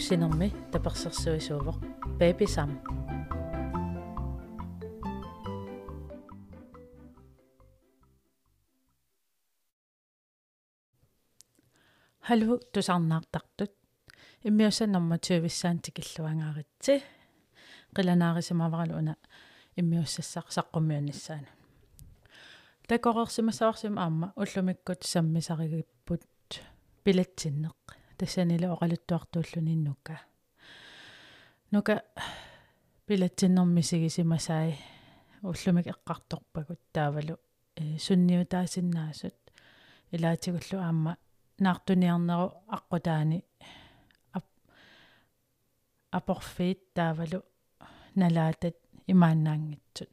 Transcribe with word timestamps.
иммиуссинерми 0.00 0.48
таперсерсуисуувоq 0.72 1.78
baby 2.18 2.46
sam 2.46 2.70
халу 12.20 12.58
тусарнаартартут 12.72 13.72
иммиуссанерма 14.48 15.18
туивиссаан 15.18 15.78
тикиллуангааritsi 15.84 16.94
qilanaarisimavarlu 17.94 18.94
una 19.02 19.14
иммиуссассақ 19.80 20.46
саққумиуниссаану 20.56 21.50
такорерсимасаорсима 22.88 24.02
аама 24.04 24.32
уллумиккут 24.36 25.00
саммисаригиппут 25.12 26.24
пилатсиннеқ 27.04 27.99
тассанила 28.20 28.66
оқалуттуартууллуни 28.74 29.74
нука. 31.72 31.96
Пилатсиннэрмисигисимасаи. 33.06 34.74
Уллумик 35.42 35.86
эққарторпагут 35.92 36.80
таавалу 36.92 37.34
э 37.76 37.98
сунниутаасиннаасут 38.04 39.38
илаатигуллу 40.14 40.78
аама 40.86 41.12
наартуниарнеру 41.64 42.46
аққутаани 42.76 43.38
апорфиит 46.18 46.80
таавалу 46.96 47.40
налаатат 48.20 48.76
имааннаангитсут. 49.12 50.10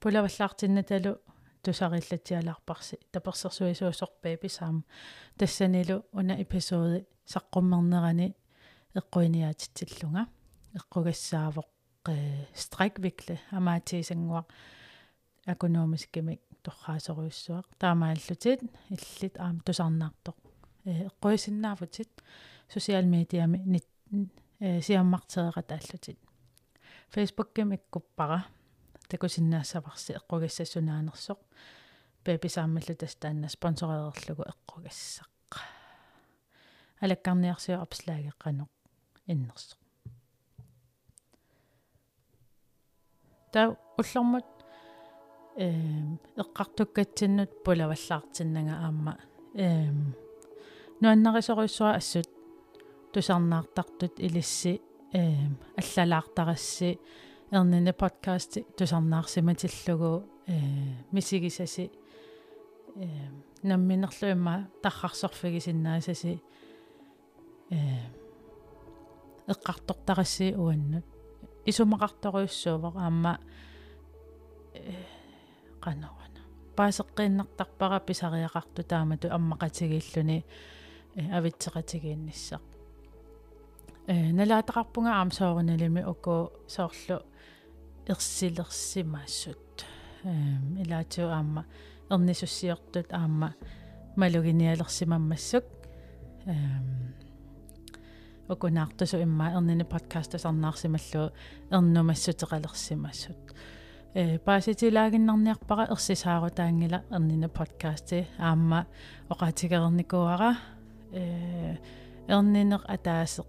Пулаваллаартиннаталу 0.00 1.12
тусариллатиалаарпарси 1.64 2.96
таперсерсуисуусорпаапи 3.12 4.48
саама 4.48 4.82
тассанилу 5.38 6.04
уна 6.12 6.34
эпизоди 6.42 7.06
саққуммернерани 7.26 8.34
эққуиниаатитсиллунга. 8.94 10.26
Эққугассаавоқ 10.78 11.68
э 12.08 12.46
страйквикле 12.54 13.40
амаатисангуа 13.50 14.44
экономискимик 15.46 16.40
торраасоруйссуақ 16.62 17.66
таамааллутит 17.78 18.60
иллит 18.90 19.34
аам 19.38 19.60
тусарнаартоқ 19.66 20.36
э 20.84 21.08
эққуисиннаафутит 21.08 22.10
социал 22.68 23.04
медиами 23.04 23.58
нит 23.58 23.86
э 24.60 24.80
сиаммартереқат 24.80 25.72
ааллутит 25.72 26.18
фейсбукким 27.10 27.74
иккуппара 27.74 28.46
такусиннаассаварси 29.08 30.16
эққугассасунаанерсоқ 30.18 31.40
пеписааммаллу 32.24 32.94
тастаанна 32.96 33.48
спонсореерлугу 33.48 34.44
эққугассақ 34.52 35.52
алаккарниарсиу 37.04 37.80
апслагеққаноқ 37.84 38.70
иннерсоқ 39.32 39.78
таа 43.54 43.76
уллормут 43.98 44.46
эм 45.56 46.18
эққартуккатсиннут 46.36 47.62
пулаваллаартиннага 47.64 48.74
аама. 48.86 49.18
Эм 49.54 50.16
нуаннарисоруйссуа 51.00 51.94
ассут. 51.94 52.28
Тусарнаартартут 53.12 54.18
илисси 54.18 54.82
эм 55.12 55.58
аллалаартарасси 55.76 56.98
эрнина 57.54 57.92
подкаст 57.92 58.58
тусарнаарсиматиллугу 58.76 60.24
э 60.46 60.54
мисигисаси 61.12 61.92
э 62.96 63.06
намминерлуимма 63.62 64.68
таррарсорфигисиннаасаси 64.82 66.42
э 67.70 67.76
эққартортарасси 69.46 70.56
уаннут 70.56 71.04
исумақарторуйссуувақ 71.64 72.96
аама 72.96 73.38
э 74.74 74.94
канавана 75.80 76.40
паасеққиннартарпара 76.76 78.00
писариақарту 78.00 78.82
таамату 78.82 79.28
аммақатигииллуни 79.28 80.44
э 81.14 81.22
авитсеқатигиинниссақ 81.36 82.62
э 84.08 84.32
налаатақарпунга 84.32 85.12
аамсоорналими 85.20 86.02
уку 86.02 86.50
соорлу 86.66 87.22
ерсилерсимаассут 88.08 89.84
эм 90.24 90.76
илаатиу 90.82 91.28
аама 91.28 91.64
эрнисуссиортут 92.10 93.12
аама 93.12 93.54
малугиниалерсимаммассук 94.16 95.64
эм 96.46 97.14
окунаартусу 98.48 99.22
имма 99.22 99.52
эрнини 99.52 99.84
подкаст 99.84 100.38
сарнаарсималлу 100.38 101.32
эрнумассутеқалерсимассут 101.70 103.54
э 104.14 104.38
пааситилагиннарниарпара 104.38 105.84
ерсисаарутаангила 105.90 107.04
эрнини 107.10 107.46
подкасти 107.46 108.26
аама 108.38 108.86
оқаатигерникуара 109.28 110.58
э 111.12 111.76
эрнинеқ 112.28 112.82
атаасеқ 112.94 113.46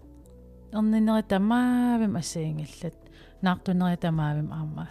эрнинери 0.72 1.22
тамаавим 1.22 2.16
ассиингиллат 2.16 3.05
наартунери 3.46 3.96
тамаавим 4.04 4.50
аама. 4.52 4.86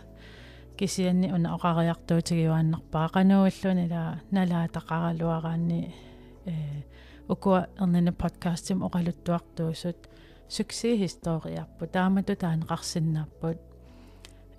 Кисианни 0.77 1.27
уна 1.35 1.55
оқариартуутигивааннарпаа 1.55 3.07
канууллуни 3.16 3.85
ла 3.93 4.03
налаа 4.31 4.66
тақаралуараанни 4.77 5.79
э 6.45 6.53
укуа 7.27 7.67
эрнина 7.79 8.11
подкастим 8.13 8.83
оқалуттуартуусут 8.88 9.99
сукси 10.49 11.05
историарпу 11.05 11.88
таамату 11.88 12.33
таанеқарсиннааппут 12.43 13.59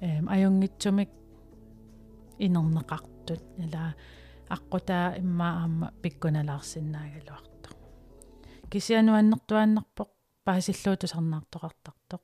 эм 0.01 0.29
аюнгитсумик 0.29 1.11
инернеқартут 2.39 3.43
ила 3.65 3.95
аққутаа 4.49 5.19
имма 5.19 5.49
аама 5.63 5.93
пиккуналаарсиннаагалуарто 6.03 7.71
кисиануаннэртуаннарпоқ 8.71 10.11
паасиллуутусарнаартоқартартоқ 10.47 12.23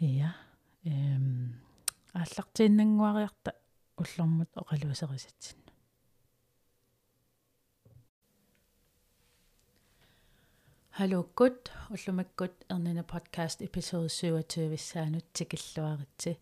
ия 0.00 0.34
эм 0.84 1.54
ааллартииннангуариарта 2.12 3.54
уллормут 3.96 4.50
оқалуусерисатсинна 4.56 5.72
халуккут 10.90 11.70
уллумаккут 11.90 12.54
эрнина 12.68 13.04
подкаст 13.04 13.62
эпизод 13.62 14.10
27 14.10 14.70
виссаанут 14.72 15.24
тикиллуаритси 15.32 16.38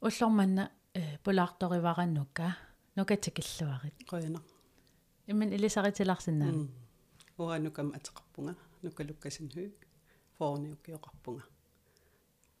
уллорманна 0.00 0.70
э 0.94 1.18
пулаарторивараннука 1.24 2.56
нука 2.96 3.16
тикиллуарит 3.16 3.94
qoyana 4.10 4.40
имман 5.26 5.52
илисаритиларсинаа 5.52 6.52
уанукам 7.38 7.88
атеқарпунга 7.96 8.56
нукалуккасин 8.82 9.46
хуй 9.54 11.40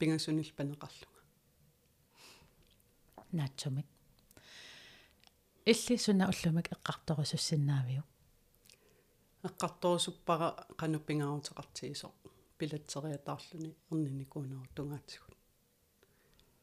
пингасунил 0.00 0.50
панеқарлунга 0.56 1.20
наатсумик 3.32 3.86
илли 5.66 5.96
суна 5.96 6.28
уллумик 6.28 6.68
эққарторусуссиннаавиу 6.72 8.02
эққарторусуппара 9.48 10.48
қануппингаарутеқартигисо 10.80 12.08
пилатсериатаарлуни 12.58 13.74
эрниникуунеру 13.90 14.66
тунгаатсигут 14.74 15.36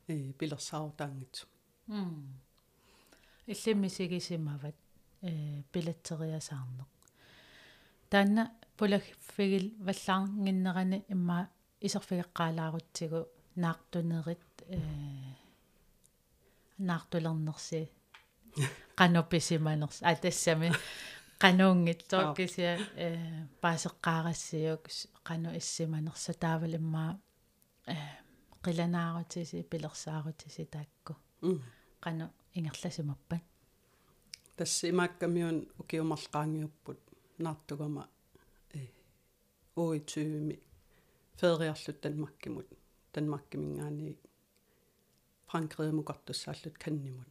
э 0.08 0.34
пилерсаарутаангитсу 0.40 1.48
м 1.88 2.42
иллиммисигисимават 3.46 4.76
э 5.22 5.64
пилатсериасаарнеқ 5.72 6.90
таанна 8.10 8.44
пулагфигил 8.78 9.74
валлаарнгиннерани 9.88 11.06
имма 11.10 11.50
исерфигеққалаарутсигу 11.86 13.28
наартунерит 13.56 14.40
э 14.68 14.80
наартулернерси. 16.78 17.90
Канописиманерс 18.96 20.02
атассами 20.02 20.72
кануунгитсооккисиа 21.40 22.74
э 22.96 23.08
паасеққаарассиук 23.62 24.84
кану 25.24 25.50
иссиманерса 25.58 26.34
таавалиммаа 26.34 27.20
э 27.88 27.96
қиланаарутиси 28.64 29.64
пилерсаарутиси 29.64 30.66
таакку. 30.66 31.16
Кану 32.00 32.26
ингерласимаппат 32.54 33.44
тассимааккамиун 34.58 35.58
укиумарлqaangiupпут 35.82 37.00
наартугама 37.38 38.04
э 38.74 38.88
оитсуими 39.76 40.56
федериарлут 41.38 42.02
танмаккимут 42.02 42.68
танмаккимингаани 43.14 44.18
франкриемукартуссааллут 45.50 46.78
каннимут 46.84 47.28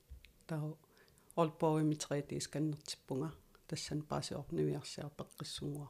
таа 0.47 0.77
олпоуими 1.37 1.97
третис 1.97 2.47
каннертиппунга 2.49 3.31
тассан 3.69 4.03
паасиор 4.11 4.47
нуиарсиар 4.53 5.11
пеққиссугуа 5.19 5.89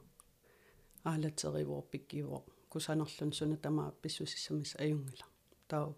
аалатеривоо 1.05 1.83
пиккивоо 1.93 2.41
кусанерлун 2.73 3.33
суна 3.33 3.57
тамаа 3.57 3.91
писсусиссамис 4.03 4.73
аюнгила 4.83 5.27
тау 5.69 5.89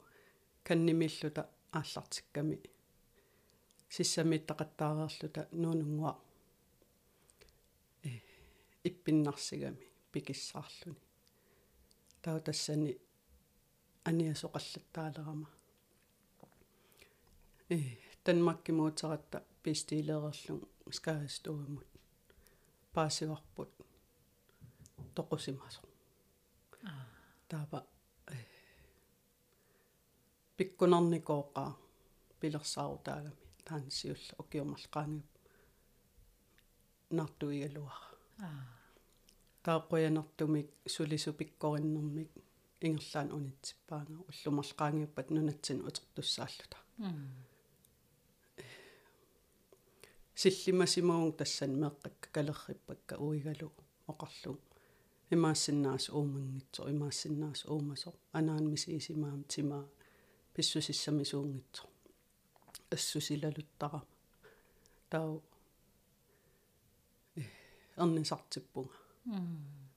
каннимиллута 0.67 1.43
ааллартикками 1.79 2.56
сиссамиттақаттаареерлута 3.94 5.49
нуунунгуа 5.53 6.12
э 8.09 8.11
иппиннарсигами 8.88 9.87
пикиссаарлуни 10.12 11.07
тау 12.21 12.39
тассани 12.39 12.92
аниасоқаллаттаалерама 14.10 15.48
э 17.69 17.80
танмаккимуутератта 18.24 19.38
пистилеерерлун 19.63 20.62
скаастуумут 20.98 21.88
паасиварпут 22.94 23.71
тоқусимасо 25.15 25.81
таапа 27.50 27.80
пиккунарникооқаа 30.57 31.71
пилерсаарутаагами 32.39 33.42
таансиулла 33.68 34.33
окиумарлqaangiup 34.42 35.33
нартуигалуара 37.18 38.07
тааққуянартумик 38.39 38.76
сулису 40.94 41.32
пиккориннэрмик 41.38 42.31
ингерлаан 42.87 43.29
унитсиппаага 43.37 44.15
уллумарлqaangiuppat 44.29 45.29
нунатсин 45.35 45.79
утертуссааллута 45.88 46.79
силлимасимуун 50.41 51.32
тассан 51.38 51.73
меэккакка 51.82 52.29
калерриппакка 52.37 53.15
уигалу 53.26 53.69
оқарлу 54.11 54.53
имаассиннаас 55.35 56.05
уумангитсо 56.17 56.81
имаассиннаас 56.94 57.61
уумасо 57.73 58.11
анаан 58.38 58.64
мисиисимаам 58.73 59.43
тимаа 59.53 59.85
писсусиссамисуунгитсо 60.55 61.82
ассусилалуттарама 62.94 64.06
тау 65.11 65.32
эрнисартиппунга 68.03 69.07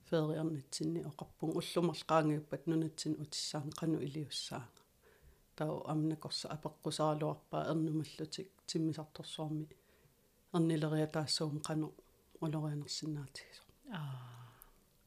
фериарнитсинни 0.09 1.01
оқарпун 1.11 1.51
уллумарлqaangiuppat 1.59 2.63
нунатсин 2.69 3.13
утиссаан 3.23 3.69
qaну 3.79 3.97
илиуссаага 4.07 4.81
тау 5.57 5.73
амнакорса 5.93 6.45
апеққусаалуарпаа 6.55 7.63
эрнумаллутик 7.71 8.49
тиммисарторсуарми 8.69 9.67
эрнилериа 10.55 11.07
таассуум 11.15 11.59
qaну 11.67 11.87
улорианерсинаатигисо 12.43 13.63
аа. 13.97 14.41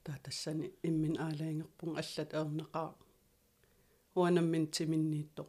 Таа 0.04 0.18
тассани 0.24 0.66
иммин 0.88 1.14
аалаингерпун 1.26 1.90
аллат 2.00 2.30
аернеқаа 2.38 2.90
уанаммин 4.18 4.66
тиминниитто 4.74 5.44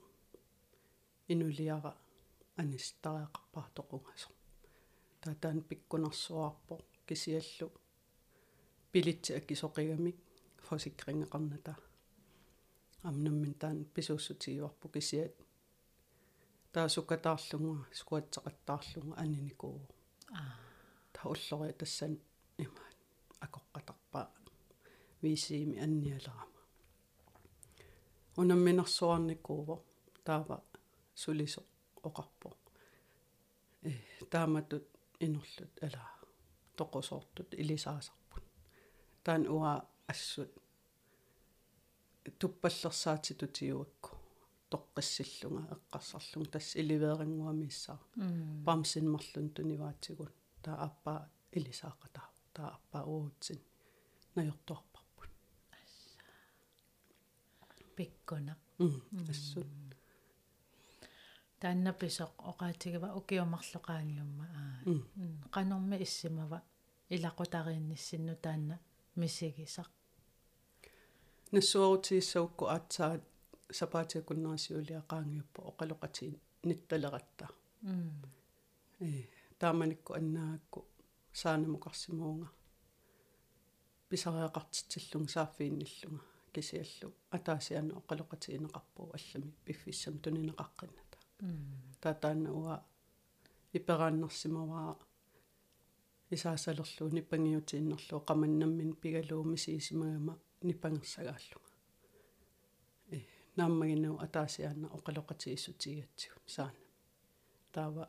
инулиара 1.32 1.94
анистариақарпаа 2.62 3.68
тоқунгасо 3.78 4.30
таатаан 5.22 5.60
пиккунарсуарпо 5.70 6.74
кисиаллу 7.08 7.68
пилитси 8.96 9.32
аккисоқигамик 9.40 10.18
фосикрингеқарната 10.68 11.74
амнаммин 13.10 13.54
таан 13.62 13.78
писууссутигиуарпу 13.94 14.88
кисиат 14.94 15.34
таасукатаарлугуа 16.74 17.78
скуатсеқаттаарлугуа 18.00 19.16
аниникуу 19.24 19.80
аа 20.40 20.56
тауллори 21.16 21.74
тассан 21.82 22.14
имаат 22.66 22.98
акоққатарпаа 23.46 24.28
висиими 25.24 25.78
анниалерама 25.86 26.60
унамминарсуарникууво 28.42 29.76
таава 30.28 30.58
сулисо 31.22 31.62
оқарпо 32.08 32.50
э 33.90 33.92
тааматут 34.34 34.86
инерлут 35.26 35.74
ала 35.86 36.04
тоқосоортут 36.78 37.50
илисаасарпут 37.62 38.25
таан 39.26 39.44
уа 39.56 39.74
ассут. 40.12 40.52
Туппаллерсаатитутиуакку 42.40 44.12
тоққиссиллунга 44.72 45.64
эққарсарлунга 45.76 46.52
тасс 46.54 46.76
иливеерингуамиссаа 46.82 48.00
памсинмарлун 48.66 49.48
туниваатигун. 49.56 50.32
Таа 50.64 50.76
аппаа 50.88 51.20
илисаақатаа 51.58 52.28
таа 52.56 52.70
аппаа 52.78 53.04
уутсин. 53.14 53.60
Наёрторпарпут 54.36 55.32
пиккуна. 57.96 58.54
Ассут. 59.30 59.68
Тааннаписоқ 61.62 62.32
оqaатигава 62.52 63.10
укиумарлоqaангиумма 63.20 64.46
аа. 64.60 64.78
Qanорми 65.56 65.96
иссимава. 66.06 66.60
Илақутариинниссинну 67.16 68.36
таанна 68.36 68.80
мисигисақ 69.22 69.90
нассуарутииссаукку 71.54 72.64
аатсаат 72.76 73.24
сапаатиакуннерасиулиақаангиуппа 73.80 75.60
оқалоқатиин 75.72 76.36
нитталератта 76.70 77.46
э 79.00 79.08
тааманикку 79.60 80.12
аннаагакку 80.20 80.80
саанамуқарсимуунга 81.42 82.48
писариақартитсиллунг 84.10 85.30
сааффиинниллунга 85.36 86.24
кисиаллу 86.54 87.14
атаасиана 87.36 87.94
оқалоқатиинеқарпуу 88.02 89.08
аллами 89.18 89.52
пиффиссам 89.66 90.16
тунинеқаққинната 90.24 91.18
таатаана 92.02 92.50
уа 92.60 92.76
иперааннерсимаваа 93.78 94.92
исаасалерлуу 96.32 97.10
ниппангиутииннерлуу 97.16 98.22
qamannammin 98.30 98.92
пигалуumi 99.02 99.58
сиисимагама 99.58 100.34
ниппангерсагааллуга 100.64 101.72
э 103.16 103.20
нааммагинау 103.58 104.16
атаасиаана 104.26 104.88
оқалоқатииссутигатсигу 104.98 106.40
саана 106.56 106.82
таава 107.74 108.06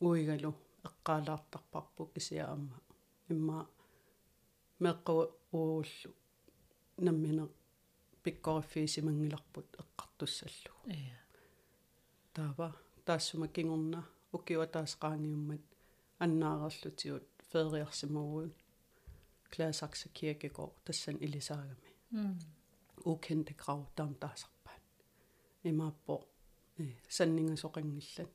уигалу 0.00 0.52
эққаалаартарпарпу 0.88 2.02
кисиаама 2.14 2.76
имма 3.32 3.58
меққу 4.84 5.14
ууллу 5.52 6.10
наммина 7.06 7.44
пиккориффиисимангиларпут 8.22 9.68
эққартуссаллу 9.82 10.72
ия 10.86 11.20
таава 12.34 12.68
таассума 13.04 13.48
кингорна 13.48 14.00
укиуа 14.32 14.66
таасqaangiummat 14.66 15.71
аннаарерлутиут 16.24 17.26
фериарсимагуут 17.50 18.54
клаасакса 19.52 20.08
киркегård 20.16 20.74
тассан 20.84 21.16
илисаагами 21.26 21.90
укенте 23.04 23.54
грав 23.54 23.80
таам 23.96 24.14
таасарпаат 24.22 24.84
имааппо 25.70 26.14
э 26.78 26.84
саннингасоқангиллат 27.16 28.32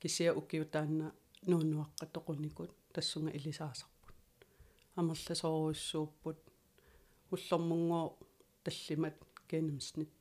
кисиа 0.00 0.32
укиутаанна 0.40 1.06
нуунуаққа 1.50 2.06
тоқуникут 2.14 2.72
тассунга 2.94 3.30
илисаасарпут 3.38 4.16
амерласоруйссууппут 4.98 6.38
уллормунгоо 7.32 8.06
таллимат 8.64 9.16
кенемснит 9.50 10.12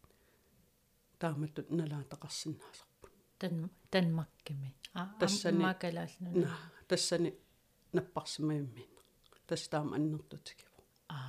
тааматтут 1.20 1.68
налаатақарсинаасарпут 1.80 3.14
тан 3.40 3.56
танмаккими 3.92 4.70
тассани 5.20 5.60
макалаалнуна 5.66 6.50
тассани 6.88 7.34
наппарсимаиммин 7.94 8.91
тастаам 9.48 9.94
аннертутикиво 9.94 10.82
аа 11.10 11.27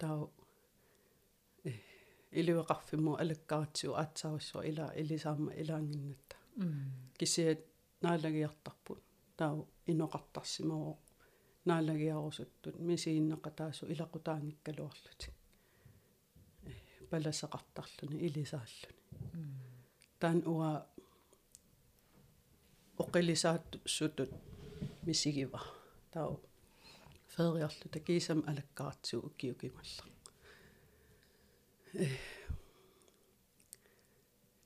тау 0.00 0.20
э 1.64 1.72
илуеқарфиму 2.40 3.12
алаккаратсиу 3.22 3.92
аатсааруссуа 4.02 4.62
ила 4.70 4.86
илисаама 5.00 5.50
илаангиннатта 5.62 6.36
кисиат 7.18 7.60
наалагиартарпут 8.02 9.02
тау 9.36 9.56
иноқартарсимао 9.92 10.92
наалагиарусуттут 11.68 12.76
мисииннеқа 12.88 13.50
таасу 13.60 13.82
илақутаангиккалуарлути 13.92 15.28
э 16.70 16.72
паласеқартарлуни 17.10 18.18
илисааллуни 18.26 18.96
таан 20.20 20.38
уа 20.52 20.70
оқилисаат 22.97 23.67
сутут 23.85 24.31
мисигива 25.05 25.61
тау 26.11 26.39
фериарлу 27.35 27.87
такисам 27.91 28.43
алаккаратсуу 28.47 29.21
укиукималла 29.27 30.05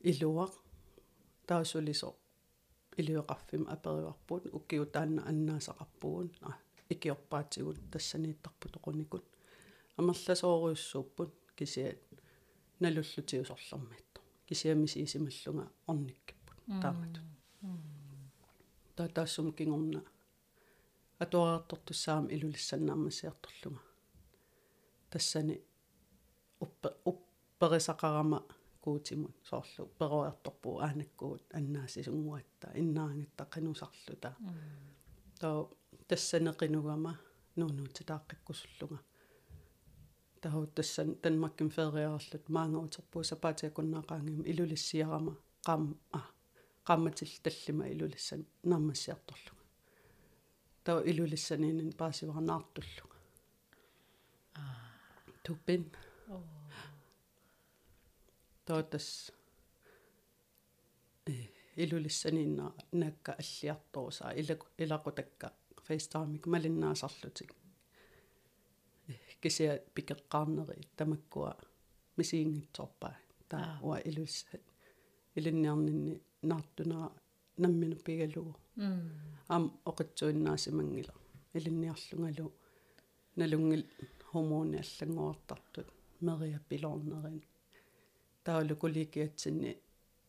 илуа 0.10 0.48
таасулисо 1.48 2.10
илуеқарфим 3.00 3.64
апериуарпут 3.76 4.44
уккиу 4.58 4.86
таанна 4.96 5.22
аннаасақарпугун 5.30 6.30
икиорпаатигут 6.94 7.80
тассанииттарпут 7.92 8.74
оқуникут 8.78 9.26
амерласоориуссууппут 10.00 11.32
кисиат 11.58 12.02
налуллутиусорлэрмиитто 12.82 14.20
кисиамисиисималлунга 14.48 15.66
орниккиппут 15.92 16.58
тааматут 16.82 17.26
таа 18.96 19.08
таассум 19.16 19.50
кингорна 19.58 20.02
атуараартортуссаам 21.24 22.26
илулиссаннаамассиарторлунга 22.36 23.84
тассани 25.12 25.56
uppa 26.66 26.90
upperisaqarama 27.12 28.40
kuutimut 28.82 29.36
soorlu 29.50 29.84
peruartorpu 30.00 30.70
aanakkuut 30.86 31.44
annaasisunnguatta 31.58 32.68
innaangittaa 32.82 33.48
qinusarluta 33.54 34.30
tao 35.40 35.60
tassaneqinugama 36.08 37.14
nuunuutitaaqqikkусуллунга 37.58 39.00
таху 40.42 40.66
тассан 40.76 41.10
танмакким 41.22 41.70
фериарерлут 41.76 42.46
маангаутерпуу 42.56 43.24
сапаатиакуннаақаангим 43.32 44.42
илулиссиарама 44.52 45.34
qaam 45.66 45.84
а 46.18 46.20
Qaammatil 46.89 47.35
tallima 47.45 47.85
ilulиссан 47.93 48.43
наамассиарторлуга 48.71 49.63
таа 50.85 51.01
илулиссаниинин 51.11 51.93
паасиварнаартуллуга 52.01 53.19
а 54.61 54.63
тупин 55.45 55.85
тоотас 58.67 59.09
э 61.27 61.35
илулиссаниинна 61.83 62.67
наакка 63.01 63.33
аллиарторусаа 63.43 64.33
илаку 64.41 64.67
илакутакка 64.83 65.49
фейстаамик 65.87 66.45
малиннаасарлутик 66.53 67.51
э 69.09 69.15
кися 69.43 69.67
пикеққарнери 69.95 70.83
тамаккуа 70.97 71.53
мисиингитсорпаа 72.17 73.17
таа 73.51 73.79
уа 73.87 73.97
илулисса 74.09 74.59
илинниарнинни 75.37 76.15
наартунаа 76.51 77.07
наммину 77.63 77.97
пигалугу 78.07 78.55
ам 79.55 79.65
оқитсуиннаасимангила 79.91 81.15
илинниарлунгалу. 81.57 82.53
Налунгил 83.37 83.85
хормони 84.31 84.79
аллангуартартут 84.85 85.89
мериа 86.21 86.61
пилорнерин 86.69 87.43
таалу 88.45 88.75
куликиатсинни 88.77 89.71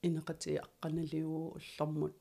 инеқати 0.07 0.59
аққаналиу 0.65 1.31
уллэрмут 1.57 2.15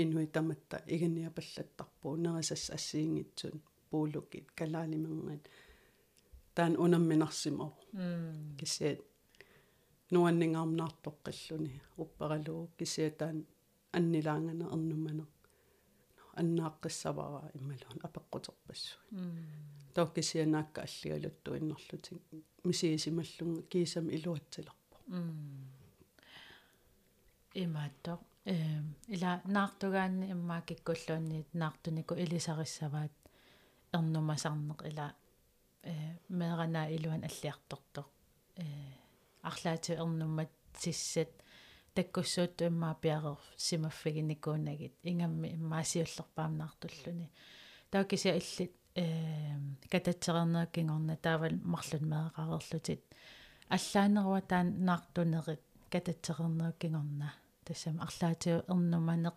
инуи 0.00 0.26
таматта 0.26 0.76
иганниа 0.94 1.30
паллаттарпуу 1.30 2.16
нерисас 2.16 2.70
ассиингитсун. 2.76 3.62
Пуулукит 3.90 4.46
калаалимангат 4.58 5.44
таан 6.54 6.72
унамминарсимо 6.84 7.68
кисиат 8.58 9.00
нуаннингаарнартоққиллуни 10.14 11.72
уппералуу 12.02 12.62
кисиатаан 12.78 13.38
аннилаангана 13.98 14.66
ернуммана 14.76 15.24
аннааққиссавара 16.40 17.40
иммалуун 17.58 17.98
апеққутерпассу 18.06 18.98
тоо 19.94 20.06
кисианаакка 20.16 20.82
аллигалутту 20.86 21.56
иннерлутик 21.58 22.22
мисиисималлунга 22.64 23.62
киисам 23.72 24.06
илуатсилар 24.16 24.76
имаатто 27.54 28.18
э 28.44 28.56
ила 29.08 29.40
наартугаанни 29.44 30.26
иммаакиккуллуунниит 30.34 31.48
наартунику 31.54 32.14
илисариссаваат 32.14 33.14
ернумасарнеқ 33.96 34.80
ила 34.90 35.06
э 35.82 35.94
меэранаа 36.28 36.86
илуан 36.96 37.22
аллиарторtoq 37.28 38.06
э 38.56 38.64
арлаати 39.50 39.92
ернуммат 39.92 40.52
сиссат 40.82 41.30
таккуссуут 41.94 42.62
иммаа 42.62 42.94
пиарер 43.02 43.38
симаффигиникуунагит 43.56 44.94
ингамми 45.10 45.48
иммаасиуллерпаамнаартуллуни 45.56 47.28
таакися 47.90 48.30
иллит 48.40 48.74
э 48.94 49.56
кататсернеэккингорна 49.92 51.16
таавал 51.16 51.56
марлун 51.72 52.04
меэқарерлутит 52.12 53.02
аллаанеруа 53.68 54.40
таан 54.50 54.84
наартунерит 54.84 55.62
кататсернеэккингорна 55.92 57.28
тассам 57.64 58.00
арлаатиу 58.06 58.58
ернуманеқ 58.72 59.36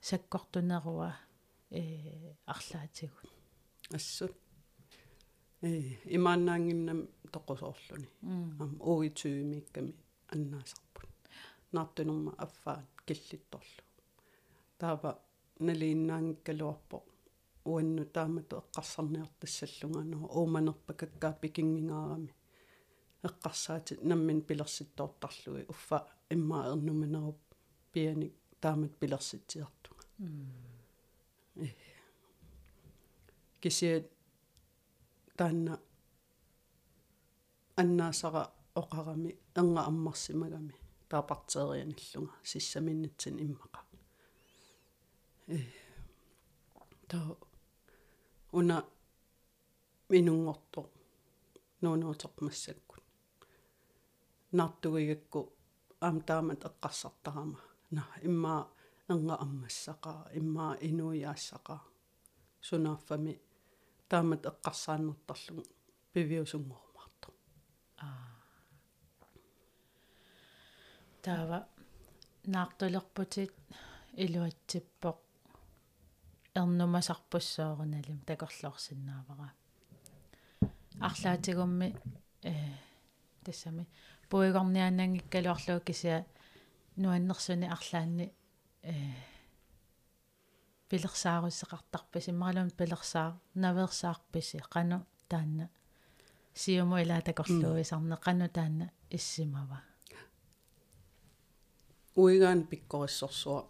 саккортунеруа 0.00 1.10
э 1.70 2.34
арлаатигут 2.46 3.30
ассут 3.92 4.34
имааннаангиннам 5.62 7.00
тоқусоорлуни 7.34 8.08
ам 8.62 8.72
уитсуимикками 8.90 9.92
аннаасарпут 10.34 11.10
наартунерма 11.72 12.32
аффаат 12.44 12.88
киллитторлу 13.06 13.82
таава 14.78 15.10
налииннаангиккалуарпо 15.66 16.96
уанну 17.70 18.04
таамату 18.16 18.54
эққарсарниартассаллунгаанаа 18.62 20.30
ууманерпа 20.38 20.92
каккаа 21.00 21.34
пикингингаарами 21.42 22.32
эққарсаатит 23.28 24.02
наммин 24.02 24.40
пилерситтоортарлуи 24.48 25.64
уффа 25.72 25.98
иммаа 26.34 26.70
ернуманеруп 26.72 27.38
пианик 27.92 28.34
таамат 28.60 28.92
пилерситсиартуга. 29.00 30.04
Э. 31.56 31.66
Кисиат 33.60 34.06
таанна 35.40 35.74
аннаасара 37.80 38.42
оқарами 38.80 39.30
ерга 39.60 39.82
аммарсимагами. 39.90 40.74
Таапартерианиллунга 41.10 42.34
сиссаминнатсин 42.50 43.36
иммаqa 43.44 43.80
э 45.48 45.58
таа 47.10 47.36
уна 48.58 48.76
минунгорто 50.10 50.82
нуунуутеқмассаккут 51.82 53.04
наартугигакку 54.56 55.40
аам 56.06 56.16
таамат 56.28 56.62
эққарсартарама. 56.68 57.58
На 57.96 58.02
иммаа 58.28 58.62
ерга 59.12 59.34
аммассақаа 59.44 60.20
иммаа 60.40 60.72
инуиаассақаа 60.88 61.80
сунааффами 62.66 63.34
таамат 64.10 64.42
эққарсааннэртарлу 64.50 65.62
пивиусунгормарто 66.12 67.28
аа. 68.06 68.34
Таава 71.22 71.58
наартулерпутит 72.52 73.52
илуатсиппоқ 74.24 75.18
ернумасарпуссоорналим 76.60 78.18
такорлоорсинаавара 78.28 79.48
арлаатигумми 81.08 81.88
э 82.42 82.54
тассами 83.44 83.86
пуигорниаанангиккалуарлуу 84.30 85.80
кися 85.86 86.26
нуаннерсуни 86.96 87.66
арлаанни 87.76 88.26
э 88.82 88.92
пилерсааруссеқартарписи 90.90 92.32
маралун 92.32 92.70
пилерсаа 92.70 93.38
наверсаарписи 93.54 94.58
қану 94.74 94.98
таанна. 95.28 95.70
Сиуму 96.54 96.96
илаатакорлуисарне 97.02 98.16
қану 98.26 98.48
таанна 98.48 98.90
иссимава. 99.10 99.82
Уигаан 102.16 102.66
пиккориссорсуа 102.66 103.66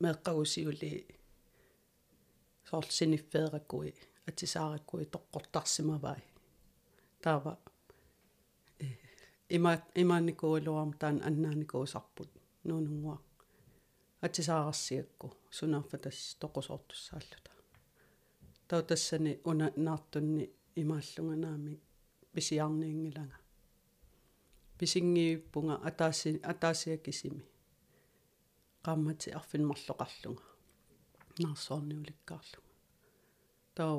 меэккагусиули 0.00 0.92
соорлсиниффеераккуи 2.68 3.94
атисаараккуи 4.28 5.04
тоққортарсимавай. 5.14 6.20
Таава 7.22 7.56
има 9.48 9.72
имааникуулуарм 9.94 10.92
таан 11.00 11.22
аннааникуусарпут 11.28 12.30
нуунунгуа 12.64 13.18
атисаарарсиакку 14.26 15.26
сунаарфатас 15.58 16.18
тоқусоортуссааллута 16.40 17.52
таа 18.68 18.82
тассани 18.82 19.32
уна 19.50 19.66
наартунни 19.86 20.44
имааллунганаами 20.82 21.74
писиарниингилага 22.34 23.36
писингииппунга 24.78 25.74
атааси 25.88 26.30
атаасиакисими 26.52 27.42
qammati 28.86 29.28
arfinmarloqarlunga 29.38 30.46
naarsoorniulikkaarlunga 31.42 32.74
таа 33.76 33.94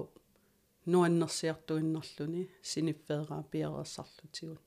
нуаннерсиартуиннерлүни 0.91 2.43
синиффеераа 2.71 3.43
пиареерсарлутигут 3.51 4.61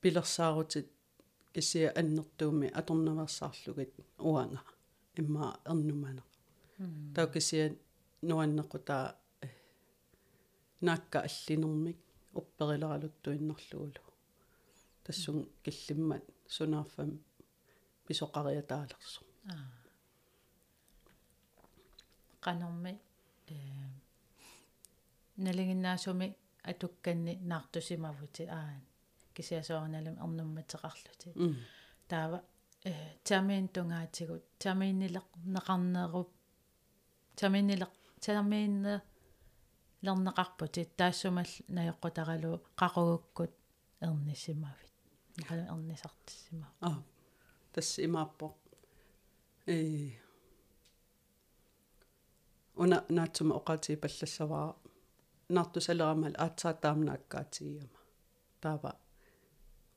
пилерсаарутит 0.00 0.88
кисия 1.58 1.90
аннертууми 2.00 2.68
аторнаварсаарлугит 2.80 3.92
уанга 4.28 4.60
имма 5.20 5.46
эрнумана 5.70 6.22
таукисиа 7.14 7.66
нуаннеқута 8.28 8.98
наакка 10.86 11.18
аллинермик 11.28 11.98
упперилералуттуиннерлугулу 12.40 14.02
тассун 15.04 15.38
киллиммат 15.64 16.24
сунаарфам 16.56 17.10
писоқариатаалерсо 18.06 19.20
qanarmi 22.44 22.92
э 23.54 23.56
налингиннаасуми 25.44 26.28
атукканни 26.70 27.32
наартусимавути 27.50 28.44
аан 28.60 28.82
кисиасоорналам 29.38 30.16
арнумматеқарлути 30.24 31.28
таава 32.10 32.38
э 32.90 32.92
тамин 33.28 33.64
тунгаатигут 33.74 34.44
таминнилеқ 34.64 35.26
неқарнеруп 35.54 36.30
таминнилеқ 37.40 37.92
таминне 38.26 38.94
лернеқарпути 40.06 40.82
таассумал 40.98 41.50
наёққутаралу 41.76 42.52
қақугуккут 42.80 43.52
эрнисимавит 44.06 44.92
нахала 45.38 45.64
эрнисартиссимав 45.72 46.72
а 46.80 46.90
тасс 47.72 47.98
имааппо 48.06 48.46
э. 49.66 49.76
Уна 52.82 53.04
наатсума 53.08 53.54
оқати 53.60 53.96
паллассаваа 54.02 54.76
наартусалерамал 55.48 56.34
аатсаатаамнааккаатигиама 56.44 58.00
таава 58.62 58.92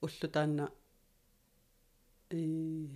уллутаанна 0.02 0.66
э 2.30 2.88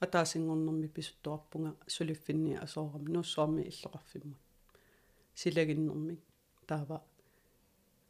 атаасингорнэрми 0.00 0.88
писуттуарпунга 0.88 1.76
сулиффинни 1.86 2.54
асоорам 2.66 3.04
нуссуарми 3.04 3.62
иллоқарфиммут 3.70 4.40
силагиннэрмик 5.34 6.20
таава 6.66 6.98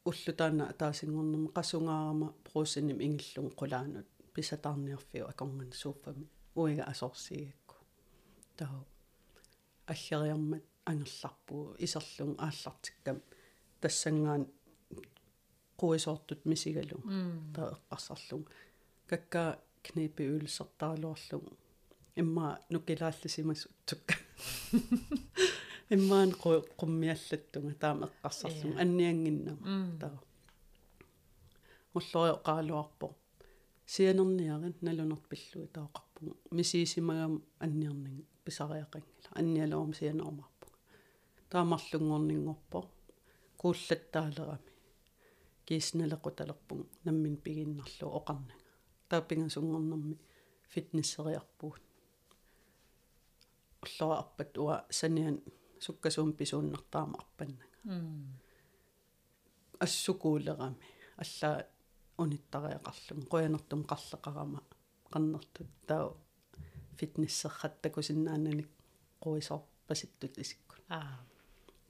уллутаанна 0.04 0.64
атаасингорнэрми 0.72 1.48
қасунгаарама 1.58 2.28
проусиним 2.46 2.98
ингиллун 3.06 3.48
қулаанут 3.60 4.08
писатаарниарфиу 4.34 5.24
акорган 5.32 5.72
сууффами 5.72 6.26
уига 6.54 6.84
асорсигакку 6.92 7.76
таа 8.56 8.84
аллериармат 9.86 10.64
ангерларпуу 10.84 11.76
исерлун 11.78 12.34
ааллартиккам 12.38 13.18
тассангаан 13.80 14.46
quissortut 15.80 16.40
misigalum 16.44 17.02
tаа 17.54 17.68
эққарсарлун 17.74 18.44
какка 19.10 19.58
книпи 19.82 20.22
уулсертаалуарлу 20.34 21.38
имма 22.16 22.58
нукилааллисимас 22.70 23.66
утсукка. 23.70 24.14
Иммаан 25.90 26.30
qummiallаттунга 26.80 27.74
таама 27.82 28.06
эққарсарлун 28.10 28.74
анниангиннама 28.82 29.98
таа 30.00 30.16
уллорио 31.94 32.36
qaалуарпо 32.48 33.06
сианерниарин 33.94 34.74
налунерпиллуи 34.86 35.68
таоқарпу 35.76 36.36
мисиисимагам 36.50 37.34
анниарнин 37.64 38.26
писариақангила 38.44 39.30
анниалуарм 39.40 39.92
сианермарпу 39.94 40.66
таамарлунгорнингорпо. 41.50 42.80
Кууллаттаалерами 43.60 44.65
киисналеқуталерпун 45.65 46.81
наммин 47.05 47.35
пигиннарлу 47.45 48.07
оқарнага 48.19 48.61
тааппингасунгорнэрми 49.09 50.17
фитнессериарпуут 50.73 51.83
уллора 53.83 54.15
арпат 54.23 54.57
уа 54.57 54.75
саниан 54.89 55.37
суккасуум 55.85 56.33
писууннартаама 56.39 57.17
арпаннага 57.23 57.65
ассукуулерами 59.85 60.77
аллаа 61.23 61.55
униттариақарлун 62.23 63.25
қуянертум 63.31 63.81
қаллеқарама 63.91 64.61
қаннертут 65.13 65.71
таа 65.87 66.13
фитнессерхаттаку 66.99 68.01
синнааннаник 68.09 68.69
қуисоор 69.23 69.61
паситтут 69.87 70.37
исиккут 70.37 70.83
аа 70.89 71.19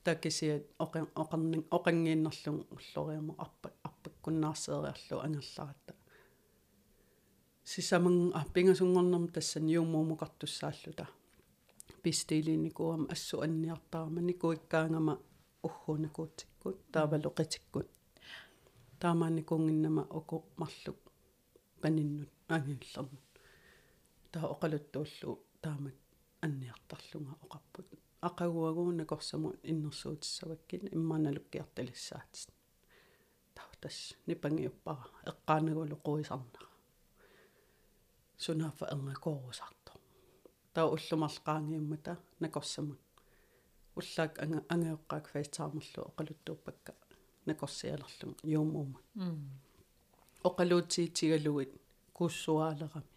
Такисиат 0.07 0.65
оқан 0.85 1.07
оқарнин 1.23 1.63
оқангииннерлун 1.77 2.59
уллориама 2.75 3.33
арпак 3.45 3.75
арпаккуннаарсеериарлу 3.89 5.17
ангерларата 5.27 5.93
сисаман 7.73 8.17
аппингасунгорнэрм 8.41 9.27
тассан 9.35 9.65
юумуумукартуссааллута 9.79 11.05
пистилиникуам 12.03 13.03
ассу 13.15 13.37
анниартаарма 13.47 14.21
никуиккаангама 14.31 15.15
уггунакуутиккут 15.67 16.77
таавалоқитиккут 16.95 17.89
таамааникунгиннама 19.01 20.03
оку 20.19 20.37
марлук 20.61 20.99
паниннут 21.81 22.31
ангиллермут 22.55 23.25
таа 24.33 24.45
оқалуттууллу 24.55 25.31
таамат 25.65 25.97
анниартарлунга 26.45 27.35
оқарпут 27.45 27.89
ақагуагуuna 28.23 29.05
корсамут 29.05 29.57
иннэрсуутиссаваккин 29.71 30.83
иммааналуккиарталиссаатис 30.97 32.49
тавтас 33.55 33.99
нипангиуппара 34.27 35.07
эққаанагулу 35.31 35.97
қуисарнера 36.07 36.69
сунаафа 38.45 38.85
энгакоорусарто 38.95 39.93
таа 40.75 40.87
уллумарлqaangiimmata 40.95 42.13
накорсамут 42.41 43.01
уллаак 43.99 44.33
анга 44.43 44.61
ангеоққаак 44.75 45.25
фаитсаамерлу 45.33 46.01
оқалуттууппакка 46.11 46.93
накорсиалерлу 47.47 48.29
юумуума 48.59 48.99
оқалуутиитигалуит 50.49 51.73
кууссуаалерами 52.17 53.13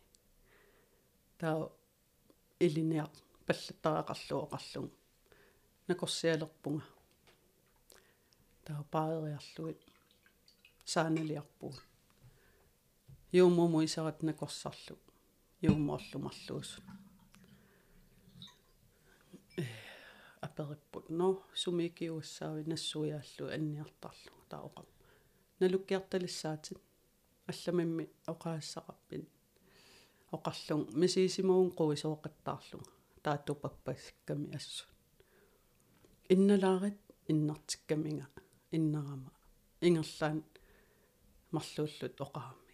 таа 1.40 1.58
илинеақ 2.66 3.14
паллаттаақарлу 3.50 4.36
оқарлугу 4.46 4.96
накорсиалерпунга 5.88 6.86
таа 8.66 8.84
пааериарлуит 8.94 9.80
сааналиарпуут 10.94 11.78
юумуму 13.42 13.84
исарат 13.86 14.22
накорсарлу 14.28 14.98
юумоорлумарлуусу 15.62 16.82
апериппут 20.46 21.10
но 21.10 21.28
сумикиуссаави 21.62 22.64
нассуяаллу 22.72 23.46
анниартарлу 23.56 24.38
таоқам 24.54 24.88
налуккиарталиссаатит 25.60 26.80
алламимми 27.52 28.06
оқаассақарпин 28.34 29.24
оқарлун 30.36 30.82
мисисимуун 31.02 31.70
қуисооқаттаарлунга 31.78 32.99
таатупаппассакками 33.24 34.56
ассут 34.56 34.90
инналаарит 36.30 37.00
иннартиккаминга 37.28 38.28
иннерама 38.72 39.32
ингерлаан 39.82 40.44
марлууллут 41.52 42.16
оқаами 42.26 42.74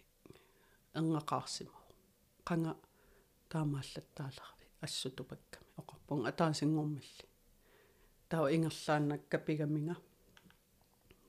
энгақарсимау 0.98 1.84
қанга 2.48 2.72
таамааллаттаалерви 3.50 4.66
ассутупакками 4.86 5.70
оқарпун 5.80 6.20
атаасингормалли 6.30 7.24
таа 8.30 8.46
ингерлааннак 8.56 9.22
капигаминга 9.32 9.96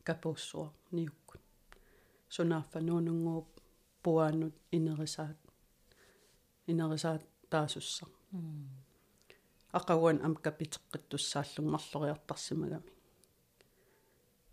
капуссуа 0.08 0.68
ниуккут 0.96 1.44
сунааффа 2.36 2.80
нуунунгууп 2.88 3.50
пуаанут 4.04 4.56
инерисаат 4.78 5.40
инерисаат 6.72 7.24
таасуссаа 7.52 8.10
ақагуан 9.72 10.22
ам 10.26 10.36
капитеққиттуссааллун 10.36 11.72
марлориартарсимагами 11.74 12.92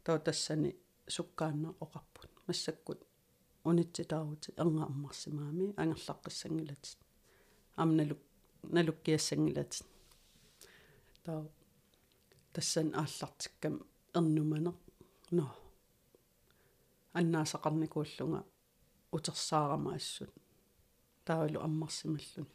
тоо 0.04 0.18
тассани 0.18 0.76
суккаанна 1.08 1.68
оқарпут 1.80 2.30
массаккут 2.46 3.00
унитситаарути 3.64 4.52
ернга 4.58 4.84
аммарсимаами 4.92 5.74
ангерлаққиссангилатит 5.82 6.98
амналук 7.76 8.18
налуккиассангилатит 8.62 9.86
таа 11.24 11.46
тассан 12.52 12.94
ааллартиккам 12.94 13.74
эрнумане 14.14 14.72
но 15.30 15.44
аннаасақарникууллунга 17.12 18.44
утерсаарама 19.12 19.94
ассут 19.94 20.30
таавалу 21.24 21.60
аммарсималлун 21.60 22.48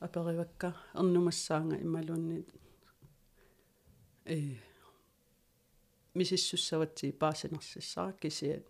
аперивакка 0.00 0.74
эрнумассаанга 0.94 1.76
ималуунни. 1.76 2.46
Э 4.24 4.56
мисиссуссаватси 6.14 7.12
паасинерсиссара 7.12 8.12
кисиат 8.12 8.64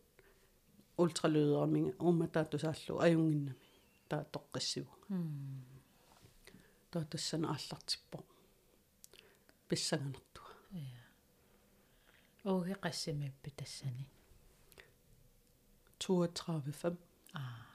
ультралюдераминга 0.97 1.95
умматаатусааллу 1.99 3.01
аюнгиннами. 3.01 3.57
Таа 4.09 4.25
тоққиссиву 4.35 4.93
таа 6.91 7.05
тассана 7.05 7.49
ааллартиппо. 7.55 8.25
Писсаганертуа 9.69 10.51
я 10.73 11.05
оги 12.45 12.75
qassимиппи 12.75 13.51
тассани. 13.51 14.09
32 15.99 16.97
аа 17.35 17.68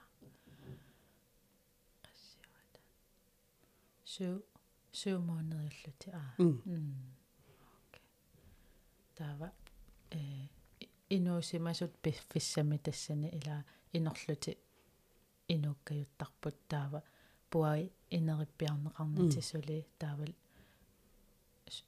су 4.14 4.26
су 4.92 5.18
månederиллути 5.28 6.08
аа. 6.20 6.34
М 6.38 6.86
окей. 7.78 8.02
Тава 9.16 9.52
э 10.10 10.48
инуусимасут 11.10 11.92
пиффиссами 12.02 12.76
тассани 12.78 13.28
ила 13.38 13.64
инерлути 13.92 14.58
инуккаюттарпут 15.48 16.56
таава 16.68 17.02
пуаи 17.50 17.92
инериппиарнеқарнатисули 18.10 19.86
таавал 19.98 20.32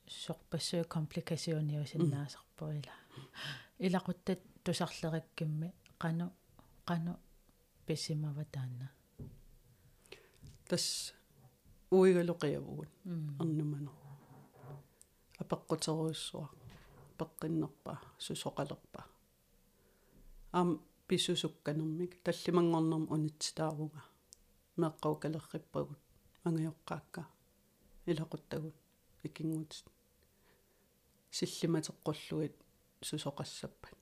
сорпассуу 0.07 0.85
компликасиониусиннаасарпу 0.85 2.65
ила. 2.79 2.95
Илақуттат 3.79 4.41
тусарлераккимми 4.65 5.73
qaну 5.99 6.33
qaну 6.89 7.19
писсимава 7.87 8.45
таанна 8.45 8.91
тас 10.69 11.15
уигалоқиавугун 11.91 12.89
арнумано 13.41 13.93
апеққутеруиссуа 15.43 16.49
пеққиннерпа 17.19 17.93
сусоқалерпа 18.19 19.03
ам 20.53 20.69
писсусукканермик 21.07 22.13
таллимангорнерм 22.25 23.05
унитситаавунга 23.15 24.03
меққаукалерриппагут 24.83 26.01
ангиоққаакка 26.45 27.23
илақуттагут 28.11 28.75
икингуутит 29.23 29.87
силлиматеққуллуит 31.31 32.57
сусоқассаппат 33.09 33.97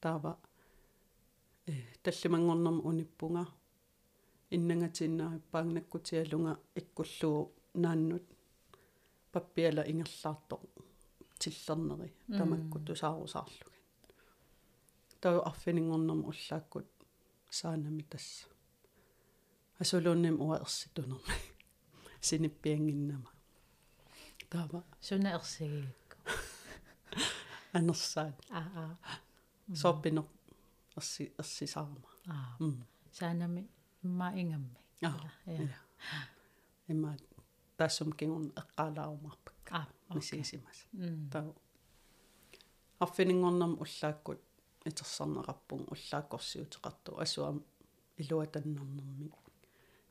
таава 0.00 0.38
э 1.66 1.72
таллимангорнерм 2.04 2.78
униппунга 2.88 3.44
иннагатиннааппаангнаккутиалунга 4.56 6.52
иккуллуу 6.80 7.38
нааннут 7.82 8.26
паппиала 9.32 9.82
ингерлаартоқ 9.92 10.62
тиллернери 11.40 12.08
тамакку 12.38 12.76
тусаарусаарлугин 12.86 13.82
тау 15.20 15.36
арфинингорнерм 15.50 16.20
уллааккут 16.30 16.88
саанами 17.58 18.02
тасса 18.12 18.46
асулуунним 19.82 20.36
уаерситунерми 20.44 21.38
синиппиангиннама 22.20 23.30
таава 24.50 24.80
суна 25.00 25.30
ерсигиикку 25.38 26.16
анерсаат 27.72 28.36
аа 28.50 28.68
аа 28.84 29.16
сорпинер 29.82 30.26
ерси 30.96 31.22
ерсисаарма 31.42 32.08
аа 32.34 32.56
м 32.60 32.86
саанами 33.18 33.62
имма 34.04 34.28
ингамми 34.40 34.78
аа 35.02 35.30
я 35.46 35.78
имма 36.92 37.10
тассум 37.78 38.10
кингун 38.18 38.46
эққалаарумарпак 38.60 39.68
аа 39.78 39.86
мисисимас 40.14 40.78
м 40.92 41.30
тау 41.32 41.54
арфинингорнерм 43.04 43.74
уллааккут 43.84 44.40
итерсарнеқарпун 44.88 45.80
уллааккорсиутеқарту 45.92 47.10
асуам 47.24 47.58
илуатаннернэрми 48.20 49.28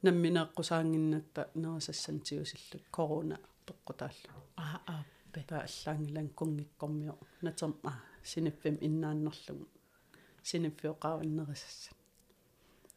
намминеэққусаангиннатта 0.05 1.41
нерасассантиусиллут 1.61 2.83
корона 2.95 3.37
тоққутааллу 3.67 4.39
аа 4.63 4.77
ааппе 4.93 5.41
таа 5.49 5.61
аллаангилан 5.67 6.29
кунгиккормио 6.39 7.15
натерм 7.45 7.73
а 7.89 7.93
синиффим 8.31 8.75
иннааннерлугу 8.87 9.65
синиффиоқааваннерисасса 10.49 11.91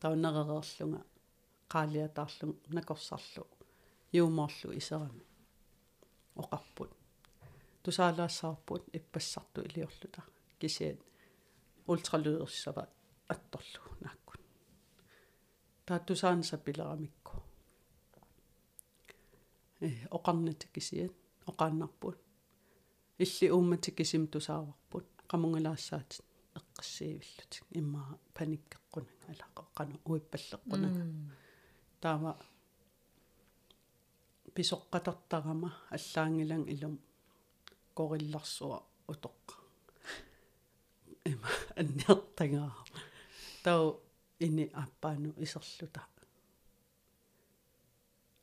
тауннеререерлунга 0.06 1.00
qaaliataarlum 1.72 2.52
nakorsarlu 2.76 3.44
юумоорлу 4.12 4.70
исерами 4.80 5.24
оқарпут 6.42 6.90
тусаалаассаарпут 7.82 8.82
иппассарту 8.98 9.62
илиорлута. 9.62 10.22
Кисиат 10.60 11.00
ультралюдерсава 11.86 12.88
атторлу 13.28 13.82
нааккун. 14.00 14.40
Таа 15.86 15.98
тусаанса 15.98 16.56
пилерамикку 16.58 17.32
э 19.80 19.88
оқарнат 20.10 20.66
кисиат 20.74 21.12
оқааннарпут 21.46 22.18
илли 23.18 23.50
ууммати 23.50 23.90
кисим 23.90 24.26
тусааварпут 24.28 25.06
qamungalaassaat 25.30 26.10
эққассиивиллутик 26.76 27.64
иммаа 27.72 28.18
паниккеққунага 28.34 29.26
алақа 29.32 29.62
қану 29.76 29.96
уиппаллеққунага 30.04 31.04
таава 32.00 32.36
писоққатартарама 34.54 35.70
аллаангилан 35.90 36.68
илум 36.68 37.00
корилларсуа 37.94 38.82
утоққа 39.08 39.54
има 41.24 41.48
анниартагаа 41.76 42.72
тау 43.64 44.00
ини 44.38 44.70
аппаану 44.74 45.32
исерлута. 45.38 46.02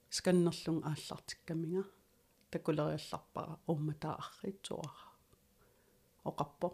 Сканнерлун 0.09 0.83
ааллартиккамига 0.83 1.83
такулериалларпара 2.51 3.59
умматаарритсуара 3.67 5.13
оқарпо 6.25 6.67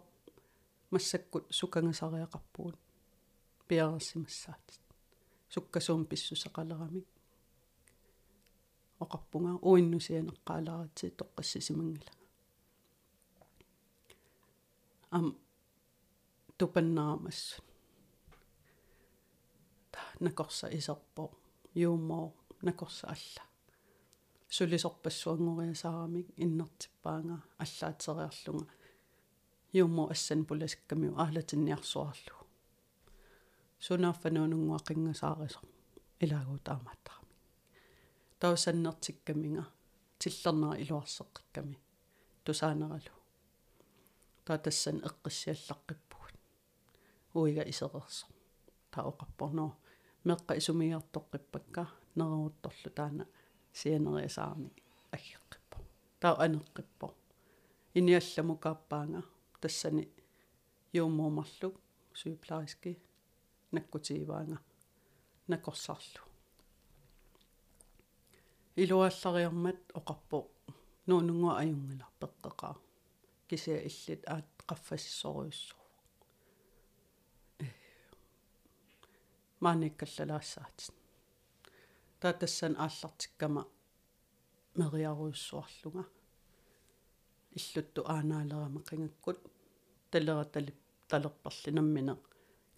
массаккут 0.90 1.44
сукангасариақарпуут 1.58 2.76
пиарерсимассаат 3.68 4.66
суккасуум 5.48 6.04
писсусақалерамик 6.10 7.06
оқарпунга 9.00 9.52
уиннусианеққаларатси 9.68 11.06
тоққассисимангила. 11.18 12.12
Ам 15.10 15.36
тупаннаамассут 16.58 17.64
та 19.90 20.00
накорса 20.20 20.68
исерпо 20.68 21.30
юумоо 21.74 22.34
накорса 22.60 23.06
алла. 23.08 23.44
Сулисорпассуангориасаарамик 24.48 26.28
иннертиппаанга 26.36 27.42
аллаатериарлунга 27.58 28.66
юуммо 29.72 30.10
ассан 30.10 30.44
пуласаккамиу 30.46 31.14
аалатинниарсуарлу 31.22 32.36
сунааффануунунгуаққингасаарисо 33.86 35.60
илагуутаамааттарами 36.24 37.34
таусаннертиккаминга 38.40 39.64
тиллернера 40.18 40.74
илуарсеққикками 40.82 41.76
тусаанералу 42.44 43.14
таатассан 44.44 44.96
эққиссиаллаққиппугут 45.08 46.36
уига 47.34 47.62
исерерсо 47.72 48.26
таоқарпорноо 48.92 49.72
меққа 50.28 50.52
исумиартоққиппакка 50.60 51.86
нерерутторлу 52.16 52.90
таана 52.98 53.24
сианериасаарни 53.72 54.70
аггеққиппо 55.14 55.76
таа 56.20 56.34
анеққиппо 56.44 57.14
иниалламукааппаанга 57.94 59.22
тассани 59.60 60.04
юуммуумарлук 61.00 61.74
сюплаиски 62.14 62.92
наккутииваанга 63.72 64.58
накорсарлу 65.48 66.22
илуаллариармат 68.82 69.80
оқарпо 69.98 70.38
нуунунгуа 71.06 71.52
аюнгила 71.62 72.06
пеққеқаа 72.20 72.76
кися 73.48 73.74
иллит 73.88 74.22
аат 74.34 74.48
qaffasissoruussу 74.68 75.76
maanikkallalaassаат 79.64 80.78
таатассан 82.20 82.74
ааллартиккама 82.84 83.62
мериаруйуссуарлунга 84.80 86.04
иллутту 87.58 88.00
аанаалерама 88.14 88.80
қингаккут 88.88 89.38
талера 90.10 90.44
талип 90.44 90.78
талерпарли 91.08 91.70
наммина 91.78 92.14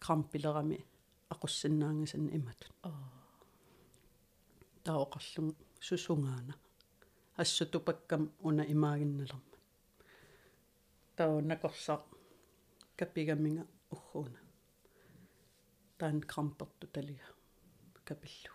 крампилерами 0.04 0.78
ақуссиннаангасан 1.34 2.24
иматут 2.36 2.72
таоқарлун 4.84 5.48
сусунгаана 5.80 6.54
ассутупаккам 7.42 8.22
уна 8.48 8.62
имаагинналерма 8.74 9.56
таа 11.16 11.40
накорсаа 11.50 12.00
капигаминга 12.96 13.64
уггуна 13.90 14.40
таан 15.98 16.20
крамперту 16.20 16.86
талига 16.88 17.28
капиллу. 18.04 18.54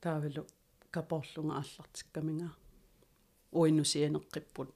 Таавалу 0.00 0.46
капорлунга 0.90 1.56
ааллартиккаминга 1.56 2.48
уинусианеққиппут 3.58 4.70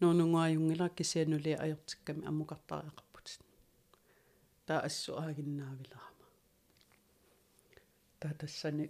нуунунгуаюнгила 0.00 0.88
кисианули 0.96 1.52
ajortikkami 1.64 2.22
аммукартариақарпут 2.30 3.26
таа 4.66 4.80
ассу 4.88 5.10
аагиннаавиларама 5.22 6.26
таа 8.20 8.32
тассани 8.40 8.84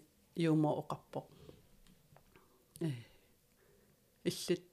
юумо 0.48 0.70
оқарпоқ 0.80 1.26
э 2.88 2.90
иллит 4.28 4.64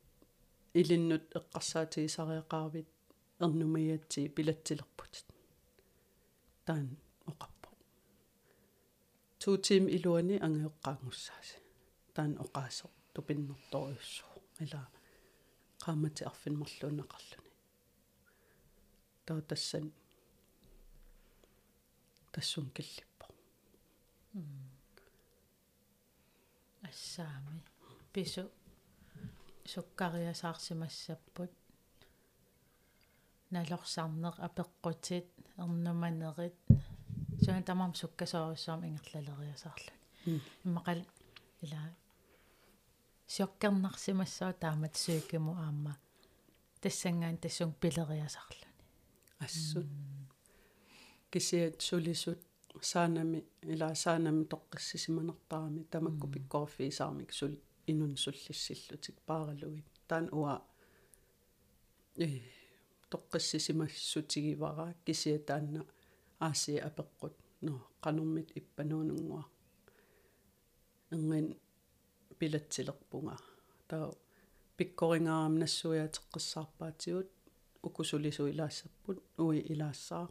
илиннут 0.79 1.25
эққарсаатигисариақарвит 1.39 2.89
эрнумиатси 3.43 4.21
пилатсилерпут 4.35 5.13
таан 6.65 6.87
оқарпо. 7.31 7.69
Туутим 9.39 9.83
илуани 9.95 10.35
ангеоққаангуссааси 10.45 11.57
таан 12.15 12.31
оқаасо 12.43 12.87
тупиннэрторюссуу 13.15 14.39
ила 14.63 14.81
qaamati 15.83 16.21
arfinmarluunneqarluni 16.31 17.51
таа 19.25 19.41
тассан 19.49 19.85
тассун 22.33 22.69
киллиппо. 22.75 23.25
Ассаами. 26.81 27.63
Пису. 28.13 28.51
Суккариасаарсимассаппут 29.65 31.51
налорсарнеқ 33.51 34.35
апеққутит 34.47 35.27
эрнуманерит. 35.57 36.55
Суна 37.43 37.63
тамам 37.63 37.95
суккасооруссаам 37.95 38.81
ингерлалериасаарлуни 38.89 40.41
иммақал 40.65 41.01
ила 41.61 41.81
сиоккернарсимассаа 43.27 44.53
таамат 44.53 44.95
сүйкиму 44.95 45.53
аама 45.65 45.93
тассангаан 46.81 47.37
тассун 47.37 47.73
пилериасарлуни 47.81 48.69
ассут 49.39 49.87
кисиат 51.31 51.81
сулисут 51.81 52.39
саанами 52.81 53.45
ила 53.61 53.95
саанами 53.95 54.43
тоққиссисиманертарами 54.53 55.83
тамакку 55.83 56.27
пиккорфисаармик 56.27 57.31
сул 57.33 57.53
инун 57.87 58.17
суллиссиллутик 58.17 59.21
пааралугит. 59.21 59.85
Таан 60.07 60.29
уа 60.31 60.63
э 62.17 62.41
тоққиссисимассутигивара 63.09 64.95
кисиа 65.05 65.39
таанна 65.39 65.85
ааси 66.39 66.77
апеққут 66.77 67.33
но 67.61 67.73
қануммит 68.01 68.51
иппануунунгуа 68.59 69.45
энгин 71.11 71.57
пилатсилерпунга 72.44 73.36
таа 73.88 74.06
пиккорингаам 74.76 75.54
нассуяатеққиссаарпаатигут 75.62 77.28
укусулису 77.86 78.44
илаассаппут 78.52 79.18
уи 79.44 79.58
илаассаа 79.72 80.26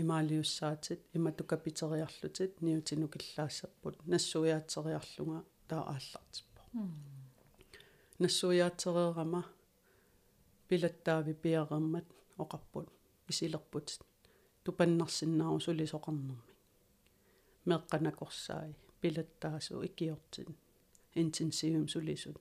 имаалиуссаатит 0.00 1.00
иматукапитериарлутит 1.16 2.52
ниутину 2.64 3.08
киллаассаппут 3.08 3.94
нассуяатсериарлунга 4.12 5.40
таа 5.68 5.82
ааллартиппо 5.94 6.62
нассуяатсереерама 8.22 9.42
пилаттаави 10.68 11.32
пиареэммат 11.42 12.06
оқарпут 12.42 12.88
исилерпут 13.30 13.86
тупаннарсиннаару 14.64 15.58
сулисоқарнэрми 15.66 16.54
меққанакорсаи 17.70 18.72
пилаттаасу 19.00 19.82
икиортин 19.88 20.50
интенсивум 21.15 21.87
сулисут 21.87 22.37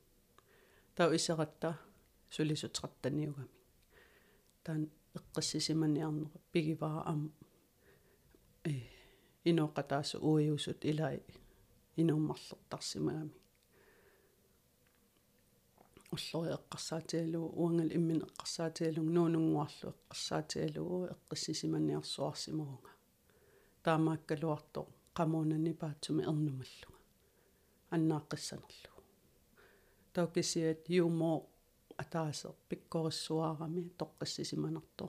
таа 0.97 1.15
исератта 1.17 1.79
сулисутеқартаниугами 2.31 3.51
таан 4.65 4.91
эққиссисиманиарнера 5.19 6.39
пигивара 6.53 7.03
ам 7.13 7.33
э 8.65 8.73
иноқатаасу 9.45 10.19
уиусут 10.21 10.85
илай. 10.85 11.23
Инууммарлертарсимагами 11.97 13.35
уллори 16.15 16.55
эққарсаатиалу 16.59 17.41
уангал 17.61 17.91
иммин 17.99 18.21
эққарсаатиалу 18.29 19.03
нуунунгуарлу 19.03 19.89
эққарсаатиалу 19.93 20.85
эққиссисиманиарсуарсимагунга 21.15 22.91
таамааккалуарто 23.85 24.81
qamуунани 25.17 25.73
паатсуми 25.83 26.23
эрнумаллуга 26.31 26.92
аннааққиссанерлу 27.95 28.93
таукисиат 30.15 30.83
юмо 30.89 31.33
атаасо 32.03 32.49
пиккориссуарами 32.69 33.83
тоққиссисиманерто 34.01 35.07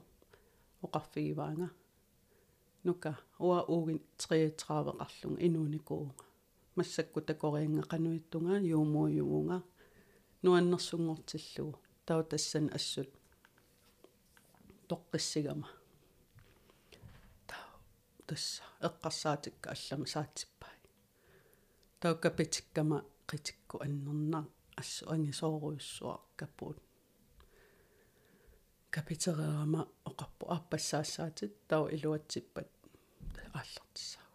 оқарфигиваанга 0.85 1.69
нука 2.85 3.11
уа 3.45 3.59
уугин 3.73 3.99
33 4.17 4.93
qарлунга 4.99 5.41
инууникуунга 5.47 6.25
массакку 6.75 7.19
такорианга 7.29 7.83
qanуиттунга 7.91 8.55
юумууюгунга 8.75 9.57
нуаннерсунгортиллугу 10.43 11.79
тау 12.05 12.23
тассан 12.23 12.69
ассут. 12.73 13.09
Тоққиссигама. 14.89 15.69
Тау 17.47 17.79
тасса 18.27 18.63
эққарсаатикка 18.81 19.71
аллама 19.71 20.05
саатсиппай 20.05 20.72
тау 22.03 22.17
капитиккама 22.19 22.97
қитикку 23.31 23.79
аннернаа 23.85 24.45
ассу 24.81 25.05
ангисооруйуссуа 25.13 26.15
каппуут 26.35 26.77
капитерерама 28.89 29.81
оқарпу 30.09 30.45
аппассаассаатит 30.57 31.53
тау 31.69 31.87
илуатсиппат 31.95 32.69
ааллартиссаа 33.59 34.25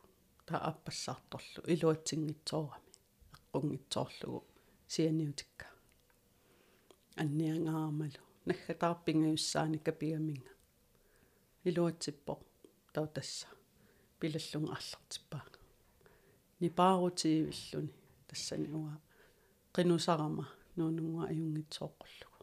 таа 0.47 0.61
аппассаарторлу 0.71 1.61
илуатсингитсоорами 1.75 2.93
эққунгитсоорлугу 3.37 4.41
сианиутикка 4.95 5.67
анниангаармалу 7.23 8.23
наггатаарпингаюссаани 8.49 9.79
капиаминга 9.87 10.53
илуатсиппо 11.69 12.35
тау 12.95 13.07
тасса 13.17 13.49
пилаллунга 14.21 14.73
ааллартиппаа 14.79 15.58
нипаарутиивиллуни 16.61 17.93
тассани 18.29 18.69
уа 18.81 18.95
qinusarama 19.75 20.45
nuununga 20.77 21.23
ajungitsoqqullugu 21.33 22.41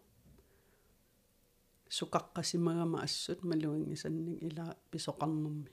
sukaqqasimagama 1.97 2.97
assut 3.07 3.39
maluingisanning 3.49 4.39
ila 4.47 4.65
pisoqarnermi 4.91 5.71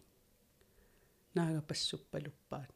naagapassuppaluppaat 1.35 2.71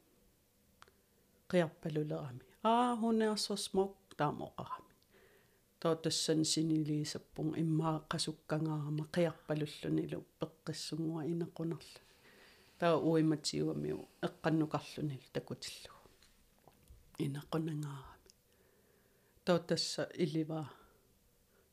qiarpalulerami 1.49 2.43
aa 2.71 2.91
hunearsorsmok 3.01 3.91
taamoqarami 4.19 4.93
toottassan 5.81 6.41
siniliisappung 6.51 7.51
immaa 7.63 7.97
qasukkangaarama 8.11 9.03
qiarpalullunilu 9.15 10.19
peqqissungua 10.39 11.21
inequnarlu 11.31 11.99
taa 12.79 12.95
uimatiuamiu 13.09 13.99
eqqannukarlunil 14.27 15.25
takutillugu 15.33 16.09
inequnangaara 17.23 18.13
тоо 19.45 19.59
тасса 19.69 20.03
илива 20.23 20.59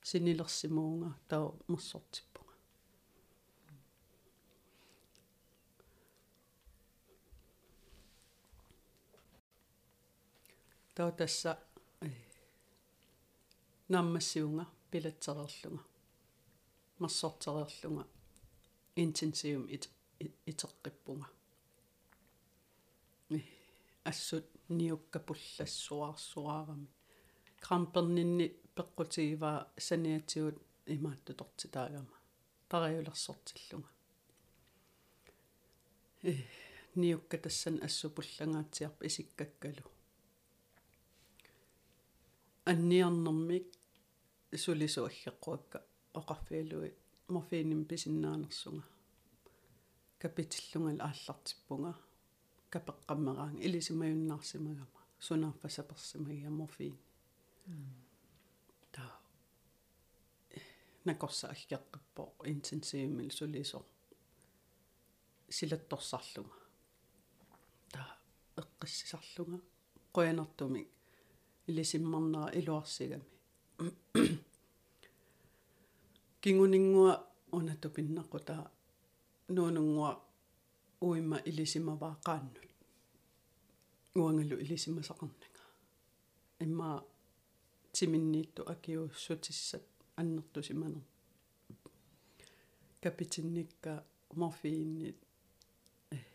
синилерсимуунга 0.08 1.10
таа 1.30 1.46
мерсортиппунга 1.70 2.56
тоо 10.96 11.10
тасса 11.18 11.52
наммассиунга 13.92 14.64
пилатсерерлунга 14.90 15.84
мерсортерерлунга 17.00 18.04
интенсивум 19.02 19.66
итеққиппунга 20.46 21.28
ассут 24.04 24.44
ниуккапуллассуарсуарами 24.68 26.88
крампернинни 27.60 28.56
пеққутигива 28.76 29.68
саниатсигут 29.78 30.58
имааттутортитаагама 30.87 32.16
париулерсортиллунга. 32.68 33.88
Э 36.22 36.34
ниукка 36.94 37.38
тассан 37.38 37.82
ассупуллагаатсиарп 37.82 39.02
исиккаккалу. 39.08 39.90
Анниарнэрмик 42.66 43.66
сулисуаллеққуакка 44.52 45.82
оқарфиалуи 46.12 46.92
морфиним 47.28 47.84
писиннаанерсунга 47.87 48.93
капитиллунгал 50.24 51.00
ааллартиппунга. 51.06 51.92
Капеққаммераанга 52.72 53.60
илисимаюннаарсимагама 53.66 55.00
sunaaffasаперсимагиа 55.26 56.50
морфин 56.50 56.96
та 58.90 59.02
накорса 61.04 61.46
аггеққиппо 61.54 62.22
интенсивимил 62.46 63.30
сулисо. 63.30 63.84
Силатторсарлунга. 65.50 66.56
Та 67.92 68.18
эққиссисарлунга. 68.56 69.60
Qoyanartumik 70.14 70.88
илисиммарнера 71.66 72.50
илуарсигами. 72.58 73.24
Кингунингуа 76.40 77.14
унатупиннаққута 77.52 78.70
nuununngua 79.48 80.30
uimma 81.02 81.38
ilisimavaa 81.44 82.20
qaannut 82.26 82.59
uangalu 84.16 84.57
ilisimasaqarnaga 84.64 85.62
imma 86.61 87.02
timinniittu 87.98 88.62
akiussutissat 88.72 89.87
annertusimaner 90.16 91.02
kapitinnikka 93.02 94.02
morfiinnit 94.35 95.18
niin, 96.11 96.26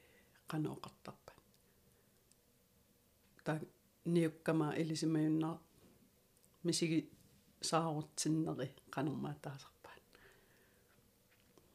qanoqartarpa 0.51 1.31
eh, 1.31 1.43
ta 3.43 3.59
niukkama 4.05 4.73
ilisimayunna 4.73 5.59
misigi 6.63 7.11
kanumaa 8.89 9.33
taas. 9.41 9.67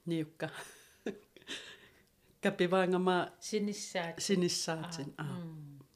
niukka. 0.06 0.48
капиваангама 2.42 3.16
синиссаат 3.40 4.16
синиссаатин 4.26 5.10
аа 5.24 5.38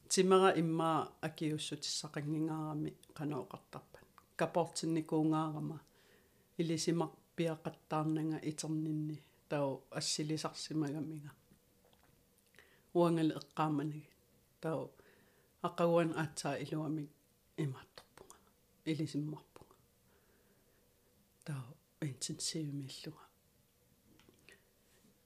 тимера 0.08 0.50
иммаа 0.62 1.00
акиуссутиссақангингаарами 1.26 2.90
канаоқартарпат 3.18 4.06
капортинникуунгаарама 4.40 5.78
илисимар 6.60 7.10
пиақаттаарнага 7.36 8.38
итернинни 8.50 9.16
тау 9.48 9.84
ассилисарсимагамига. 9.90 11.30
Уангал 12.94 13.30
эққааманаги 13.38 14.10
тау 14.62 14.90
ақагуан 15.62 16.10
аатсаа 16.22 16.56
илуамик 16.64 17.10
имаатторпунга 17.64 18.38
илисиммарпунга. 18.84 19.76
Тау 21.44 21.66
интенсивимиллуга 22.00 23.27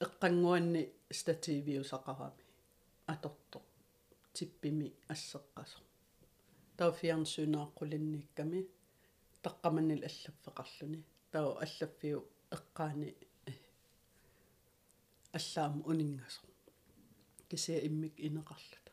эққангуанни 0.03 0.83
стативиусақарами 1.19 2.43
аторто 3.13 3.59
типпими 4.33 4.87
ассеққасо. 5.13 5.79
Тау 6.77 6.91
фиарнсунааққулинникками 6.99 8.59
таққаманнил 9.43 10.03
аллаффеқарлуни. 10.09 11.03
Тау 11.31 11.57
аллаффиу 11.65 12.19
эққаани 12.57 13.09
аллаам 15.37 15.83
унингасо 15.85 16.41
кисия 17.49 17.79
иммик 17.87 18.15
инеқарлута. 18.17 18.91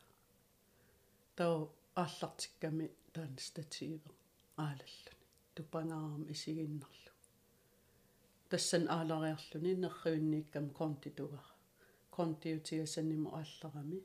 Тау 1.37 1.73
ааллартикками 1.95 2.91
таан 3.13 3.39
стативе 3.39 4.01
аалаллуни. 4.57 5.17
Тупангаарам 5.55 6.31
исигиннарлу 6.33 7.10
тассан 8.51 8.85
аалариарлуни 8.97 9.73
нерривинниккам 9.83 10.67
контитуга 10.81 11.43
контиутига 12.17 12.87
саннимо 12.87 13.29
аалларами 13.39 14.01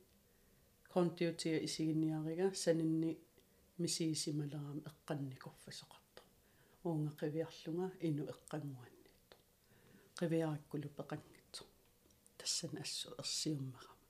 контиутига 0.94 1.60
исигинниарига 1.68 2.48
санинни 2.64 3.12
мисиисималерам 3.78 4.80
эққанникорфасоқарто 4.90 6.22
уунга 6.84 7.12
қивиарлунга 7.22 7.88
ину 8.08 8.24
эққангуаннитто 8.34 9.36
қивиараккулу 10.20 10.90
пеқангитсо 11.00 11.64
тассан 12.38 12.78
ассу 12.84 13.10
ерсиуммарама 13.22 14.06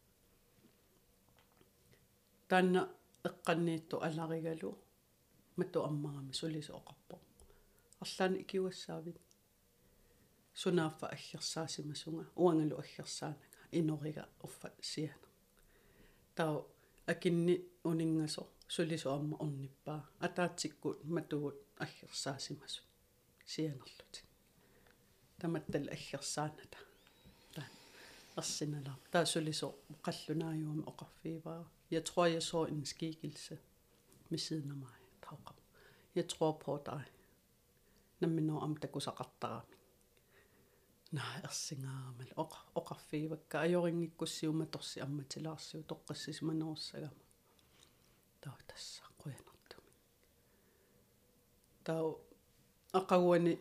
таанна 2.49 2.81
эққанниитту 3.29 3.95
аларигалу 4.07 4.77
мату 5.55 5.79
аммарами 5.89 6.33
сулисо 6.33 6.71
оқарпо 6.79 7.15
арлаани 8.03 8.41
икиуассаавит 8.43 9.17
сунааффа 10.54 11.06
аггерсаасимасунга 11.16 12.24
уангалу 12.36 12.76
аггерсаанага 12.82 13.46
инорига 13.72 14.24
уффа 14.42 14.68
сиана 14.80 15.28
тау 16.34 16.66
акинни 17.06 17.56
унингасо 17.84 18.42
сулисо 18.68 19.08
амма 19.18 19.36
унниппаа 19.44 20.02
атаатсиккут 20.26 20.98
матугут 21.04 21.56
аггерсаасимасу 21.84 22.82
сианерлути 23.52 24.20
таматтал 25.40 25.86
аггерсааната 25.96 26.78
таа 27.54 27.68
арсиналаа 28.40 28.96
таа 29.12 29.24
сулисо 29.32 29.68
қаллунааюама 30.06 30.82
оқарфииваа 30.90 31.62
jeg 31.90 32.02
tror 32.08 32.26
jeg 32.26 32.42
så 32.42 32.60
en 32.72 32.84
skikkelse 32.92 33.58
ved 34.30 34.38
siden 34.38 34.70
af 34.70 34.76
mig 34.76 34.98
tauqam 35.22 35.56
jeg 36.14 36.28
tror 36.28 36.52
på 36.64 36.82
dig 36.86 37.04
наммино 38.20 38.54
ам 38.64 38.76
такусақартарами 38.82 39.73
наа 39.73 39.73
ерсингаарамал 41.46 42.32
оқ 42.42 42.52
оқарфиивакка 42.80 43.56
ajoriнгиккуссиума 43.66 44.66
торси 44.74 44.98
амматилаарсиу 45.06 45.82
тоққассисманеруссагама 45.90 47.24
таа 48.42 48.58
тасса 48.68 49.02
қуянартуми 49.20 49.92
таа 51.86 52.02
ақагуани 53.00 53.52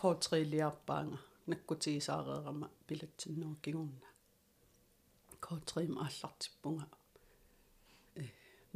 коотрилиарпаанга 0.00 1.18
наккутигисаареерама 1.50 2.66
пилатсиннуу 2.86 3.54
кигурна 3.64 4.08
коотрим 5.46 5.94
ааллартиппунга 6.04 6.86
э 8.22 8.24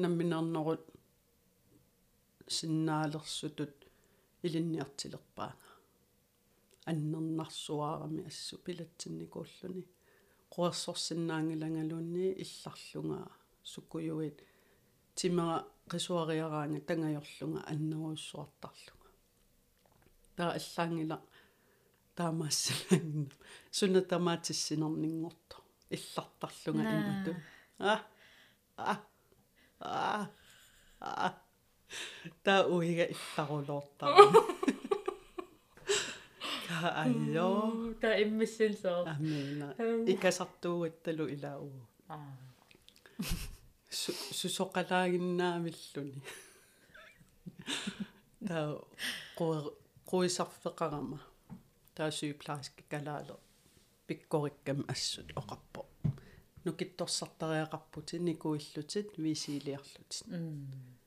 намминаарнерут 0.02 0.84
синнаалерсутут 2.56 3.76
илинниартилерпаага 4.46 5.56
аннернарсуаарами 6.91 8.25
ассу 8.29 8.57
пилатсинникууллуни 8.65 9.83
қуерсорсиннаангилангалуунни 10.53 12.27
илларлунга 12.43 13.31
суккуюит 13.63 14.37
тимера 15.15 15.57
qisuariaraanga 15.91 16.79
tangajorlunga 16.89 17.61
anneruussuartarlunga 17.71 19.09
таа 20.37 20.51
аллаангила 20.59 21.17
таамаассалангна 22.17 23.31
суна 23.71 24.01
тамаатиссинернингорто 24.01 25.57
иллартарлунга 25.89 26.91
имату. 26.99 27.35
А? 27.79 28.01
А? 28.77 28.97
А? 29.79 30.29
А? 30.99 31.33
Таа 32.43 32.67
уига 32.67 33.05
илларулоортаа 33.13 34.15
айо 37.03 37.49
та 38.01 38.09
иммиссин 38.23 38.73
соо 38.83 39.01
амина 39.13 39.67
икасартуугатталу 40.13 41.25
илаау 41.35 41.69
аа. 42.09 42.37
Сусоқалаагиннаамиллуни 44.39 46.21
таа 48.47 48.67
қуисарфеқарама. 50.09 51.19
Таа 51.95 52.09
сюплааски 52.11 52.83
калаале 52.91 53.35
пиккориккам 54.07 54.79
ассут 54.87 55.29
оқарпо 55.41 55.81
нукитторсартариақарпути 56.65 58.15
никуиллутит 58.19 59.17
висилиарлутит. 59.17 60.23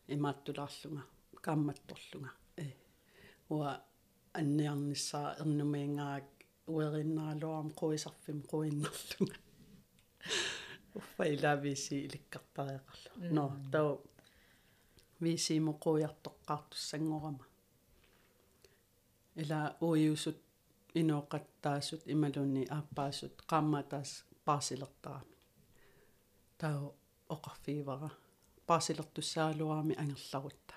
Имааттулаарлунга 0.06 1.04
каамматторлунга 1.42 2.30
э. 2.56 2.66
Уа 3.48 3.82
анниарниссаа 4.39 5.29
эрнумиингаак 5.41 6.27
уериннаалуарам 6.73 7.69
қуисарфим 7.79 8.39
қуиннарлунга 8.51 9.37
уффаилависи 10.99 11.95
иликкартариақарлу 12.05 13.09
но 13.35 13.45
тау 13.71 13.89
висимо 15.23 15.73
қуиартоққартуссангорама 15.85 17.45
ила 19.41 19.61
уиусут 19.87 20.39
инооқаттаасут 20.99 22.01
ималуни 22.13 22.63
ааппаасут 22.77 23.35
qaammatаас 23.51 24.09
паасилертарами 24.45 25.37
тау 26.61 26.81
оқарфиивара 27.35 28.11
паасилертуссаалуарами 28.67 29.95
ангерларутта 30.03 30.75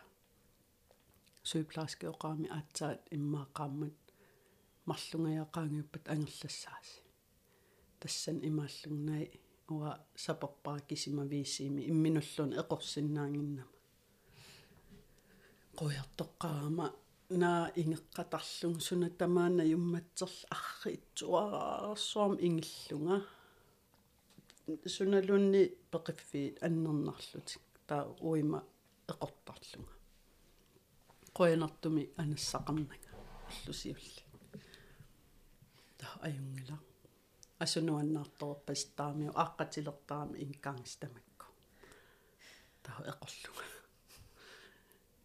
сүйплааски 1.50 2.06
оқаами 2.14 2.48
аатсаат 2.58 3.02
иммаақааммат 3.18 3.98
марлунгаяақаангиуппат 4.90 6.06
ангерлассааси 6.14 7.00
тассан 8.00 8.38
имааллугнай 8.50 9.26
уа 9.74 9.92
сапарпаа 10.24 10.80
кисима 10.90 11.24
виисиими 11.32 11.82
имминуллуни 11.92 12.60
эқорсиннаангиннама 12.62 13.76
qoyartoqqaama 15.80 16.86
naa 17.42 17.64
ingeqqatarlung 17.82 18.78
suna 18.88 19.08
tamaana 19.20 19.64
yummatserl 19.74 20.38
arri 20.58 20.92
itsuarаарsuam 20.98 22.34
ingillunga 22.48 23.18
sunalunni 24.96 25.64
peqiffiit 25.92 26.56
annernerlutik 26.66 27.64
taa 27.88 28.04
uima 28.30 28.60
eqortarlunga 29.12 30.01
qoyanartumi 31.38 32.04
anassaqarnaga 32.22 33.10
уллусиулли 33.50 34.24
таа 36.00 36.16
аюнгила. 36.28 36.78
Асунуаннаартоорпас 37.64 38.82
таамиу 38.98 39.32
ааққатилертарами 39.44 40.38
инкаангстамакку 40.46 41.48
таа 42.84 43.00
эқорлунга. 43.12 43.66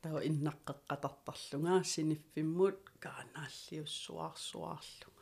Таа 0.03 0.19
иннаққеққатартарлунга 0.29 1.75
синиффиммут 1.93 2.79
каанааллиуссуаарсуаарлунга 3.05 5.17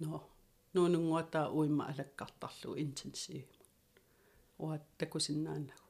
но 0.00 0.28
нуунунгуата 0.74 1.40
уимма 1.58 1.84
алаккартарлу 1.90 2.70
интенсивимут 2.84 3.62
уат 4.58 4.84
такусиннаанагу 4.98 5.89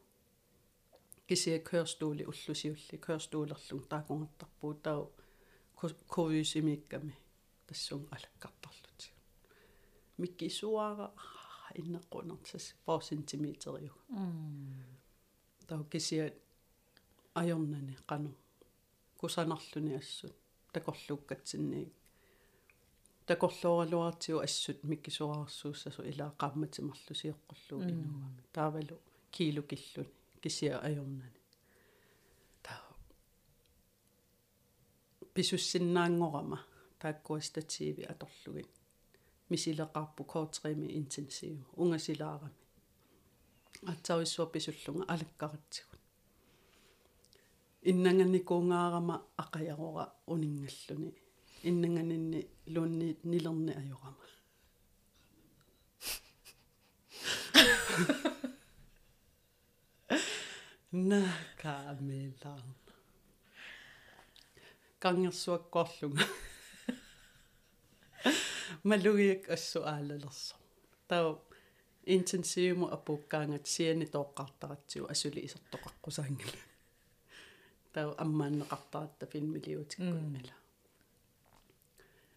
кисия 1.31 1.61
кørstуули 1.71 2.25
уллусиулли 2.31 2.97
кørстуулерлун 3.07 3.85
таакунгаттарпуу 3.93 4.73
таа 4.85 5.07
ковюсимикками 6.15 7.15
тассун 7.69 8.03
алаккартарлути 8.15 9.13
миккисуара 10.19 11.07
иннеққунертас 11.81 12.67
4 12.87 13.09
сантиметериу 13.11 13.95
таа 15.69 15.85
кисия 15.93 16.27
ajornani 17.41 17.95
qanu 18.11 18.31
kusanarluni 19.21 19.93
assut 20.03 20.37
takorluukkatsinniik 20.73 21.91
takorluоралуартиу 23.27 24.39
ассут 24.47 24.79
миккисуарсууссасу 24.91 26.03
илаа 26.11 26.31
qaammatимарлусиэққуллуу 26.43 27.81
инуами 27.93 28.43
таавалу 28.57 28.97
килу 29.37 29.63
киллуни 30.41 30.43
кисия 30.43 30.79
ajornani 30.79 31.41
таа 32.63 32.95
писуссиннаангорама 35.35 36.59
тааккуастатииви 36.99 38.03
аторлугин. 38.03 38.69
Мисилеқарпу 39.51 40.25
коотрими 40.25 40.87
интенсиву 40.99 41.65
унгасилаарами 41.77 42.55
атсауиссуа 43.87 44.47
писуллунга 44.47 45.05
алаккаратсигу 45.13 45.97
иннанганикуунгаарама 47.83 49.17
ақаярора 49.37 50.13
унингаллуни. 50.27 51.15
Иннанганинни 51.63 52.47
луунни 52.67 53.17
нилерни 53.25 53.73
ajorama 53.73 54.17
на 60.93 61.23
камелаа 61.63 62.63
кангерсуаккоорлунга 64.99 66.25
малугиак 68.83 69.43
ассуаалалерсо 69.57 70.57
таа 71.09 71.39
интенсивму 72.17 72.87
апуккаангат 72.97 73.67
сиани 73.75 74.07
тооққартаратсиу 74.15 75.07
асули 75.15 75.41
исертоқаққусаангила 75.47 76.61
таа 77.95 78.09
аммааннеқартаратта 78.25 79.25
финмилиутиккуннала 79.33 80.57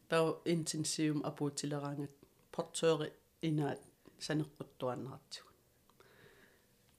таа 0.10 0.28
интенсивум 0.54 1.22
апуутилераангат 1.30 2.16
портøri 2.54 3.08
инаат 3.50 3.82
санеққуттуаннаратсуг 4.26 5.48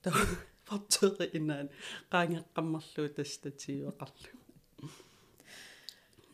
таа 0.02 0.18
портøri 0.66 1.26
инаат 1.38 1.68
qaangeqqammerluu 2.12 3.08
tastatiiveqarlu 3.16 4.30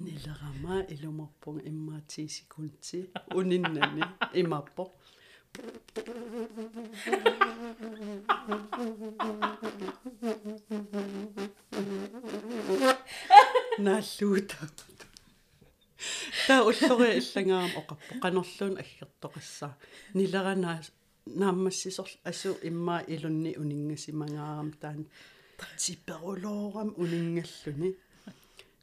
нилерама 0.04 0.76
илумарпунга 0.94 1.62
иммаатиисикунти 1.70 2.98
униnnani 3.38 4.02
имаппо. 4.42 4.84
Нааллуута 13.84 14.64
таа 16.46 16.60
уллори 16.68 17.08
иллагаам 17.20 17.70
оқарпо 17.80 18.12
канерлуун 18.22 18.74
аггертоқассаа 18.82 19.72
нилеранаа 20.14 20.78
нааммассисорл 21.34 22.14
асу 22.24 22.56
иммаа 22.62 23.00
илунни 23.06 23.56
унингасимангаарам 23.56 24.72
таан 24.80 25.06
типерулоорам 25.78 26.94
унингаллуни. 26.96 27.96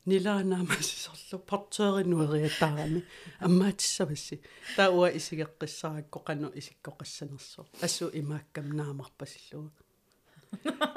Нилаанаамассисорлу 0.07 1.39
портееринуериатаарами 1.49 3.01
аммаатиссавасси 3.45 4.39
таа 4.77 4.89
уа 4.91 5.09
исигеққиссаракко 5.11 6.19
қану 6.27 6.47
исиккоқассанерсо 6.59 7.65
асу 7.85 8.05
имааккам 8.13 8.67
наамарпасиллуга 8.79 9.81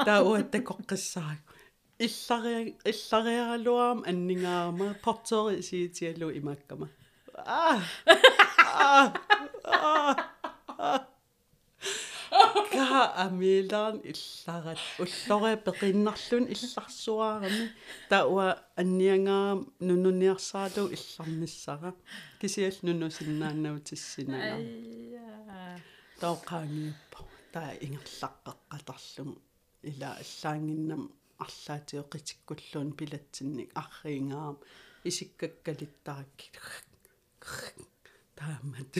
таа 0.07 0.23
уа 0.23 0.43
такоққиссарак 0.55 1.43
иллари 1.99 2.77
иллариаралуаам 2.91 4.05
аннингаарама 4.11 4.95
портери 5.05 5.61
сиитиалу 5.69 6.31
имааккама. 6.39 6.89
Аа 7.35 7.83
ка 12.73 13.01
амилаан 13.25 13.97
илларат 14.11 14.81
уллори 15.03 15.53
пеқиннарлун 15.67 16.45
илларсуаарами 16.55 17.67
тауа 18.11 18.47
анниангаа 18.81 19.49
нунуниарсаалу 19.89 20.85
илларниссара 20.97 21.91
кисиал 22.41 22.77
нунусиннааннаутиссинага 22.87 24.57
таоқаангиуппа 26.21 27.19
таа 27.55 27.71
ингерлаққеққатарлум 27.87 29.31
ила 29.91 30.11
аллаангиннам 30.23 31.03
арлаатиоқитиккуллуун 31.45 32.93
пилатсинник. 32.99 33.71
Арриингаам 33.75 34.57
исиккаккалиттаракки 35.05 36.51
таамат 38.37 38.95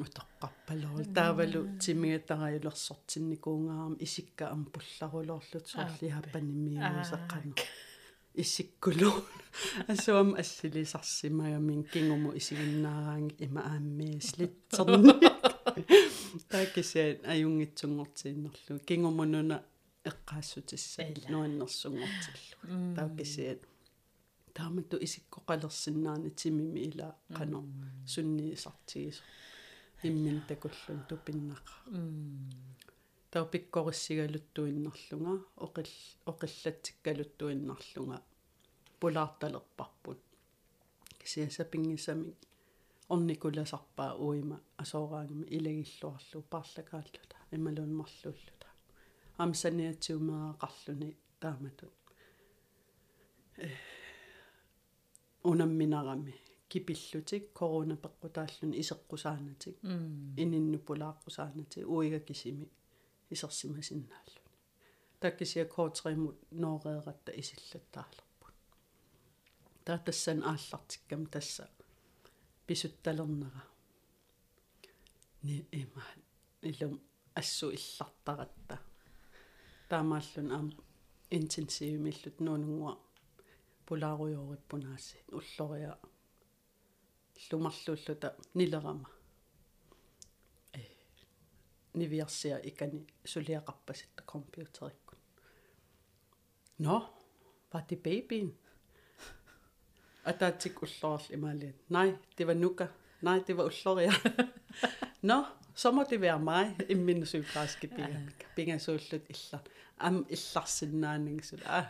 мутоққарпалуул 0.00 1.04
таавалу 1.18 1.60
тимигатараилерсортинникуунгаарам 1.82 3.94
исикка 4.06 4.44
ам 4.54 4.62
пулларулоорлут 4.74 5.64
соорлиаппанимиуусеққану 5.72 7.54
исиккулуу 8.42 9.16
асуам 9.92 10.30
ассилисарсимагамин 10.42 11.82
кингуму 11.92 12.30
исигиннаараанги 12.40 13.34
има 13.46 13.60
ааммиислитсерни 13.72 15.14
таакисаат 16.52 17.18
аюнгитсунгортииннерлу 17.32 18.74
кингумунуна 18.88 19.56
эққаассутисса 20.10 21.02
нуаннерсунгортиллу 21.32 22.56
таакисиат 22.96 23.60
тааматту 24.56 24.96
исиккоқалерсиннаани 25.06 26.30
тимими 26.30 26.80
ила 26.88 27.08
қано 27.36 27.60
сунниисартигисо 28.06 29.22
иммин 30.08 30.38
такуллун 30.48 31.00
тупиннақа 31.08 31.74
таа 33.30 33.44
пиккориссигалуттуиннарлунга 33.52 35.34
оқил 35.64 35.90
оқиллатсиккалуттуиннарлунга 36.30 38.18
пулаарталерпарпут 39.00 40.20
кисиаса 41.20 41.64
пингисами 41.64 42.34
орникуласарпаа 43.14 44.12
уима 44.26 44.58
асоораангами 44.82 45.46
илагиллуарлу 45.56 46.38
paarlakaallута 46.52 47.36
ималуунмарлууллута 47.56 48.68
амсаниатсиумераақарлуни 49.44 51.10
тааматут 51.40 51.94
унамминарами 55.50 56.34
кипиллутик 56.72 57.52
корона 57.58 57.96
пеққутааллуни 58.04 58.76
исеққусаанатик 58.82 59.76
ининнупулааққусаанатик 60.42 61.84
уига 61.94 62.20
кисими 62.28 62.66
исерсимасиннааллу 63.34 64.40
таккисиа 65.20 65.64
коотримут 65.74 66.38
ноореератта 66.62 67.30
исиллаттаалерпут 67.40 68.54
таа 69.84 69.98
тассан 70.06 70.38
ааллартиккам 70.52 71.26
тасса 71.34 71.64
писутталернера 72.66 73.64
ни 75.42 75.56
имаат 75.82 76.20
илум 76.70 76.94
ассу 77.40 77.66
иллартаратта 77.78 78.76
таамааллун 79.90 80.48
аам 80.56 80.68
интенсивимиллут 81.38 82.36
нуунунгуа 82.46 82.94
пулааруйоориппунааси 83.86 85.18
уллориа 85.38 85.92
лумарлууллута 87.51 88.35
нилерама 88.55 89.09
э 90.73 90.81
нивиарсиа 91.93 92.59
икани 92.63 93.07
сулиақарпаситта 93.25 94.23
компьютериккун 94.25 95.19
но 96.79 97.13
пати 97.69 97.95
бэйбин 97.95 98.53
атаатик 100.23 100.81
уллорл 100.81 101.25
имаалиат 101.29 101.89
най 101.89 102.17
тива 102.35 102.55
нука 102.55 102.91
най 103.21 103.43
тива 103.45 103.63
уллориа 103.69 104.11
но 105.23 105.45
somo 105.77 106.03
det 106.09 106.21
være 106.21 106.39
mig 106.39 106.75
i 106.89 106.93
min 106.93 107.25
sygeplejerske 107.25 107.87
binger 107.87 108.19
binger 108.55 108.77
så 108.77 108.97
slut 108.97 109.21
illa 109.29 109.59
am 109.99 110.25
illarsinnaanning 110.29 111.45
så 111.45 111.57
ah 111.65 111.87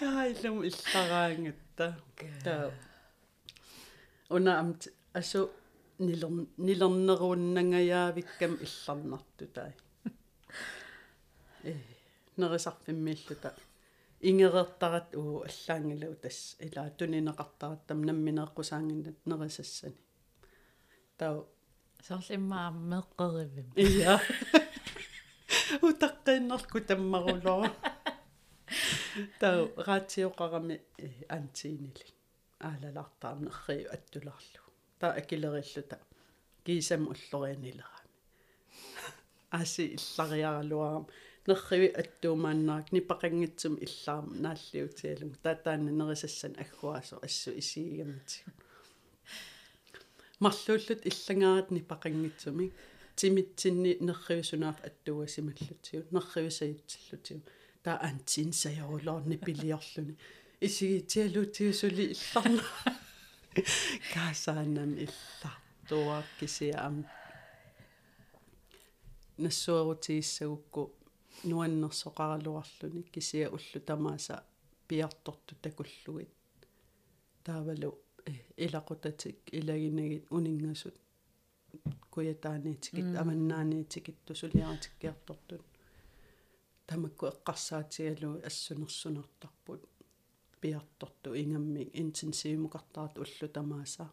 kailum 0.00 0.56
illaraangatta 0.68 1.86
ta 2.44 2.54
una 4.36 4.52
am 4.62 4.70
asu 5.20 5.40
nilern 6.06 6.38
nilerneruunnangajaavikkam 6.66 8.52
illarnartu 8.66 9.44
tai 9.56 9.72
э 11.70 11.72
нерисарфиммииллута 12.40 13.50
ингерертарат 14.28 15.14
уу 15.20 15.44
аллаангилу 15.48 16.14
тас 16.22 16.56
ила 16.66 16.90
тунинеқартаратtam 16.98 17.98
намминеэққусаангиннат 18.06 19.18
нерисассани. 19.30 20.00
Тау. 21.18 21.46
Соорлиммаа 22.06 22.70
меққеривим 22.70 23.68
ия 23.76 24.20
утаққиннэрку 25.88 26.78
таммарулоо 26.88 27.66
тау 29.40 29.72
раатиоқарами 29.76 30.80
антиинили 31.28 32.06
аалалартаарнерриу 32.60 33.90
аттуларлу. 33.96 34.62
Таа 35.00 35.12
акилериллута 35.20 35.98
кисам 36.64 37.08
уллорианилерами 37.12 38.10
аси 39.50 39.96
иллариаралуарам. 39.96 41.06
Нерриви 41.46 41.88
аттуумааннаак 42.02 42.92
нипақангитсум 42.92 43.74
иллаам. 43.86 44.26
Нааллиутиалум 44.44 45.34
татаанна 45.42 45.90
нерисассан 45.90 46.54
аггуасо 46.58 47.16
ассу 47.22 47.50
исигамати 47.60 48.42
марлууллут 50.40 51.00
иллангаарат 51.10 51.70
нипақангитсуми 51.70 52.72
тимитсинни 53.16 53.92
нерривисунаaf 54.00 54.78
аттуасималлутиу. 54.88 56.04
Нерривисаитсиллутиу 56.10 57.40
таа 57.86 57.98
антин 58.08 58.50
саярулаарни 58.62 59.36
пилиорлуни 59.46 60.14
исигитиалутиусули 60.66 62.04
илларна. 62.14 62.64
Каасаанам 64.12 64.92
иллартуа 65.04 66.18
кисиаам 66.38 66.96
нассуарутииссагукку 69.44 70.82
нуаннерсоқаралуарлуни 71.50 73.02
кисия 73.14 73.46
уллу 73.56 73.78
тамааса 73.88 74.36
пиарторту 74.88 75.54
такуллугит. 75.62 76.34
Таавалу 77.44 77.90
илақутатик 78.64 79.38
илагинагит 79.58 80.24
унингасут 80.36 80.96
куятааниитикит 82.10 83.08
аманнааниитикит 83.20 84.16
тусулиаратиккиартортут 84.26 85.62
тамакку 86.86 87.26
эққарсаатигалу 87.32 88.40
ассунерсунертарпут. 88.48 89.82
Пиарторту 90.60 91.34
ингаммик 91.42 91.90
интенсивимукартарат 92.02 93.18
уллу 93.18 93.48
тамааса. 93.56 94.06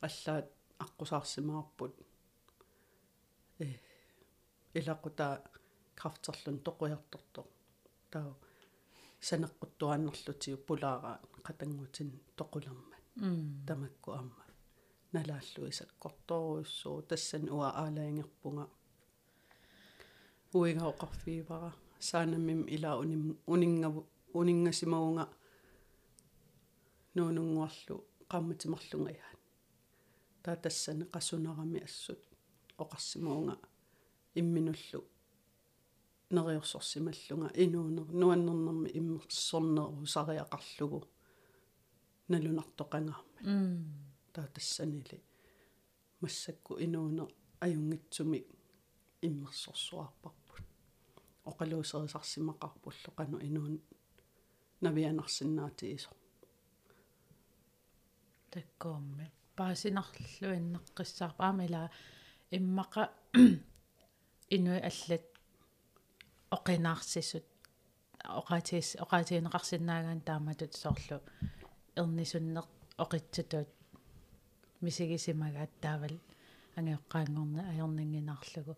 Аллаат 0.00 0.46
аққусаарсимаарпут. 0.84 1.92
Э 3.60 3.66
илақута 4.74 5.42
крафтерлун 5.98 6.58
тоқуярторто 6.66 7.40
таа 8.10 8.34
санеққуттуааннерлутиу 9.28 10.56
пулаараа 10.66 11.18
қатангутин 11.46 12.10
тоқулермат 12.38 13.02
тамакку 13.66 14.10
амма 14.20 14.44
налааллу 15.12 15.68
исаккорторуйуссуу 15.72 16.96
тассан 17.10 17.44
уа 17.56 17.68
аалаингерпунга 17.82 18.64
уигаоқарфиивара 20.52 21.72
саанаммим 22.00 22.66
ила 22.68 22.98
уним 22.98 23.38
унингаву 23.46 24.06
унингасимаунга 24.32 25.28
нуунунгуарлу 27.14 28.04
қамматимарлунгаяан 28.30 29.36
таа 30.42 30.56
тассане 30.56 31.04
қасунарами 31.04 31.84
ассут 31.84 32.20
оқарсимаунга 32.78 33.58
имминуллу 34.34 35.04
нериорсорсималлунга 36.30 37.50
инуунер 37.54 38.06
нуаннернэрми 38.20 38.88
иммерсорнеру 38.98 40.06
сариақарлугу 40.06 41.04
налунартоқангаарма 42.28 43.84
таа 44.32 44.46
тассанили 44.54 45.22
массакку 46.20 46.78
инуунер 46.78 47.28
аюнгитсуми 47.60 48.46
иммерсорсуарпарпут 49.26 50.64
оқалуусерисарсимақарпулло 51.50 53.10
қану 53.18 53.36
инуун 53.46 53.74
навианарсинаати 54.80 55.86
исо 55.96 56.10
таккоомми 58.50 59.26
паасинарлуиннеққиссаар 59.58 61.32
паамила 61.40 61.90
иммақа 62.56 63.02
инуи 64.56 64.80
аллат 64.90 65.24
оқинаарсисут 66.56 67.46
оқатис 68.40 68.96
оқатиинеқарсинаагаан 69.04 70.20
тааматут 70.20 70.72
соорлу. 70.74 71.18
Ернисуннеқ 71.96 72.66
оқитсутут 73.04 73.68
мисигисимагаат 74.80 75.70
таавал 75.80 76.14
ангеоққаангорна 76.77 77.61
аернингинарлугу 77.71 78.73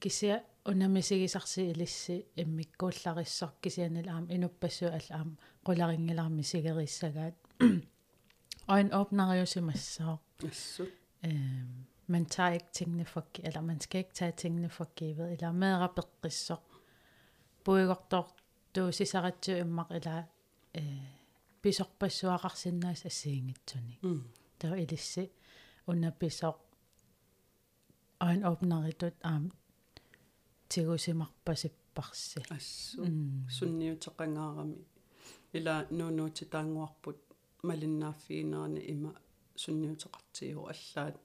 кися 0.00 0.42
унамисигисарси 0.64 1.70
илисси 1.72 2.26
иммиккууллариссор 2.36 3.50
кисианил 3.62 4.08
аам 4.08 4.26
инуппассу 4.30 4.86
аллаам 4.86 5.38
qularingilarmi 5.66 6.42
sigerissagaat 6.42 7.34
øjen 8.68 8.92
åbner 8.92 9.42
ассут 9.74 10.20
øh, 11.24 11.64
man 12.06 12.26
tager 12.26 12.50
ikke 12.50 12.72
tingene 12.72 13.04
for 13.04 13.26
eller 13.44 13.60
man 13.60 13.80
skal 13.80 13.98
ikke 13.98 14.14
tage 14.14 14.32
tingene 14.32 14.68
for 14.68 14.88
givet 14.96 15.32
eller 15.32 15.52
med 15.52 15.74
rappeqissor 15.74 16.62
puigortor 17.64 18.36
tuusisaratsu 18.74 19.52
immaq 19.52 19.90
ila 19.90 20.24
øh, 20.74 21.02
pisorpassuaqarsinnaas 21.62 23.04
assiingitsuni 23.06 23.98
м 24.02 24.24
taw 24.60 24.74
ilissi 24.74 25.30
unnapisoq 28.23 28.29
øjen 28.29 28.45
åbneritut 28.45 29.17
aam 29.23 29.43
tigusimarpasipparsi 30.69 32.39
ассу 32.55 33.01
сунниутеқангаарами 33.57 34.79
ила 35.57 35.75
нуунуутитаангуарпут 35.97 37.19
малиннааффигинерани 37.67 38.81
има 38.93 39.11
сунниутеқартигу 39.63 40.61
аллаат 40.73 41.15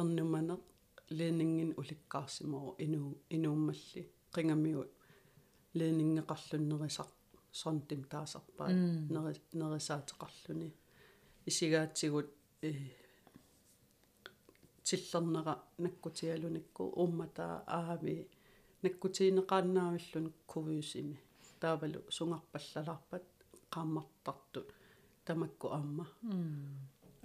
ернуманеқ 0.00 0.62
леенингин 1.18 1.70
уликкаарсимоо 1.80 2.68
инуу 2.84 3.10
инууммалли 3.36 4.02
қингамиут 4.34 4.90
леенингеқарлуннерисақ 5.78 7.10
сонтим 7.60 8.02
таасарпаат 8.12 8.76
нери 9.14 9.40
нерисаатеқарлуни 9.60 10.68
исигаатсигут 11.48 12.28
э 12.68 12.70
тиллернера 14.86 15.54
наккутиалуникку 15.84 16.82
умматаа 17.02 17.54
аави 17.78 18.16
наккутиинеқааннаавиллун 18.84 20.28
кувиусими 20.50 21.16
таавалу 21.62 22.00
сунгарпаллаларпат 22.16 23.26
qaammartartut 23.72 24.68
tamakku 25.26 25.66
aamma 25.76 26.04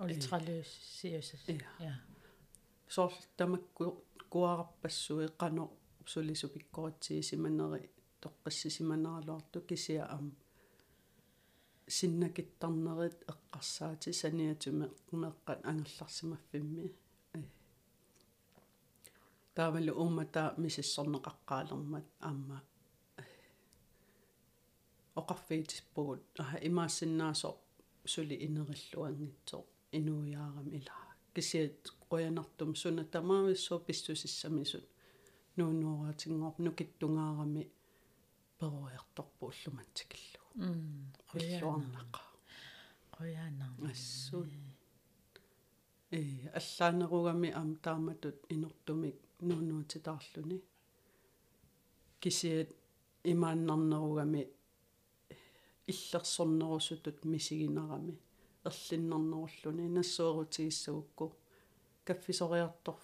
улитралуссиусас 0.03 1.43
я 1.89 1.93
соорл 2.95 3.21
тамакку 3.37 3.83
куараппассуи 4.33 5.27
qano 5.41 5.65
суlisupikkoritsiisimanneri 6.11 7.89
тоққиссисиманералуарту 8.23 9.59
кисиа 9.69 10.03
аам 10.15 10.27
синнакиттарнерит 11.97 13.17
эққарсаати 13.31 14.11
саниатуме 14.21 14.87
меэққат 15.21 15.59
ангерларсимаффимми 15.71 16.85
таавалу 19.57 19.91
уумата 20.01 20.43
мисиссорнеқаққаалермат 20.63 22.07
аама 22.29 22.57
оқарфиитиспугут 25.19 26.23
ага 26.43 26.57
имаассиннаасо 26.67 27.49
сули 28.13 28.35
инериллуангитсо 28.45 29.57
инуяарам 29.97 30.67
илаа 30.77 31.09
кисиат 31.33 31.81
қоянартум 32.11 32.71
суна 32.81 33.03
тамаависсоо 33.13 33.79
писсусиссамисут 33.87 34.85
нуунуораатингоорп 35.57 36.57
нукиттунгаарами 36.65 37.63
перуярторпу 38.59 39.43
уллуматсикиллу 39.51 40.41
м 40.55 41.13
уллуарнаqa 41.35 42.21
qoyaanaa 43.15 43.73
ассуут 43.91 44.53
э 46.19 46.21
аллаанеругами 46.59 47.49
ам 47.61 47.69
тааматут 47.85 48.37
инортумик 48.53 49.17
нуунуутитаарлүни 49.41 50.57
кисиат 52.21 52.69
имааннарнеругами 53.31 54.43
иллерсорнерусутут 55.91 57.25
мисигинарами 57.25 58.15
ерлиннарнеруллуни 58.69 59.87
нассуерутигиссуукку 59.95 61.25
каффисориартор 62.05 62.99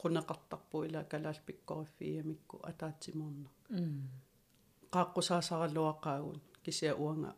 qunaqartarpu 0.00 0.76
ila 0.86 1.00
kalaal 1.10 1.38
pikkoriffiamikku 1.46 2.56
ataatsimorna 2.70 3.50
м 3.70 4.02
qaaqqusaasaralluaqaagun 4.94 6.40
kisia 6.64 6.92
uanga 7.04 7.30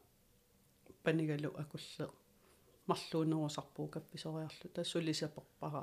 panigalu 1.04 1.50
akulle 1.62 2.04
марлуунерусарпуу 2.88 3.86
капписориарлу 3.94 4.66
тассулисаперпара 4.74 5.82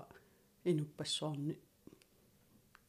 инуппассуарни 0.63 1.55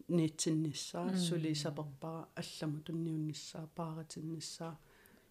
ниитсинниссаа 0.09 1.17
сулисаперпара 1.17 2.29
алламу 2.41 2.81
тунниунниссаа 2.87 3.67
пааратинниссаа 3.77 4.75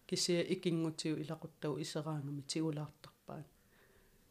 кисия 0.06 0.42
икингутиу 0.54 1.16
илақуттау 1.22 1.74
исераангами 1.84 2.42
тигулаартарпаат 2.52 3.48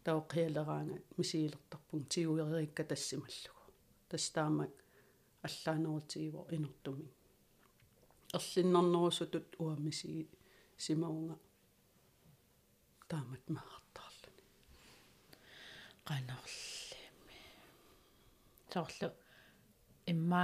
тау 0.05 0.19
қиалераангат 0.33 1.03
мисиилертарпун 1.17 2.05
тигуерикка 2.13 2.83
тассималлугу 2.91 3.63
тастаамак 4.09 4.71
аллаанерутигиво 5.47 6.47
инертуми 6.55 7.07
ерлиннарнерусутут 8.37 9.47
уамисиги 9.59 10.29
симаунга 10.85 11.35
таамат 13.09 13.43
маартаарлуни 13.55 14.43
qanarlimi 16.07 16.86
soorlu 18.73 19.09
imma 20.11 20.41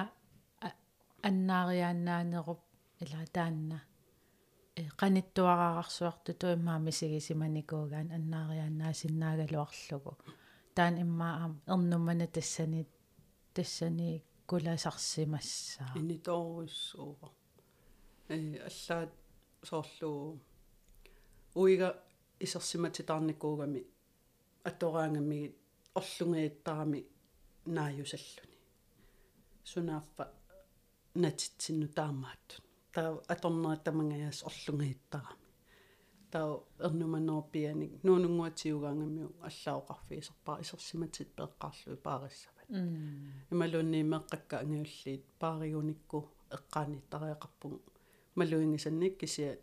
аннаариааннаанеруп 1.27 2.61
ила 3.03 3.21
таанна 3.35 3.77
э 4.79 4.81
qanittuarararsuartutu 5.01 6.45
иммаа 6.55 6.79
мисигисиманикуугаан 6.87 8.07
аннаариааннаасиннаагалуарлугу 8.17 10.11
таан 10.75 10.95
иммаа 11.05 11.33
аам 11.43 11.53
ернуммана 11.73 12.27
тассани 12.35 12.81
тассани 13.55 14.09
куласарсимассаа. 14.49 15.91
Инитооруссуува 15.99 17.29
э 18.29 18.37
аллаат 18.69 19.11
соорлуу 19.69 20.39
уига 21.61 21.89
исерсиматитаарникуугами 22.45 23.81
атораангаммигит 24.69 25.55
орлунгииттарами 25.99 26.99
нааюсаллуни 27.65 28.57
сунааффа 29.63 30.23
натитсинну 31.15 31.87
таамааттут 31.87 32.63
таа 32.93 33.09
аторнератамангаяас 33.33 34.39
орлунгииттарами 34.49 35.47
таа 36.33 36.47
эрнуманерпианик 36.85 37.91
нуунунгуатиугаангамиу 38.05 39.29
аллаоқарфиисерпаа 39.47 40.61
исерсиматит 40.63 41.29
пеэққарлуи 41.37 41.97
паариссават 42.07 42.67
м 42.69 43.31
ималуунни 43.53 43.99
меққакка 44.13 44.55
ангиуллиит 44.63 45.23
пааригуникку 45.41 46.19
эққааниттариақарпун 46.57 47.73
малуингисанник 48.39 49.13
кисиат 49.21 49.61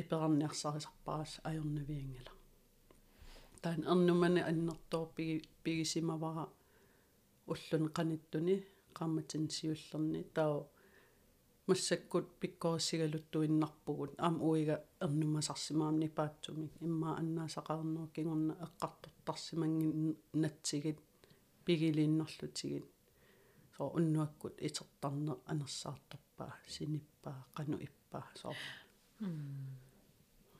иперарниарсарисарпарас 0.00 1.32
ajornaviangala 1.48 2.32
таан 3.62 3.80
эрнумани 3.92 4.40
аннертоо 4.50 5.04
пиги 5.16 5.36
пигисимавара 5.62 6.44
уллун 7.52 7.84
qaниттуни 7.96 8.56
qaammatин 8.96 9.44
сиуллерни 9.56 10.20
таа 10.36 10.54
массаккут 11.66 12.26
пиккориссигалуттуиннарпугут 12.40 14.12
аам 14.26 14.36
уига 14.48 14.76
эрнумасарсимаамни 15.04 16.08
паатсумик 16.18 16.72
имма 16.88 17.10
аннаасақарноо 17.20 18.06
кигорна 18.16 18.54
эққартортарсимангин 18.66 20.16
натсигит 20.42 21.00
пигилииннерлутигит 21.64 22.86
соо 23.76 23.88
уннуаккут 23.98 24.54
итертарне 24.66 25.34
анерсаарторпаа 25.50 26.52
синиппаа 26.74 27.38
кану 27.56 27.76
иппаа 27.86 28.26
соо 28.40 28.54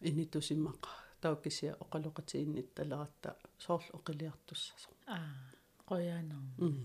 инитусимаqa 0.08 0.90
таукisia 1.24 1.72
оқалоқатииннит 1.84 2.68
талератта 2.76 3.30
соорл 3.64 3.88
оқилиартуссасо 3.98 4.90
аа 5.06 5.53
qoyaanaa 5.90 6.44
м 6.68 6.76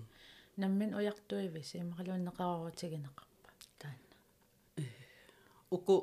наммин 0.62 0.92
уяртуивис 1.00 1.70
имақалууннеқарарутигинеқарпа 1.82 3.50
таанна 3.82 4.18
уку 5.76 5.96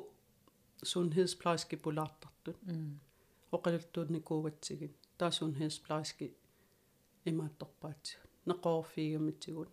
sundhedsplejerske 0.91 1.75
polaartartut 1.83 2.57
м 2.75 2.89
оқалуттуутникуугатсигит 3.55 4.95
таа 5.19 5.31
sundhedsplejerske 5.39 6.25
имаатторпаатсигут 7.29 8.31
неқорфигамитсигут 8.49 9.71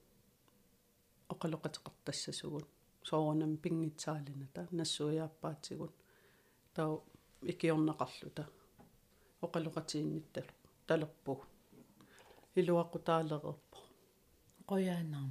оқалоқатеқартассасугут 1.33 2.68
соорнам 3.09 3.57
пингитсаалина 3.57 4.47
та. 4.55 4.66
Нассуяаппаатсигут 4.70 5.95
таа 6.75 7.01
икиорнеқарлута 7.53 8.45
оқалоқатиинниттал 9.45 10.49
талерпу 10.87 11.33
илуаққутаалерерпо 12.61 13.78
qoyaanaa 14.70 15.26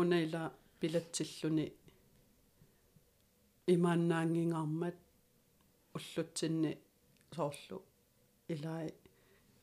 унаила 0.00 0.42
пилатсиллуни 0.80 1.66
имааннаангингаармат 3.74 4.98
уллутсинни 5.96 6.72
соорлу 7.36 7.78
илаи 8.52 8.88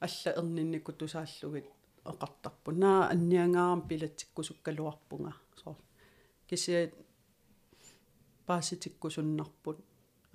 алла 0.06 0.32
эрнинникку 0.40 0.92
тусааллугит 1.00 1.68
оқартарпу 2.12 2.70
наа 2.84 3.02
анниангаарам 3.14 3.82
пилатсиккусуккалуарпунга 3.90 5.34
соор 5.62 5.78
кисиат 6.48 6.94
пааситиккусуннарпут 8.48 9.78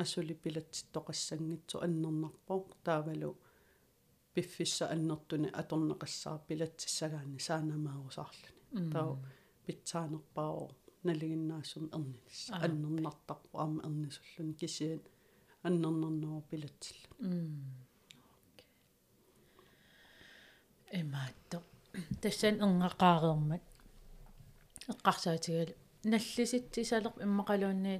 ассули 0.03 0.35
пилатситтоқассангитсу 0.43 1.77
аннернарпо 1.87 2.55
таавалу 2.87 3.31
пиффисса 4.35 4.85
аннертуни 4.95 5.49
аторнеқассаа 5.61 6.37
пилатсиссагаани 6.47 7.39
саанамаарусаарлуни 7.47 8.91
таа 8.95 9.11
питсаанерпао 9.67 10.65
налигиннаассум 11.07 11.85
эрнинис 11.97 12.41
аннернартарпу 12.65 13.55
аама 13.63 13.81
эрнисуллуни 13.87 14.55
кисиат 14.61 15.05
аннернерноо 15.67 16.41
пилатсилла 16.51 17.09
м 17.21 17.85
эмаатто 21.01 21.59
тассан 22.23 22.57
энгақаареермат 22.65 23.65
эққарсаатигал 24.93 25.71
наллиситсисалерп 26.13 27.17
иммақалуунни 27.27 27.95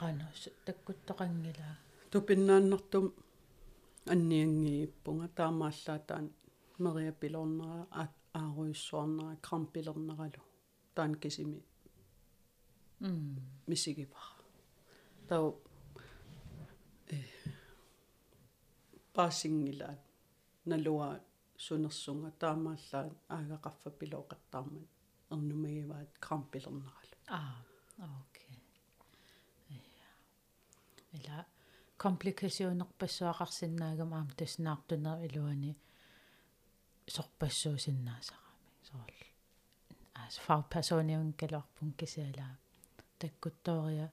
qanus 0.00 0.40
таккуттоқангилаа 0.66 1.74
тупиннааннартум 2.12 3.04
анниангииппунга 4.06 5.28
таамааллаатаан 5.38 6.26
мериа 6.78 7.12
пилорнера 7.12 8.08
ааруйссуарнера 8.34 9.36
крампилернералу. 9.36 10.42
Таан 10.94 11.14
кисими. 11.14 11.62
М 13.00 13.36
мисигипара 13.66 14.42
тау 15.28 15.60
э 17.10 17.18
паасингилаат 19.14 20.00
налуа 20.64 21.20
сунерсунга 21.64 22.30
таамааллаат 22.42 23.12
аагақарфа 23.36 23.90
пилооқаттаармат 24.00 24.88
эрнумагиваат 25.32 26.10
крампилернералу. 26.18 27.16
Аа 27.28 27.56
окей. 28.20 28.58
Я 29.68 30.08
ила 31.12 31.46
компликасионерпассуақарсинаагам 32.02 34.10
аам 34.18 34.28
таснаартунер 34.38 35.18
илуани. 35.26 35.72
Сорпассуусиннаасара 37.14 38.42
soorl 38.92 39.24
as 40.22 40.34
fagpersoniun 40.46 41.30
kaluarpun 41.40 41.90
kisialaa 41.98 42.54
takkuttoria 43.18 44.06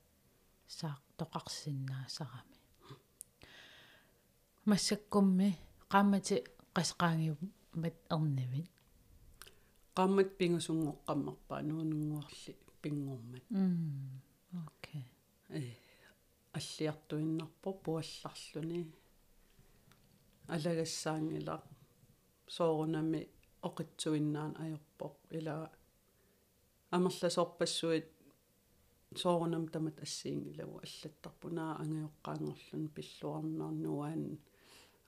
saaq 0.78 1.02
toqarsinnaassarami 1.18 2.58
массаккумми 4.70 5.50
qaamati 5.92 6.36
qasqaangiu 6.76 7.36
мат 7.82 7.96
эрнивит 8.16 8.70
qammat 9.98 10.30
pingusungоққаммарпаа 10.40 11.62
нуунунгуарли 11.68 12.52
пингормат 12.82 13.46
м 13.52 14.22
окей. 14.66 15.06
Э 15.58 15.60
аллиартуиннарпо 16.60 17.70
пуалларлүни 17.84 18.82
алагассаангила 20.56 21.56
соорунами 22.56 23.22
оқитсуиннаан 23.68 24.52
ajorpoq 24.64 25.16
ила 25.38 25.56
амерласоорпассуит 26.96 28.08
соорунам 29.22 29.66
тамат 29.74 29.98
ассиингилагу 30.06 30.76
аллаттарпунаа 30.86 31.72
ангиоққаангорлун 31.82 32.86
пиллуарнаарнуаан 32.96 34.24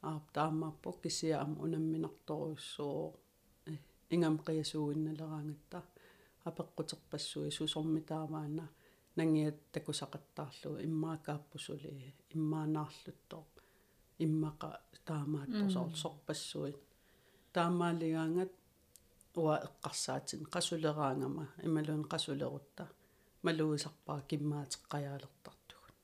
аап 0.09 0.25
таамааппо 0.35 0.91
кисиа 1.03 1.35
ам 1.43 1.51
унамминарторуссоо 1.63 2.99
ингам 4.13 4.35
қиасууинналераангатта 4.45 5.79
апеққутерпассуи 6.49 7.51
сусормитааваана 7.57 8.65
нангиат 9.17 9.57
такусақаттаарлу 9.73 10.71
иммаакааппусули 10.87 12.13
иммаанаарлуттоо 12.35 13.43
иммақа 14.25 14.69
таамаатторсоор 15.07 15.91
сорпассуит 16.03 16.79
таамаалигаангат 17.55 18.51
уа 19.41 19.55
эққарсаатин 19.67 20.41
қасулераангама 20.53 21.45
ималуун 21.67 22.03
қасулерутта. 22.13 22.83
Малуисарпаа 23.45 24.21
киммаатеққаяалертартугун 24.29 25.95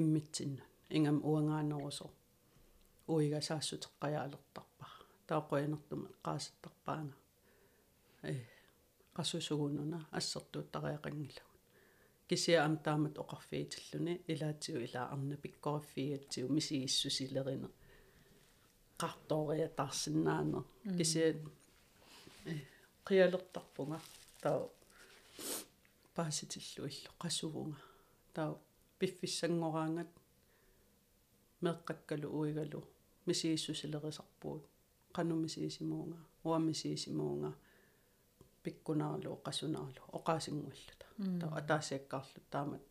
иммитсиннун 0.00 0.68
ингам 0.96 1.18
уангаанерусо 1.28 2.06
уига 3.12 3.40
саассутеққаяалертарпа 3.48 4.86
таақуянертума 5.28 6.06
эққаасаттарпаanga 6.14 7.16
э 8.30 8.34
qassusugununa 9.16 9.98
ассертууттариақангилагун 10.18 11.49
кисиа 12.30 12.58
ам 12.66 12.74
таамат 12.86 13.14
оқарфиитиллуни 13.22 14.14
илаатиу 14.32 14.78
илаа 14.86 15.06
арна 15.14 15.36
пиккориффиатсиу 15.44 16.46
мисииссусилерина 16.56 17.68
qартоориа 19.02 19.68
таарсинаанер 19.78 20.64
кисиа 20.98 21.28
э 22.50 22.54
қиалертарпунга 23.06 23.98
таа 24.42 24.58
пааситиллу 26.16 26.86
иллу 26.92 27.10
qasuvunga 27.22 27.78
таа 28.34 28.50
пиффиссангораангат 28.98 30.10
меққаккалу 31.64 32.28
уигалу 32.38 32.80
мисииссусилерисарпуут 33.26 34.64
qanumisiisimuunga 35.16 36.18
uamisiisimuunga 36.48 37.50
pikkunaarlu 38.64 39.30
qasunaarlu 39.46 40.02
oqaasingulluta 40.18 40.94
таа 41.00 41.09
атаасиаккаарлу 41.60 42.40
таамат 42.54 42.84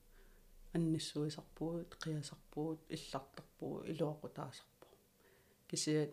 анниссуисарпуут 0.76 1.90
қиасарпуут 2.04 2.80
иллартарпуу 2.96 3.76
илуақутаасарпу 3.92 4.86
кисиат 5.70 6.12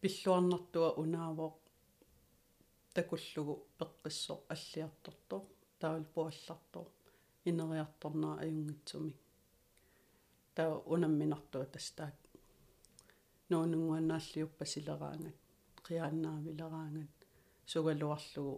пиллуарнартуа 0.00 0.88
унаавоқ 1.02 1.54
такуллугу 2.94 3.54
пеққиссоқ 3.78 4.40
аллиарторто 4.54 5.36
таавал 5.80 6.06
пуалларто 6.14 6.80
инериарторнаа 7.48 8.34
аюнгитсумик. 8.42 9.18
Таа 10.54 10.72
унамминартуа 10.92 11.66
тастаак. 11.74 12.16
Нуунунгуаннааллиуппа 13.50 14.64
силераангат 14.72 15.38
қиааннаавилераангат 15.86 17.13
сугалуарлугу 17.72 18.54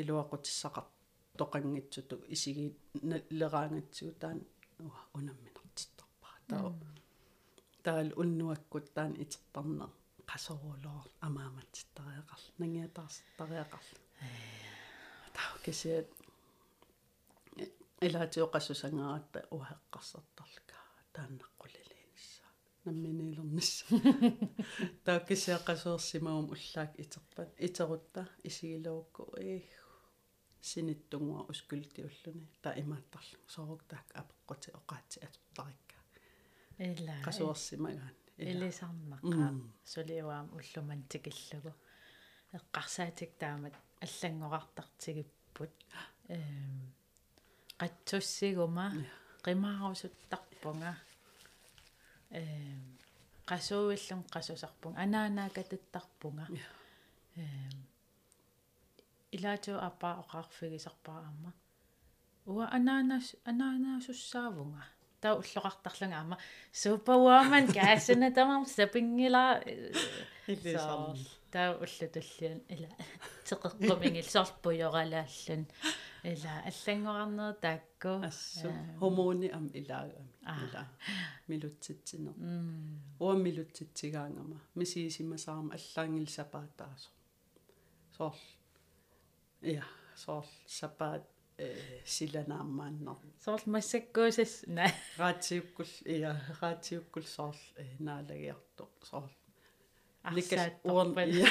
илуақутиссақар 0.00 0.86
тоқангитсуту 1.38 2.16
исиги 2.34 2.66
лераангатсуу 3.40 4.10
таан 4.22 4.38
уа 4.86 5.00
унамминартиттарпаа 5.16 6.36
таа 6.50 6.70
таал 7.84 8.08
уннуаккут 8.20 8.86
таан 8.96 9.12
итертарнер 9.24 9.90
qasорулоор 10.30 11.06
амааматситтариақар 11.26 12.40
нангиатаарситтариақар 12.60 13.84
таа 15.36 15.52
кисиат 15.64 16.08
илаатиоқассусангаратта 18.06 19.38
уахеққарсартарлка 19.56 20.76
тааннаққулилиинисса 21.14 21.87
намминилернисса 22.88 23.84
тааккисиаққасуерсимаум 25.06 26.46
уллаак 26.54 26.92
итерпат 27.02 27.50
итерутта 27.66 28.22
исигилуукку 28.48 29.22
э 29.36 29.62
синиттунгуа 30.68 31.40
ускултиуллуни 31.52 32.46
та 32.62 32.68
имааттарлу 32.82 33.38
соорук 33.54 33.82
таак 33.90 34.06
апеққути 34.20 34.68
оқаатси 34.78 35.18
атуттарикка 35.26 35.96
ила 36.78 37.14
қасуерсимагаан 37.26 38.16
илисарнаққаа 38.50 39.52
сулиуаам 39.92 40.46
уллуман 40.58 41.00
тикиллугу 41.12 41.72
эққарсаатик 42.56 43.32
таамат 43.38 43.74
аллангоқартартигиппут. 44.04 45.74
Эм 46.28 46.92
qatsussiguма 47.80 48.86
qimaarusuttарпунга 49.44 50.92
э 52.30 52.42
qasuuvillun 53.48 54.22
qasusarpung 54.34 54.94
anaanaakatittарпунга 55.04 56.46
э 57.36 57.44
илаату 59.36 59.72
аппа 59.88 60.08
оқарфигисарпаама 60.22 61.52
уа 62.46 62.64
анаанас 62.76 63.26
анаанасуссаавунга 63.50 64.84
таа 65.20 65.34
уллоқартарлунга 65.40 66.16
аама. 66.18 66.38
Супервумен 66.72 67.66
каасна 67.72 68.30
тамам 68.32 68.66
сапингила 68.66 69.62
илисарни 70.46 71.26
таа 71.52 71.76
уллутуллиан 71.82 72.60
ила 72.74 72.88
теқеққумингил 73.48 74.28
сорпуйоралааллун 74.34 75.62
ила 76.24 76.52
аллангорарнер 76.70 77.54
таакку 77.54 78.12
ассу 78.28 78.72
хомоони 78.98 79.48
ам 79.48 79.66
илаагами 79.78 80.32
ила 80.64 80.82
милутситсинер 81.48 82.34
уа 83.20 83.34
милутситсигаангама 83.46 84.58
мисиисимасаарма 84.74 85.74
аллаангил 85.78 86.28
сапаатаасо 86.28 87.10
соор 88.16 88.36
я 89.62 89.84
соор 90.16 90.46
сапаат 90.66 91.24
э 91.58 92.02
силанааммааннер 92.04 93.18
сорл 93.44 93.64
массаккуусас 93.66 94.64
на 94.66 94.86
раатиуккул 95.16 95.92
ия 96.04 96.32
раатиуккул 96.60 97.24
соор 97.36 97.56
э 97.76 97.86
наалагиарто 98.06 98.84
соор 99.10 99.30
арсаат 100.22 100.74
уорн 100.84 101.12
ия 101.18 101.48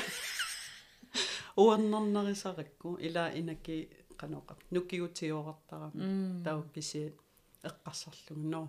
уорнернерисаракку 1.56 2.90
ила 3.08 3.32
инаки 3.40 3.90
каноқа 4.17 4.57
нуккигутиорартарами 4.71 6.43
тауккисиит 6.45 7.15
эққарсарлугу 7.69 8.43
но 8.53 8.63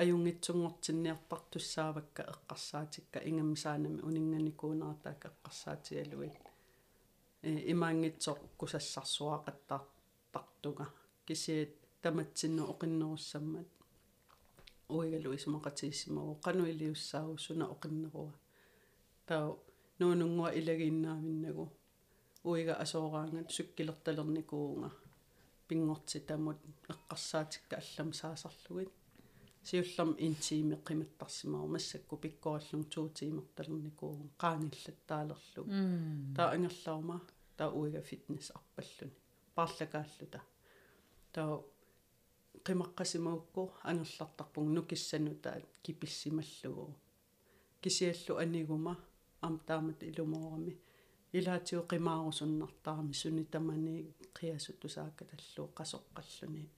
аюнгитсунгортинниартартуссаавакка 0.00 2.22
эққарсаатикка 2.32 3.18
ингамсаанами 3.28 4.00
унинганикуунартаак 4.08 5.20
эққарсаатиалуит 5.30 6.36
э 7.42 7.44
имаангитсо 7.72 8.32
кусассарсуақаттартартуга 8.58 10.86
кисиит 11.26 11.72
таматсинну 12.02 12.62
оқиннеруссаммат 12.72 13.68
уигалу 14.88 15.34
исумақатииссимагу 15.34 16.40
қану 16.44 16.64
илиуссаагу 16.72 17.38
суна 17.38 17.66
оқиннеруа 17.74 18.32
таа 19.26 19.56
нуунунгуа 19.98 20.50
илагииннааминнагу 20.58 21.64
уига 22.43 22.73
асооraangat 22.83 23.49
суккилерталерникуунга 23.55 24.89
пингорти 25.67 26.19
тамут 26.19 26.57
эққарсаатикка 26.93 27.75
аллам 27.81 28.13
саасарлугит 28.19 28.91
сиуллам 29.63 30.15
интиими 30.17 30.75
қиматтарсимаа 30.87 31.65
массакку 31.73 32.17
пиккораллун 32.17 32.83
туутиимерталерникуун 32.93 34.31
qaangillаттаалерлу 34.41 35.63
таа 36.35 36.47
ангерлаума 36.55 37.17
таа 37.57 37.69
уига 37.79 38.01
фитнес 38.01 38.51
арпаллуни 38.57 39.15
паарлакааллута 39.55 40.39
таа 41.33 41.61
qimaqқасимаукку 42.65 43.61
ангерлартарпуг 43.89 44.65
нукиссанутаат 44.75 45.65
киписсималлугу 45.83 46.95
кисиаллу 47.81 48.33
анигума 48.43 48.93
ам 49.41 49.59
таамат 49.67 49.99
илумоорами 50.09 50.73
илаатиу 51.33 51.81
qimaarusunnartarami 51.91 53.13
sunitамани 53.21 53.95
қиасут 54.37 54.77
тусааккаллу 54.81 55.63
қасоққаллуни. 55.77 56.69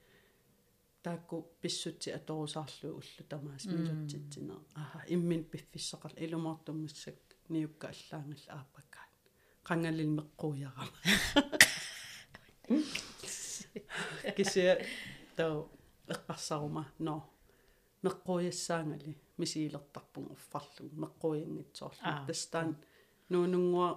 Таакку 1.03 1.35
писсутси 1.61 2.09
аторусаарлу 2.09 2.89
уллу 2.99 3.23
тамаас 3.29 3.65
милутситсинер 3.65 4.59
аха 4.75 4.99
иммин 5.07 5.43
пиффиссақар 5.51 6.13
илумоортуммассак 6.23 7.17
ниукка 7.49 7.87
аллаангал 7.93 8.45
ааппаккаат 8.57 9.13
qangalil 9.67 10.11
meqquuyarama 10.17 10.97
кися 14.37 14.77
таа 15.35 15.67
эққарсарума 16.07 16.85
но. 16.99 17.29
Меққуяссаангали 18.03 19.17
мисиилертарпун 19.37 20.25
уффарлу 20.35 20.89
меққуянгитсоорлу 21.03 22.27
тастаан 22.27 22.75
нуунунгуа 23.29 23.89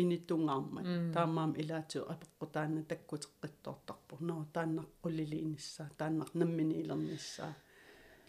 инитунгаармат 0.00 0.86
таамаам 1.14 1.52
илаатиу 1.62 2.02
апеққутаана 2.14 2.80
таккутеққиттоортарпу 2.90 4.14
но 4.28 4.34
тааннаққулилииниссаа 4.54 5.88
тааннақ 6.00 6.30
намминиилерниссаа 6.40 7.52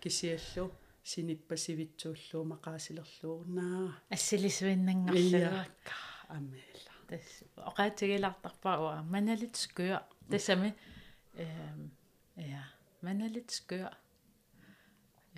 кисиаллу 0.01 0.72
синиппасивитсууллуу 1.03 2.43
мақаасилерлуу 2.53 3.43
наа. 3.47 3.95
Ассилисуиннангарлуа 4.09 5.65
амела. 6.28 6.93
Тас 7.07 7.28
оқаатигилартарпаа 7.70 8.78
уа. 8.84 9.03
Маналит 9.03 9.55
скуа 9.55 10.07
тасами 10.30 10.76
эм 11.34 11.91
я 12.36 12.63
маналит 13.01 13.49
скуа 13.51 13.89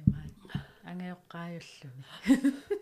имаан 0.01 0.31
ангеоққааюллуни 0.89 2.05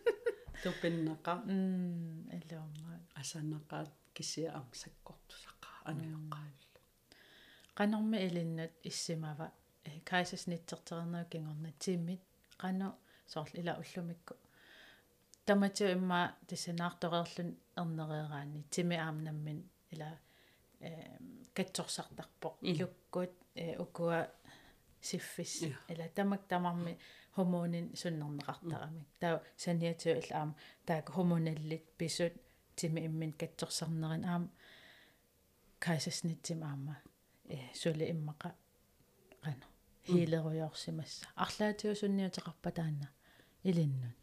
тупиннаqa 0.64 1.34
м 1.48 2.30
элуумаа 2.38 2.98
асаннақаат 3.22 3.92
кисиа 4.16 4.50
ам 4.58 4.68
саккортусаqa 4.82 5.70
ангеоққааллу 5.90 6.70
qanорми 7.80 8.18
илиннут 8.28 8.74
иссимава. 8.84 9.48
Э 9.86 9.92
кайсаснитсертернаа 10.10 11.24
кингорна 11.32 11.72
тиммит. 11.80 12.22
Qano 12.62 12.88
соорл 13.26 13.54
ила 13.62 13.74
уллумикку. 13.82 14.34
Тамати 15.46 15.84
имма 15.94 16.36
тиссанаартореерлун 16.48 17.50
эрнереераани. 17.78 18.64
Тими 18.70 18.98
аамнаммин 18.98 19.60
ила 19.92 20.10
э 20.82 20.90
катсорсартарпоq 21.56 22.56
илуккут 22.62 23.34
э 23.56 23.78
укуа 23.84 24.20
сиффис 25.02 25.54
ила 25.92 26.08
тамак 26.16 26.48
тамарми 26.48 26.94
хомонин 27.36 27.86
суннернеқартарамик 28.02 29.08
таа 29.20 29.42
саниатиу 29.58 30.14
ил 30.22 30.30
аам 30.40 30.56
таак 30.86 31.10
хомоналлит 31.16 31.86
писут 31.98 32.34
тими 32.76 33.00
иммин 33.08 33.32
катсорсарнерин 33.40 34.24
аам 34.26 34.44
кайсаснитсим 35.80 36.64
аама 36.64 36.96
э 37.54 37.58
сули 37.82 38.06
иммаqa 38.14 38.50
qano 39.44 39.66
хилеруйорсимасса 40.08 41.26
арлаатиу 41.44 41.92
сунниутеқарпатаана 42.02 43.08
илиннут 43.70 44.16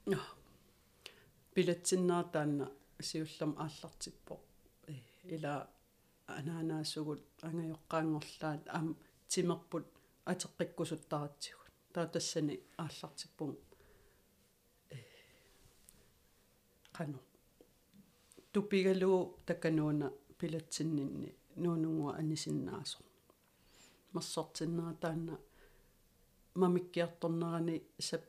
пилатсиннаа 1.56 2.24
таанна. 2.24 2.66
Сиуллам 3.00 3.52
ааллартиппо. 3.64 4.34
Ила 5.34 5.54
анаанаассугут 6.26 7.24
ангайоққаангорлаат 7.46 8.62
аам 8.76 8.88
тимерпут 9.30 9.86
атеққиккусуттаратсигут 10.30 11.72
таа 11.94 12.06
тассани 12.14 12.54
ааллартиппум 12.84 13.52
э 14.96 14.98
қано 16.96 17.18
тупигалуу 18.52 19.20
таканууна 19.48 20.06
пилатсиннинни 20.38 21.30
нуунунгуа 21.62 22.12
анисиннаасо 22.20 22.98
марсортиннера 24.14 24.94
таанна 25.02 25.34
мамиккиарторнерани 26.62 27.76
сап 28.08 28.24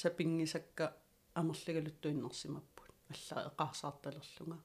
сапингисакка 0.00 0.84
амерлигалуттуиннэрсимаппут 1.40 2.90
алла 3.12 3.38
эқарсаарталерлунга 3.50 4.58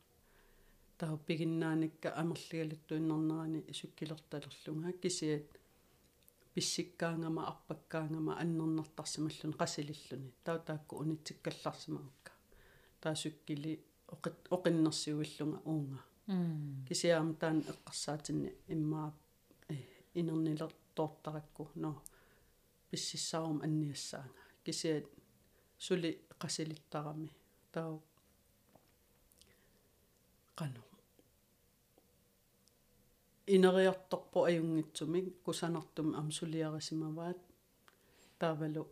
таа 1.00 1.18
пигиннааникка 1.28 2.10
амерлигалуттуиннернерани 2.22 3.60
суккилерталерлунга 3.80 4.92
кисиат 5.04 5.48
писсиккаангама 6.56 7.42
арпаккаангама 7.52 8.38
аннернартарсималлун 8.42 9.54
қасилиллуни 9.62 10.32
таа 10.46 10.60
таакку 10.68 11.02
унитсиккалларсимаукка 11.04 12.32
таа 13.02 13.16
суккили 13.16 13.74
оқит 14.14 14.38
оқиннерсиуиллунга 14.56 15.60
уунга 15.72 16.00
кисиаам 16.88 17.36
таан 17.42 17.60
эққарсаатинни 17.72 18.50
иммаа 18.74 19.14
э 19.70 19.76
инернилертоортаракку 20.20 21.64
но 21.76 22.02
писсиссаарум 22.90 23.60
анниассаанга 23.66 24.42
кисиат 24.64 25.06
сули 25.78 26.12
qasilittарами 26.42 27.30
таа 27.74 28.00
qanu 30.60 30.82
инериарторпо 33.48 34.46
аюнгитсумик 34.50 35.26
кусанартум 35.44 36.08
ам 36.20 36.32
сулиарисимаваат 36.32 37.40
таавалу 38.40 38.84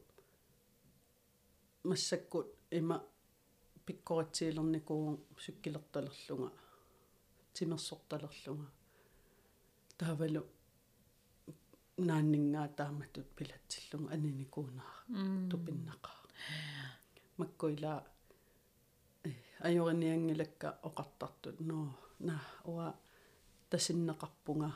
массаккут 1.83 2.47
има 2.71 2.97
пиккоритсиилерникуу 3.85 5.19
суккилерталерлунга 5.43 6.51
тимерсорталерлунга. 7.53 8.67
Таавалу 9.97 10.41
нааннингаа 11.97 12.67
тааматут 12.77 13.27
пилатсиллунга 13.37 14.13
аниникуунаа 14.13 14.93
тупиннақаа 15.49 16.19
маккуила 17.37 17.93
ajoriniangilakka 19.67 20.67
oqartartut 20.87 21.57
no 21.67 21.77
na 22.27 22.35
uа 22.71 22.87
тасиннеқарпунга 23.72 24.70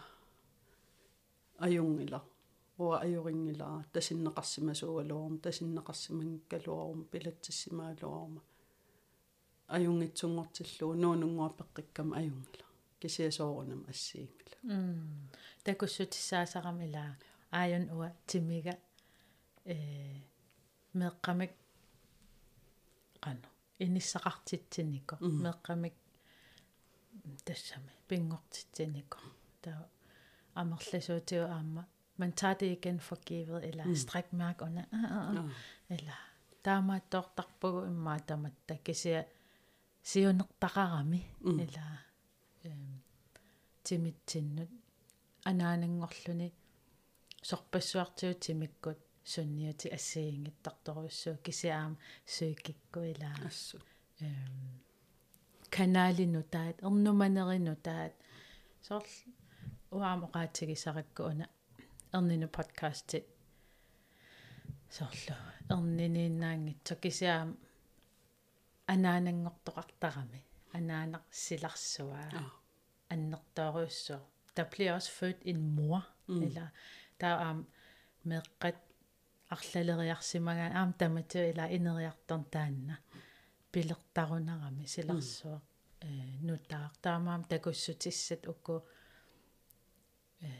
аюнгила 1.65 2.21
уа 2.79 2.97
ajорингилаа 3.05 3.85
тасиннеқарсимасуалуорум 3.95 5.35
тасиннеқарсимангкалуорум 5.45 7.01
пилатсиссимаалуорум 7.13 8.35
аюнгитсунгортиллуу 9.77 10.93
нуунунгуа 11.03 11.49
пеққиккам 11.59 12.09
аюнгила 12.19 12.67
кисиасоорунам 13.01 13.83
ассиингила 13.93 14.57
м 14.63 15.29
такуссутиссаасарамила 15.65 17.05
ааюн 17.59 17.85
уа 17.97 18.09
тимига 18.29 18.75
э 19.65 19.77
меққамик 21.01 21.53
qanu 23.25 23.49
иниссақартитсинико 23.85 25.15
меққамик 25.47 25.95
тассами 27.45 27.93
пингортитсинико 28.09 29.19
таа 29.63 29.89
амерласуутиу 30.55 31.45
аама 31.57 31.83
man 32.19 32.33
tager 32.33 32.55
det 32.55 32.73
igen 32.73 33.01
for 33.01 33.19
givet 33.27 33.65
eller 33.65 33.85
mm. 33.85 33.97
strækmærk 33.97 34.63
under 34.63 34.85
eller 35.89 36.19
таамааттоортарпугу 36.65 37.81
иммаатаматта 37.87 38.77
кисиа 38.85 39.23
сиунертақарами 40.03 41.21
или 41.41 41.81
эм 42.65 43.03
тимитсиннут 43.85 44.71
анаанангорлуни 45.45 46.53
сорпассуартиу 47.43 48.35
тимиккут 48.35 48.99
сунниати 49.25 49.89
ассиингиттарторуссуу 49.89 51.37
кисиаам 51.45 51.99
суикикку 52.27 53.01
ила 53.13 53.31
ассу 53.47 53.79
эм 54.21 54.55
каналину 54.61 54.81
таат 54.81 54.86
эрнуманерину 55.76 57.76
таат 57.76 58.14
сорл 58.88 59.12
уаамоqaатигисаракку 59.92 61.22
уна 61.32 61.46
эрнину 62.16 62.48
подкасти 62.58 63.20
сорлу 64.98 65.36
эрнининнаангитсо 65.74 66.96
кисиаам 67.04 67.50
анаанангортоqartarami 68.94 70.42
анааneq 70.78 71.24
силарсуаа 71.44 72.44
аннертооруссоо 73.14 74.22
der 74.58 74.64
bliver 74.64 74.94
også 74.94 75.12
født 75.12 75.38
en 75.46 75.76
mor 75.76 76.08
mm. 76.28 76.44
eller 76.44 76.68
der 77.22 77.28
er 77.28 77.52
um, 77.52 77.68
meqqat 78.24 78.76
арлалериарсимагаа 79.50 80.72
аам 80.74 80.94
тамату 80.94 81.38
ила 81.38 81.66
инериарторн 81.76 82.44
таанна 82.52 82.96
пилертарунарами 83.72 84.86
силарсуа 84.86 85.62
э 86.02 86.10
нутаар 86.48 86.92
таамаам 87.02 87.44
такуссутиссат 87.44 88.48
укку 88.48 88.76
э 90.42 90.52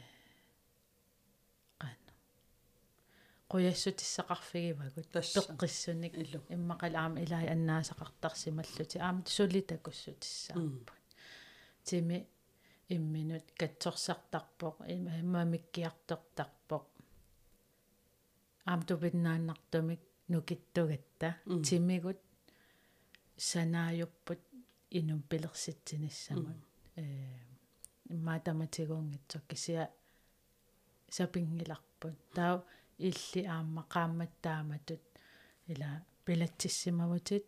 Tassa. 5.12 5.40
peqqissunik 5.40 6.14
илу. 6.22 6.40
иммақалаама 6.56 7.18
илаи 7.24 7.48
аннаасақартарсималлути 7.54 8.98
аама 8.98 9.22
сулитакуссутиссааппут 9.36 11.04
тими 11.88 12.18
имминут 12.94 13.46
катсорсартарпоқ 13.60 14.76
имамиккиартортарпоқ 15.24 16.84
аам 18.70 18.80
тупиннааннартумик 18.88 20.00
нукиттугатта. 20.32 21.28
Тимигут 21.66 22.18
санааюппут 23.38 24.40
инум 24.90 25.22
пилерситсиниссамут 25.30 26.56
э 26.96 27.04
иммаатаматигуунгитсо 28.14 29.40
кисиа 29.48 29.90
сапингиларпут. 31.16 32.16
Таа 32.34 32.64
илли 32.98 33.40
аама 33.54 33.82
qaammattaamattut 33.94 35.02
ила 35.72 35.90
пилатсиссимавутит 36.24 37.44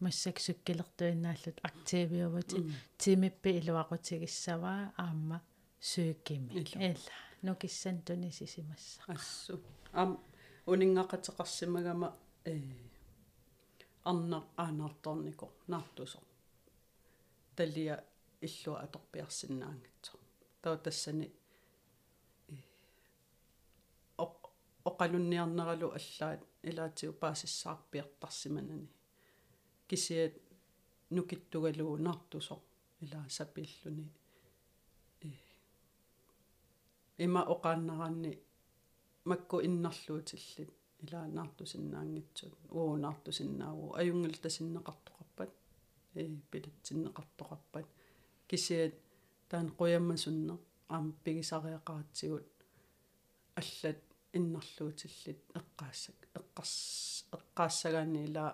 массак 0.00 0.38
суккилертуиннааллут 0.46 1.58
активиувутит 1.62 2.64
тимиппи 2.98 3.50
илуақутигиссаваа 3.60 4.92
аама 4.96 5.38
сүйкими 5.80 6.50
Илу. 6.60 6.76
эла 6.88 7.12
нукиссан 7.42 7.96
тунисисимасса 8.02 9.00
ассу. 9.06 9.60
Ам 9.92 10.10
унингақатеқарсимагама 10.66 12.08
э 12.44 12.60
арна 14.10 14.38
аанаарторнико 14.56 15.46
наартусо 15.68 16.20
талия 17.56 17.96
иллуа 18.46 18.78
аторпиарсинаангатсо 18.86 20.18
таа 20.62 20.76
тассани 20.84 21.26
э 22.48 22.56
оқ 24.24 24.34
оқалунниарнералу 24.90 25.88
аллаат 25.98 26.40
илаатиу 26.68 27.12
паасиссаарпиартарсиманани. 27.22 28.88
Кисиат 29.88 30.34
нукиттугалуу 31.10 31.96
наартусо 32.06 32.56
илаа 33.02 33.26
сапиллуни 33.28 34.06
э 35.28 35.30
има 37.24 37.40
оқааннараанни 37.54 38.32
макку 39.24 39.56
иннарлуутиллит 39.66 40.70
илаа 41.02 41.26
наартусиннаангитсут 41.38 42.54
уу 42.78 42.96
наартусиннааву 43.04 43.84
аюнгил 44.00 44.36
тасиннеқартоқарпат 44.44 45.52
э 46.20 46.22
пилатсиннеқартоқарпат 46.50 47.86
кисиат 48.48 48.94
таан 49.50 49.66
қуяммасунне 49.78 50.54
аам 50.94 51.06
пигисариақаратсигут 51.24 52.48
аллат 53.60 54.00
иннарлуутиллит 54.38 55.40
эққаассак 55.60 56.18
эққарс 56.38 56.74
эққаассагаани 57.36 58.20
илаа 58.28 58.52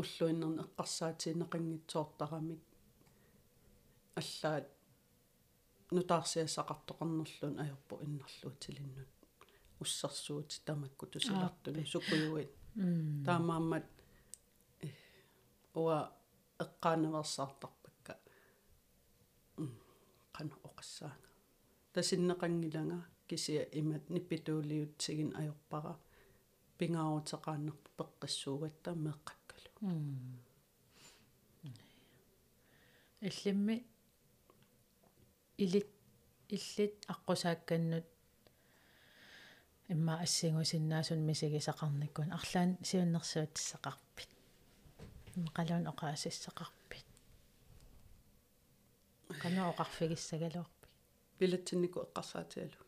уллуиннерни 0.00 0.62
эққарсаатиинеқингитсоортарамик 0.64 2.62
аллаат 4.20 4.66
нутаарсиассақартоқарнерлун 5.96 7.54
аёрпу 7.64 7.94
иннарлуутилиннут 8.04 9.17
уссарсуути 9.80 10.60
тамакку 10.64 11.06
тусилартуни 11.06 11.84
сукуюит 11.84 12.50
м 12.76 13.24
таамааммат 13.26 13.86
уа 15.74 15.98
эққаанаверсаартарпакка 16.64 18.14
м 19.58 19.70
қана 20.36 20.54
оқассаага 20.68 21.28
тасиннеқангилага 21.92 22.98
кисия 23.28 23.62
имат 23.80 24.04
ниппитуулиутсигин 24.14 25.30
аёрпара 25.40 25.94
пингаарутеқааннерпу 26.78 27.88
пеққиссуугатта 27.98 28.90
меққаккалу 29.06 29.70
иллимми 33.28 33.76
илит 35.62 35.88
иллит 36.56 36.94
аққусаакканнут 37.12 38.06
имма 39.93 40.13
ассигусиннаасун 40.25 41.21
мисигисақарниккун 41.29 42.29
арлаан 42.37 42.77
сиуннэрсуутиссақарпит 42.87 44.31
қалуун 45.57 45.85
оқаасиссақарпит 45.91 47.07
қано 49.41 49.61
оқарфигиссагалуарпи 49.71 50.87
пилатсиннику 51.37 51.99
эққарсаатиалу 52.05 52.79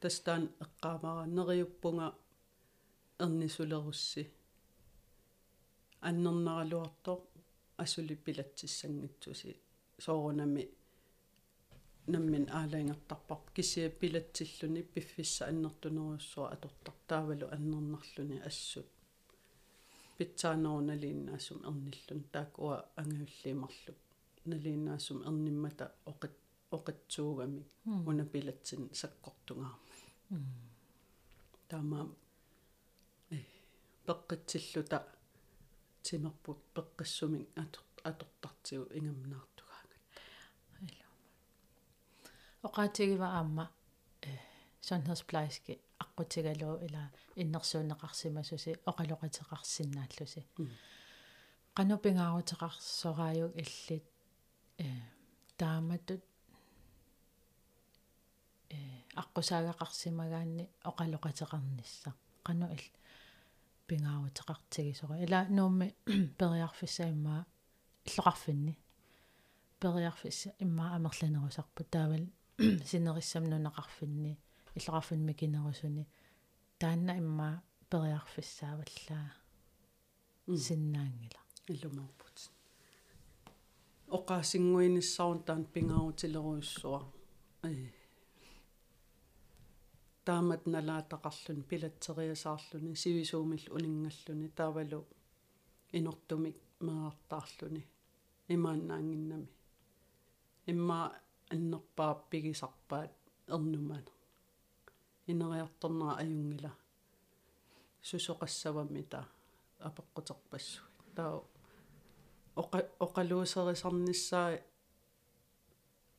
тастаан 0.00 0.44
эққаамара 0.64 1.24
нериуппунга 1.36 2.08
эрнисулерусси 3.24 4.22
аннернаралуарто 6.08 7.12
асули 7.76 8.14
пилатсиссангитсуси 8.24 9.60
соорунами 9.98 10.64
наммин 12.13 12.45
аалаингертарпар 12.59 13.39
кисия 13.55 13.89
пилатсиллуни 13.99 14.81
пиффисса 14.93 15.43
аннертунеруссуа 15.51 16.47
атортар 16.55 16.95
таавалу 17.07 17.45
аннернарлуни 17.55 18.37
ассут. 18.49 18.87
Питсаанерунalииннаасум 20.17 21.59
эрниллун 21.69 22.21
таак 22.33 22.51
уа 22.65 22.77
ангавиллиимарлук 23.01 23.97
налииннаасум 24.51 25.17
эрниммата 25.29 25.85
оқит 26.11 26.35
оқитсуугамик 26.77 27.67
уна 28.09 28.25
пилатсин 28.33 28.81
саккортунгаама 28.99 29.79
таама 31.69 31.99
э 33.35 33.37
пеққитсиллута 34.05 34.99
тимерпут 36.03 36.59
пеққиссумик 36.75 37.47
атор 37.63 37.83
атортартигу 38.09 38.85
ингамнаартугаага 38.97 39.56
оқаатигива 42.67 43.27
аама 43.39 43.65
э 44.27 44.31
сонхерсплайски 44.87 45.73
аққутигалуу 46.03 46.75
ила 46.87 47.03
иннерсуунеқарсимасуси 47.41 48.71
оқалоқатеқарсинааллуси 48.89 50.41
qanupingaaruteqarsoraayuk 51.77 53.53
illit 53.63 54.05
э 54.85 54.87
тааматут 55.59 56.23
э 58.75 58.77
аққусаагақарсимагаанни 59.21 60.65
оқалоқатеқарнisса 60.89 62.11
qanu 62.47 62.65
ил 62.75 62.85
пингаарутеқартигисора 63.87 65.15
ила 65.25 65.39
нуумми 65.49 65.87
периарфисса 66.39 67.09
иммаа 67.09 67.45
иллоқарфинни. 68.05 68.77
Периарфисса 69.79 70.53
иммаа 70.59 70.95
амерланерусарпу 70.95 71.83
таавал 71.83 72.25
синериссам 72.57 73.43
нунеқарфинни 73.43 74.37
иллоқарфинми 74.75 75.33
кинерусуни 75.33 76.07
таанна 76.79 77.13
иммаа 77.17 77.61
периарфиссааваллаа 77.91 79.29
синнаангила 80.65 81.41
иллумаарпут 81.67 82.37
оқаасингуиниссарун 84.17 85.43
таан 85.47 85.65
пингаарутилеруйуссуа 85.73 87.01
э 87.63 87.91
таамат 90.25 90.63
налаатақарлун 90.73 91.61
пилатсериасаарлуни 91.69 92.95
сивисуумил 92.95 93.63
унингаллуни 93.75 94.47
таавалу 94.59 95.05
инортумик 95.91 96.57
меартаарлуни 96.79 97.83
имааннаангиннами 98.55 99.49
имма 100.71 100.99
аннерпаа 101.53 102.13
пигисарпаат 102.29 103.11
эрнумана 103.47 104.11
инериарторнера 105.27 106.13
аюнгила 106.21 106.71
сусоқассавами 108.01 109.03
та 109.11 109.19
апеққутерпассуи 109.79 110.83
таа 111.15 111.43
оқа 112.61 112.79
оқалуусерисарниссаа 113.05 114.49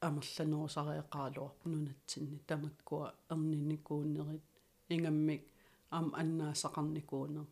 амерланерусариақаалуарпу 0.06 1.64
нунатсинни 1.72 2.38
тамаккуа 2.48 3.08
эрниникууннерит 3.32 4.44
ингаммик 4.94 5.42
ам 5.90 6.06
аннаасақарникуунер 6.20 7.46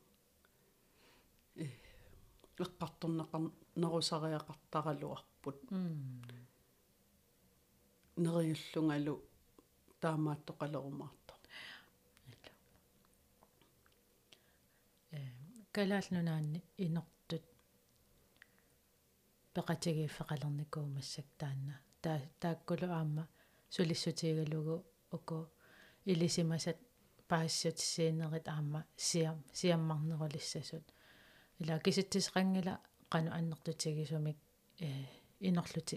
э 1.57 1.67
эққарторнеқар 2.65 3.43
нерусариақартаралуарпут 3.83 5.59
нериуллунгалу 8.17 9.15
таамааттоқалерумаарто 10.03 11.27
калаалнунаанни 15.77 16.61
инертут 16.85 17.45
пеқатигииффеқалерникуумассак 19.55 21.27
таанна. 21.41 21.75
Таа 22.03 22.21
тааккулу 22.41 22.89
аама 22.99 23.29
сулиссутигалугу 23.69 24.77
уку 25.17 25.39
илисимасат 26.11 26.79
паассиутиссиинерит 27.29 28.49
аама 28.49 28.87
сиам 28.97 29.45
сиаммарнерулиссасут. 29.53 30.87
Ила 31.59 31.79
киситтисеқангила 31.85 32.81
қану 33.11 33.31
аннертутигисумик 33.39 34.39
э 34.81 34.89
инерлути 35.41 35.97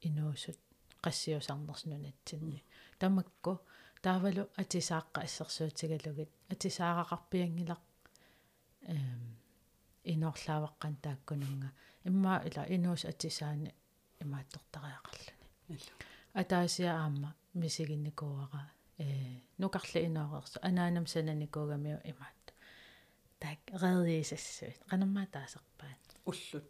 инуусут 0.00 0.58
qassiusarnersununatsinni 1.04 2.60
tamakku 2.98 3.52
таавалу 4.02 4.42
атисааққа 4.62 5.18
ассерсуутигалугит 5.26 6.30
атисаагақарпиангилақ 6.52 7.82
эм 8.92 9.22
инорлааваққан 10.12 10.94
тааккунунга 11.04 11.68
имма 12.08 12.34
ила 12.48 12.62
инуус 12.76 13.04
атисаани 13.12 13.70
имааттортариақарлуни 14.22 15.78
атаасиа 16.40 16.92
аама 17.02 17.30
мисигинникууара 17.54 18.62
э 18.98 19.06
нукарла 19.58 20.00
иноорерсу 20.08 20.58
анаанам 20.68 21.06
сананикуугамиу 21.06 21.98
имаат 22.10 22.44
так 23.38 23.58
редиисассуит 23.82 24.80
канаммаа 24.90 25.26
таасерпаат 25.36 26.04
уллут 26.30 26.66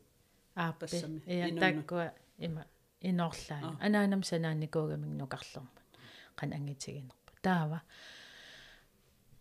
ааппи 0.54 0.98
иа 1.34 1.48
таккуа 1.62 2.06
има 2.46 2.62
иноорлаани 3.08 3.76
анаанам 3.86 4.22
санааникуугамик 4.30 5.12
нукарлермут 5.20 5.78
qan 6.38 6.50
angitiginerpa 6.56 7.32
taava 7.42 7.78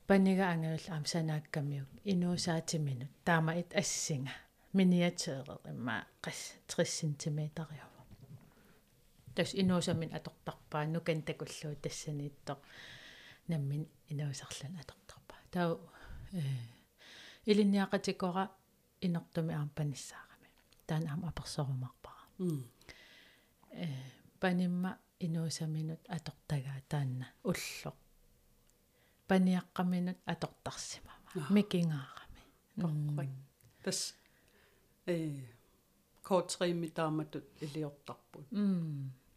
paniga 0.07 0.45
angaul 0.53 0.85
am 0.95 1.05
sanaakkammiuk 1.13 1.89
inuusaatiminut 2.11 3.11
taama 3.25 3.51
it 3.61 3.71
assinga 3.81 4.33
miniateerer 4.77 5.59
imma 5.71 5.95
qas 6.23 6.39
30 6.67 7.13
cm 7.21 7.39
ariava 7.63 8.01
tas 9.35 9.51
inuusamin 9.61 10.15
atortarpaa 10.17 10.85
nukan 10.85 11.21
takullu 11.27 11.75
tassaniittoq 11.83 12.59
nammin 13.49 13.83
inuusarlan 14.11 14.75
atortarpaa 14.81 15.41
tau 15.53 15.71
э 16.39 16.41
илинниақатикора 17.49 18.45
инертуми 19.05 19.53
аам 19.59 19.69
паниссаарами 19.77 20.49
таан 20.87 21.03
аам 21.11 21.21
аперсорумарпара 21.29 22.23
э 22.45 22.78
панимма 24.39 24.97
инуусаминут 25.19 25.99
атортагаа 26.07 26.81
таанна 26.89 27.27
улло. 27.43 27.91
Паниаққаминут 29.27 30.17
атортарсимама 30.25 31.45
микингаарами. 31.49 32.41
Корпак 32.81 33.29
тас 33.83 34.15
э 35.05 35.15
коотриимми 36.23 36.87
тааматут 36.87 37.45
илиортарпут 37.61 38.47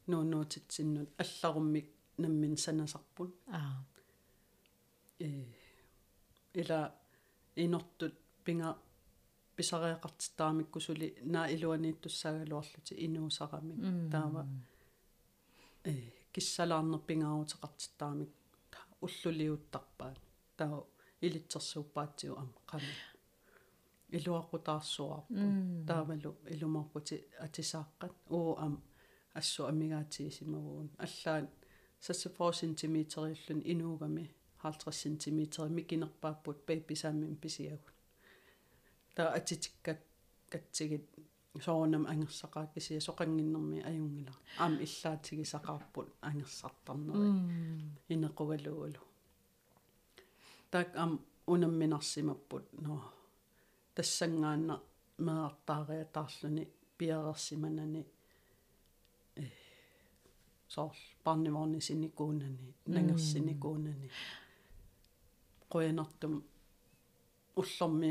нуунуутитсиннут 0.06 1.10
алларуммик 1.22 1.88
наммин 2.16 2.56
санасарпун. 2.56 3.34
Аа 3.46 3.84
э 5.18 5.44
ила 6.54 6.94
инортут 7.56 8.14
пинга 8.44 8.78
писариақартитаамиккусули 9.57 11.07
наа 11.33 11.47
илуанииттуссаагалуарлути 11.55 12.93
инуусарами 13.05 13.75
таава 14.13 14.41
э 15.91 15.93
киссалаарнерпингаарутеқартиттаамик 16.33 18.31
уллулиуттарпаат 19.05 20.17
таа 20.59 20.75
илитсерсууппаатсиу 21.25 22.33
ам 22.41 22.49
қами 22.71 22.93
илуақутаарсуарпу 24.17 25.33
таавалу 25.89 26.31
илумарпути 26.53 27.15
атисааққат 27.45 28.15
уу 28.37 28.49
ам 28.65 28.73
ассу 29.39 29.61
амигаатиисимавуун 29.71 30.89
аллаан 31.05 31.45
64 32.01 32.51
cm 32.61 32.97
иллун 33.33 33.61
инуугами 33.73 34.25
50 34.63 34.91
cm 35.01 35.41
микинерпааппут 35.77 36.57
пейписааммин 36.67 37.35
писиагут 37.43 37.95
таа 39.14 39.28
атитиккат 39.38 40.00
катсигит 40.48 41.06
соонам 41.60 42.04
ангерсақаа 42.12 42.66
кисия 42.74 43.00
соқангиннэрми 43.00 43.78
аюнгила. 43.88 44.34
Аам 44.58 44.74
иллаатигисақарпут 44.84 46.08
ангерсартарнери. 46.20 47.30
Инеқугалугулу 48.08 49.00
так 50.72 50.96
ам 50.96 51.20
унамминарсимаппут 51.46 52.64
но 52.72 52.94
тассангаанна 53.94 54.80
меартаариатаарлуни 55.18 56.64
пиарерсиманани 56.96 58.06
э 59.36 59.44
соор 60.68 60.96
парниворни 61.24 61.80
синикуунани 61.80 62.74
нангерсиникуунани. 62.86 64.08
Qoyanartum 65.72 66.34
уллэрми 67.60 68.10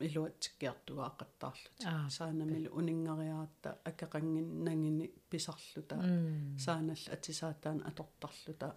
илуатсиккиартугаақаттаарлут 0.00 2.10
саанамилу 2.10 2.70
унингариаратта 2.78 3.78
акеқангиннангини 3.84 5.10
писарлута 5.30 5.96
сааналла 6.58 7.12
атисаатаан 7.12 7.82
атортарлута 7.86 8.76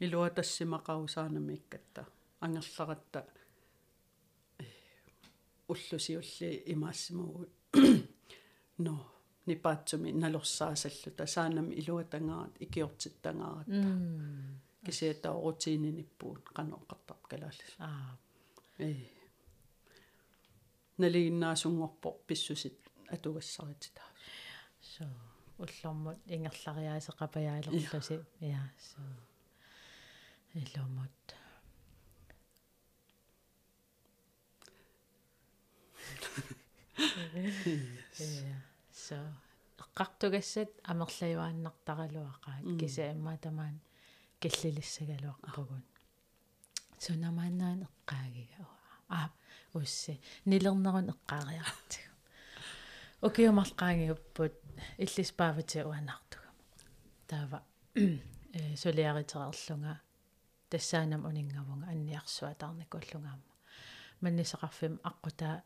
илуатассимақау 0.00 1.08
саанамиккатта 1.08 2.06
ангерларатта 2.40 3.26
уллусиулли 5.68 6.62
имаассимагут 6.66 7.50
но 8.78 9.06
нипаатсуми 9.46 10.12
налорсаасаллута 10.12 11.26
саанами 11.26 11.74
илуатангаарат 11.74 12.54
икиортиттангааратта 12.60 13.88
кисиата 14.84 15.32
рутиининиппуут 15.32 16.44
канооқартап 16.56 17.20
калааллас 17.30 17.74
аа 17.78 18.18
э 18.78 19.13
налигиннаасунгорпо 20.97 22.09
писсусит 22.27 22.77
атугассаритита 23.09 24.01
so 24.81 25.05
уллормут 25.57 26.19
ингерлариаасеқапаяалерлуси 26.27 28.25
я 28.39 28.71
so. 28.77 29.01
Иломут 30.53 31.11
я 38.17 38.61
so. 38.91 39.19
Эққартугассат 39.79 40.71
амерлаюааннартаралуақаат 40.91 42.63
киса 42.79 43.11
имма 43.11 43.37
тамаан 43.37 43.79
киллилиссагалуарпагун 44.41 45.83
сунамаанаан 46.99 47.79
эққаагига 47.87 48.74
аа 49.09 49.29
усси 49.73 50.19
нилернерун 50.45 51.09
эққаариартиг 51.13 52.05
окиумарлqaangиуппут 53.27 54.53
иллиспаавати 54.97 55.79
уанартугам 55.89 56.55
таава. 57.27 57.63
Э 57.95 58.75
солиаритерерлунга 58.75 60.01
тассаанам 60.69 61.25
унингавунга 61.25 61.87
анниарсуатарникуллунгаама 61.93 63.53
маннисеқарфим 64.21 64.93
аққутаа 65.09 65.63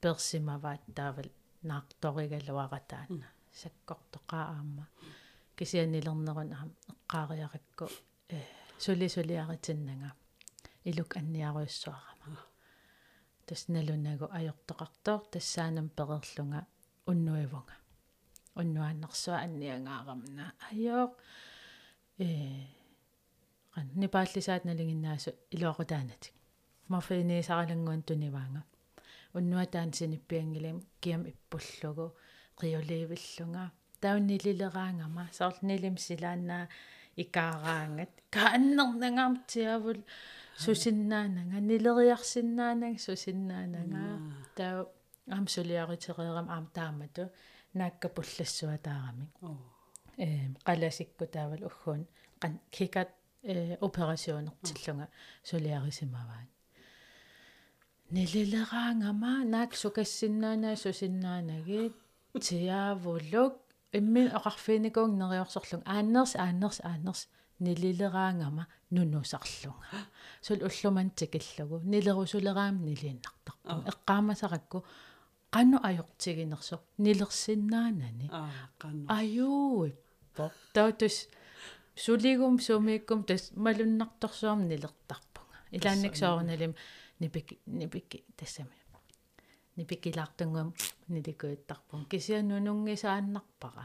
персимаваат 0.00 0.82
таавал 0.94 1.30
наарторигалуаратаана 1.62 3.26
саккортоқаа 3.60 4.44
аама 4.56 4.84
кисианнилернерун 5.56 6.52
аам 6.52 6.70
эққаариаракку 6.92 7.86
э 8.28 8.38
сули 8.78 9.08
сулиаритиннага 9.08 10.10
илук 10.88 11.16
анниаруйссуарама 11.20 12.38
тасналунагу 13.46 14.26
ajortoqartoor 14.38 15.20
тассаанам 15.32 15.88
перерлунга 15.98 16.60
уннуивунга. 17.10 17.74
Уннуааннэрсуа 18.60 19.36
анниангаарамна 19.46 20.44
ajoo 20.68 21.06
э 22.24 22.26
qan 23.74 23.86
nipaallisaat 24.00 24.62
nalingиннаасу 24.68 25.30
илуақутаанатик 25.54 26.34
марфиинисаралангуан 26.92 28.02
туниваанга. 28.08 28.62
Уннуатаан 29.38 29.90
синиппиангилим 29.98 30.78
киам 31.02 31.22
иппуллугу 31.32 32.06
риулиивиллунга 32.62 33.64
тауннилилераангама 34.02 35.24
соорлнилим 35.38 35.96
силааннаа 36.06 36.64
икаараангат 37.22 38.12
кааннернангаартиавул 38.34 40.00
сусиннаанага 40.64 41.60
нилериарсиннаанаг 41.70 43.00
сусиннаанага 43.06 44.02
таа 44.56 44.86
аам 45.34 45.46
сулиаритерерам 45.48 46.48
аам 46.50 46.66
таамату. 46.76 47.24
Наакка 47.74 48.08
пуллассуа 48.08 48.78
таарами 48.78 49.26
э 50.16 50.26
қаласикку 50.64 51.26
таавал 51.26 51.62
уггуун 51.68 52.06
кан 52.40 52.52
кикат 52.70 53.10
э 53.42 53.76
операционертиллунга 53.86 55.08
сулиарисимаваат 55.50 56.48
нилилераангама 58.10 59.44
наак 59.44 59.74
сукассиннаанаа 59.74 60.76
сусиннаанагит 60.76 61.94
тиавулук. 62.40 63.54
Имми 63.92 64.22
оқарфиникуун 64.38 65.12
нериорсорлун 65.20 65.82
ааннерс 65.86 66.36
ааннерс 66.36 66.80
ааннерс 66.84 67.28
нилилераангама 67.60 68.66
нунусарлунга 68.90 70.00
сул 70.46 70.60
уллуман 70.68 71.10
тикиллугу 71.18 71.80
нилерусулераам 71.92 72.76
нилииннартарпу 72.86 73.76
эққаамасаракку 73.90 74.78
qannu 75.54 75.78
ajortiginerso 75.88 76.76
nilersinnaanani 77.04 78.26
ajuippo 79.18 80.44
tautus 80.74 81.16
suligum 82.04 82.56
sumiikkum 82.66 83.20
tas 83.28 83.44
malunnartorsuarm 83.64 84.60
nilertarpunga 84.70 85.58
ilaannik 85.76 86.14
soornalim 86.22 86.72
nipiki 87.20 87.54
nipiki 87.78 88.18
tassami 88.36 88.76
nipikilaartunguam 89.76 90.72
nilikuittarpun 91.08 92.06
kisiannunungisaannarpara 92.10 93.84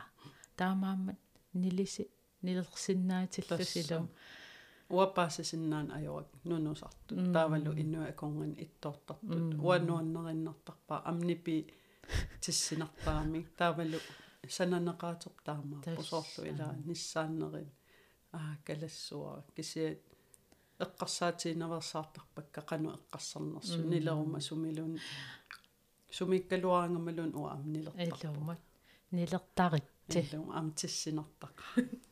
таамаамат 0.58 1.20
нилиси 1.54 2.04
нилерсиннаатиллусилум 2.47 4.07
уапаасисиннаан 4.97 5.89
ajorак 5.99 6.31
нунусарту 6.51 7.13
таавалу 7.35 7.71
иннуа 7.83 8.07
аконган 8.13 8.53
иттоортартут 8.65 9.47
уануаннериннартарпаа 9.67 11.01
амнипи 11.11 11.57
тиссинартаами 12.43 13.41
таавалу 13.59 13.99
сананеqaatoq 14.57 15.37
таамаа 15.49 15.81
пусоорлу 15.97 16.43
илаа 16.51 16.75
ниссааннерин 16.89 17.71
аа 18.39 18.53
калассуа 18.67 19.33
кисиат 19.57 20.01
эққарсаатиинаверсаартарпакка 20.85 22.61
қану 22.71 22.89
эққарсарнерсу 22.99 23.79
нилерума 23.93 24.41
сумилун 24.49 24.93
сумиккалуаангамалун 26.17 27.33
уа 27.41 27.51
амнилертар 27.57 28.27
илуумат 28.29 28.61
нилертаритти 29.17 30.19
илум 30.23 30.49
амтиссинартақ 30.59 31.57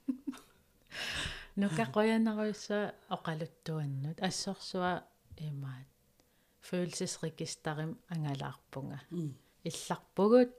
нука 1.62 1.84
qoyanaruissa 1.96 2.78
oqaluttuannut 3.16 4.18
ассорсуа 4.30 4.94
имаат 5.48 5.90
følelsesregisterim 6.68 7.92
angalаарpunga 8.14 9.00
илларпугут 9.70 10.52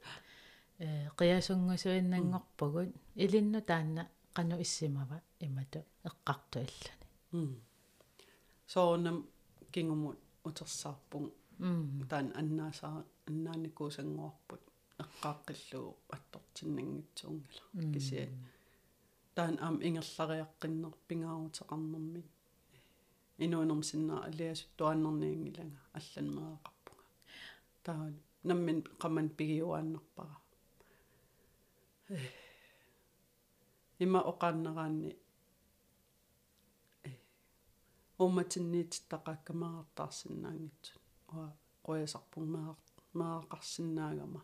э 0.85 0.87
qiasunngusuinnangorpugut 1.19 2.91
ilinnu 3.25 3.61
taanna 3.71 4.03
qanu 4.37 4.55
issimava 4.65 5.17
imatu 5.47 5.81
eqqartu 6.09 6.57
illani 6.67 7.07
соонам 8.73 9.19
кингумут 9.73 10.19
утерсаарпун 10.49 11.27
таан 12.11 12.29
аннаасаа 12.41 12.99
аннааникуусангуарпут 13.29 14.63
эққааққиллуу 15.03 15.89
аттортиннангитсуунгала 16.15 17.65
кисиа 17.95 18.27
таан 19.37 19.55
аам 19.65 19.77
ингерлариаққиннер 19.87 20.95
пингаарутеқарнэрмит 21.09 22.29
инуунерм 23.45 23.83
синнаа 23.91 24.21
алиасут 24.29 24.71
туаннерниангилага 24.79 25.79
алланмеэқарпуга 25.99 27.05
таа 27.85 28.05
наммин 28.49 28.79
qamman 29.03 29.29
пигиуааннерпара 29.37 30.37
има 34.05 34.21
оқааннераанни 34.31 35.11
умматинниититтақааккамаартаарсинаангитсут 38.25 41.05
уа 41.33 41.47
қоясарпун 41.87 42.47
маа 42.55 42.71
маақарсинаагама 43.21 44.41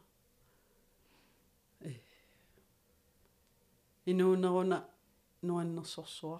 инуунеруна 4.10 4.78
нуаннерсорсуа 5.42 6.38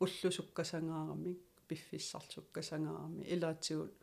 уллусуккасангаарамик 0.00 1.40
пиффиссартуккасангаарами 1.68 3.22
илаатигут 3.34 3.94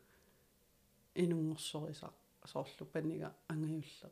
инунгорсориса 1.22 2.08
соорлу 2.52 2.84
панига 2.94 3.28
ангаюлле 3.52 4.08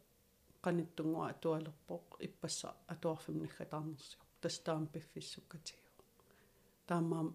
qanittungua 0.65 1.25
atualerpoq 1.33 2.09
иппасса 2.27 2.69
атуарфимнаггатаарнерсиу 2.93 4.23
тастаам 4.43 4.85
пиффиссуккатигу 4.93 5.89
таамаам 6.89 7.29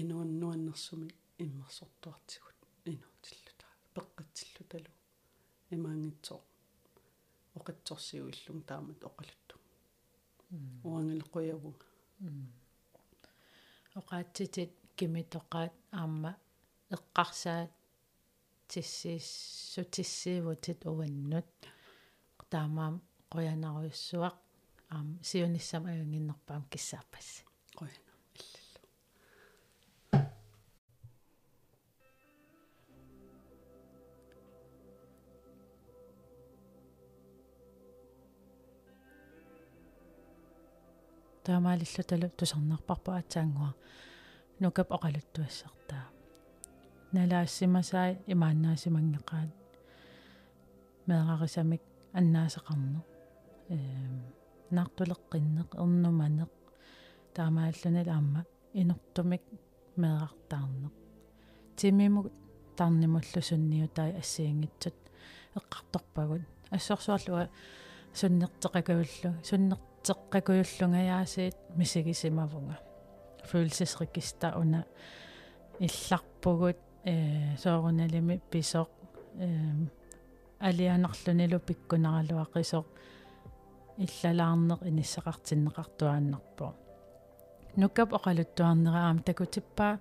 инуаннуаннэрсуми 0.00 1.08
иммерсортуартигут 1.44 2.58
инуутиллута 2.90 3.66
пеққатсиллуталу 3.94 4.90
имаангитсоо 5.74 6.40
оқатсорсиу 7.60 8.24
иллум 8.32 8.58
таамат 8.68 9.00
оқалутту. 9.08 9.54
Уангилеқуявунга 10.84 11.86
оқаатситит 13.98 14.72
кимитоқаат 14.96 15.74
аама 15.92 16.32
эққарсаат 16.90 17.70
тиссииссутиссиивутит 18.70 20.80
уваннут 20.86 21.46
таамаам 22.50 22.94
qoyanaruissuaq 23.32 24.36
аам 24.94 25.08
сиониссам 25.22 25.82
аюнгиннерпаам 25.90 26.62
киссааппасси. 26.72 27.42
Qoyana 27.78 28.09
таамаалиллуталу 41.45 42.27
тусарнарпарпа 42.37 43.17
атсаангуа 43.19 43.71
нукап 44.59 44.89
оқалуттуассартаа 44.95 46.05
налаассимасаи 47.13 48.11
имааннаасимангеқаат 48.33 49.51
меэрарисамик 51.07 51.83
аннаасеқарнеқ 52.19 53.05
эм 53.75 54.13
наартулеққиннеқ 54.75 55.69
ернуманеқ 55.83 56.51
таамааллунал 57.35 58.09
аама 58.15 58.41
инортумик 58.81 59.43
меэрартаарнеқ 60.01 60.93
тимимуг 61.77 62.27
тарнимуллу 62.77 63.41
сунниутай 63.49 64.11
ассиингитсут 64.21 64.97
эққарторпагут 65.57 66.43
ассорсуарлуа 66.75 67.49
суннертеқакууллу 68.19 69.31
суннертеққакууллунгаяасиит 70.04 71.56
мисигисимавунга 71.76 72.78
følelsesregister 73.44 74.58
уна. 74.58 74.84
Илларпугут 75.78 76.76
э 77.04 77.56
сооруналими 77.56 78.40
писоқ 78.50 78.88
э 79.36 79.86
алианерлунилу 80.58 81.58
пиккунаралуақисоқ. 81.60 82.86
Иллалаарнеқ 83.98 84.80
иниссақартиннеқартуааннарпо 84.88 86.74
нуккап 87.76 88.12
оқалуттуарнераам 88.12 89.18
такутиппаа 89.22 90.00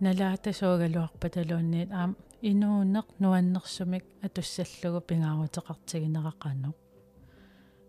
налаата 0.00 0.52
суугалуарпаталуунниит 0.52 1.90
аам 1.92 2.16
инуунеқ 2.40 3.06
нуаннерсумик 3.20 4.04
атуссаллугу 4.22 5.00
пингаарутеқартигинерақано 5.08 6.72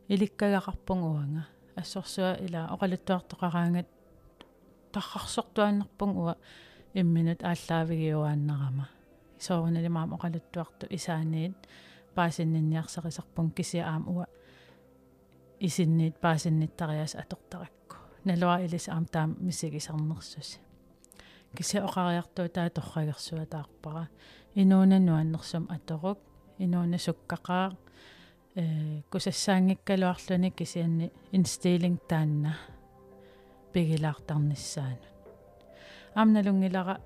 иликкагақарпун 0.10 1.00
уанга 1.04 1.44
ассорсуа 1.76 2.38
ила 2.46 2.68
оқалуттуартоқараангат 2.74 3.88
таррарсортуаннерпун 4.92 6.12
уа. 6.18 6.36
Имминут 6.94 7.42
ааллаавигиуааннерама 7.44 8.86
соорналимаам 9.40 10.14
оқалуттуарту 10.14 10.86
исааниит 10.90 11.56
паасиннинниарсарисарпун 12.16 13.52
кисиа 13.52 13.88
аам 13.88 14.08
уа. 14.08 14.26
Исинниит 15.60 16.20
паасинниттариас 16.20 17.16
атортаракку. 17.16 17.96
Налуа 18.24 18.62
илис 18.62 18.90
аам 18.90 19.06
таам 19.06 19.36
мисигисарнерсуси. 19.40 20.60
Кисиа 21.58 21.86
оқариартуу 21.86 22.48
таа 22.50 22.70
торрагерсуа 22.70 23.46
таарпара 23.46 24.10
инуунануаннерсум 24.56 25.66
аторук 25.70 26.20
инууна 26.60 26.98
суккақаа 26.98 27.72
э 27.72 27.83
кусассаангиккалуарлуни 29.10 30.52
кисианни 30.52 31.12
инстилинг 31.32 32.02
таанна 32.08 32.58
пигилаартарниссаанут 33.74 35.14
амналунгилара 36.16 37.02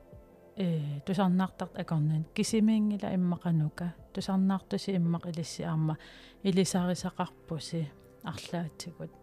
э 0.57 0.99
тусарнаартарт 1.06 1.78
акорнан 1.78 2.26
кисимиингила 2.36 3.14
иммақанука. 3.14 3.94
Тусарнаартуси 4.14 4.91
иммақ 4.98 5.30
илисси 5.30 5.64
аама 5.64 5.98
илисаарисақарпуси 6.44 7.88
арлаатигут 8.24 9.15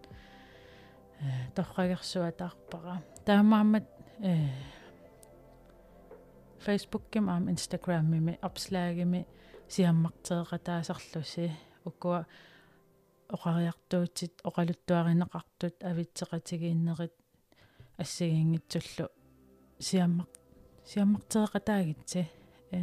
э 1.21 1.51
торрагерсуатаарпара 1.55 3.03
таамаамат 3.27 3.85
э 4.21 4.49
Facebook-ким 6.65 7.29
аам 7.29 7.49
Instagram-мими 7.49 8.39
опслагими 8.41 9.27
сиаммартеэқатаасарлуси 9.69 11.53
уккуа 11.85 12.27
оқариартуутит 13.29 14.35
оқалуттуаринеқартут 14.49 15.77
авитсеқатигииннерит 15.91 17.15
ассигингитсуллу 18.03 19.09
сиаммақ 19.79 20.31
сиаммартеқатаагитси 20.91 22.23
э 22.71 22.81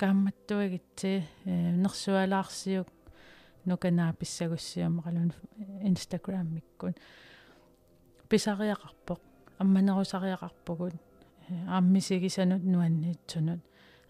каамматтуагитси 0.00 1.12
э 1.44 1.52
нерсуалаарсиук 1.82 2.88
нуканаа 3.64 4.12
писсагуссиамақалун 4.12 5.32
инстаграммиккун. 5.82 6.94
Писариақарпоқ 8.28 9.20
амманерусариақарпугут 9.58 10.94
ааммисигисанут 11.68 12.62
нуанниитсунут. 12.64 13.60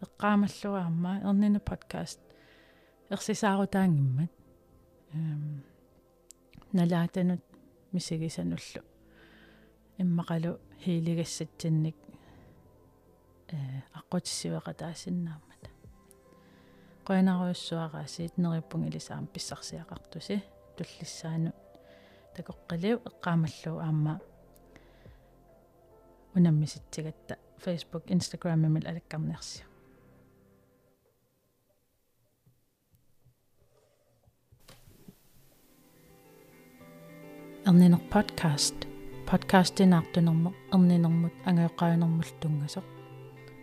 Эққаамаллуа 0.05 0.87
амма 0.87 1.21
ернина 1.29 1.61
подкаст 1.61 2.21
ерсисаарутаангиммат 3.11 4.31
эм 5.15 5.65
налаатанут 6.73 7.43
мисигисануллу 7.93 8.83
иммақалу 9.99 10.61
хиилигассатсинник 10.83 11.97
э 13.49 13.57
аққутиссивеқатаасиннааммата 13.99 15.69
qoinaruissuaraasiit 17.07 18.35
neripпун 18.39 18.87
илисаам 18.89 19.27
писсарсиақартуси. 19.27 20.43
Туллиссаану 20.77 21.51
такоққилиу 22.37 22.97
эққаамаллу 23.09 23.73
аама 23.81 24.21
унаммиситсигатта. 26.35 27.37
Facebook 27.65 28.05
Instagram 28.07 28.69
мил 28.69 28.87
алаккарнерсиу 28.87 29.72
эрнинер 37.66 38.00
подкаст 38.10 38.76
подкастинаартунермо 39.30 40.54
эрнинермут 40.74 41.34
ангеоққаюнермул 41.46 42.30
тунгасоқ 42.42 42.86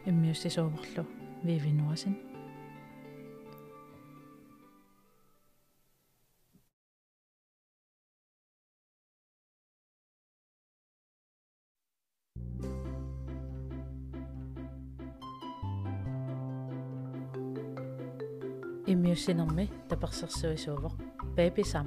иммиуссисууверлу 0.06 1.05
вивинуасин 1.42 2.14
иммиуссинерми 18.86 19.64
таперсерсуисуувоқ 19.88 20.94
baby 21.36 21.64
sam 21.72 21.86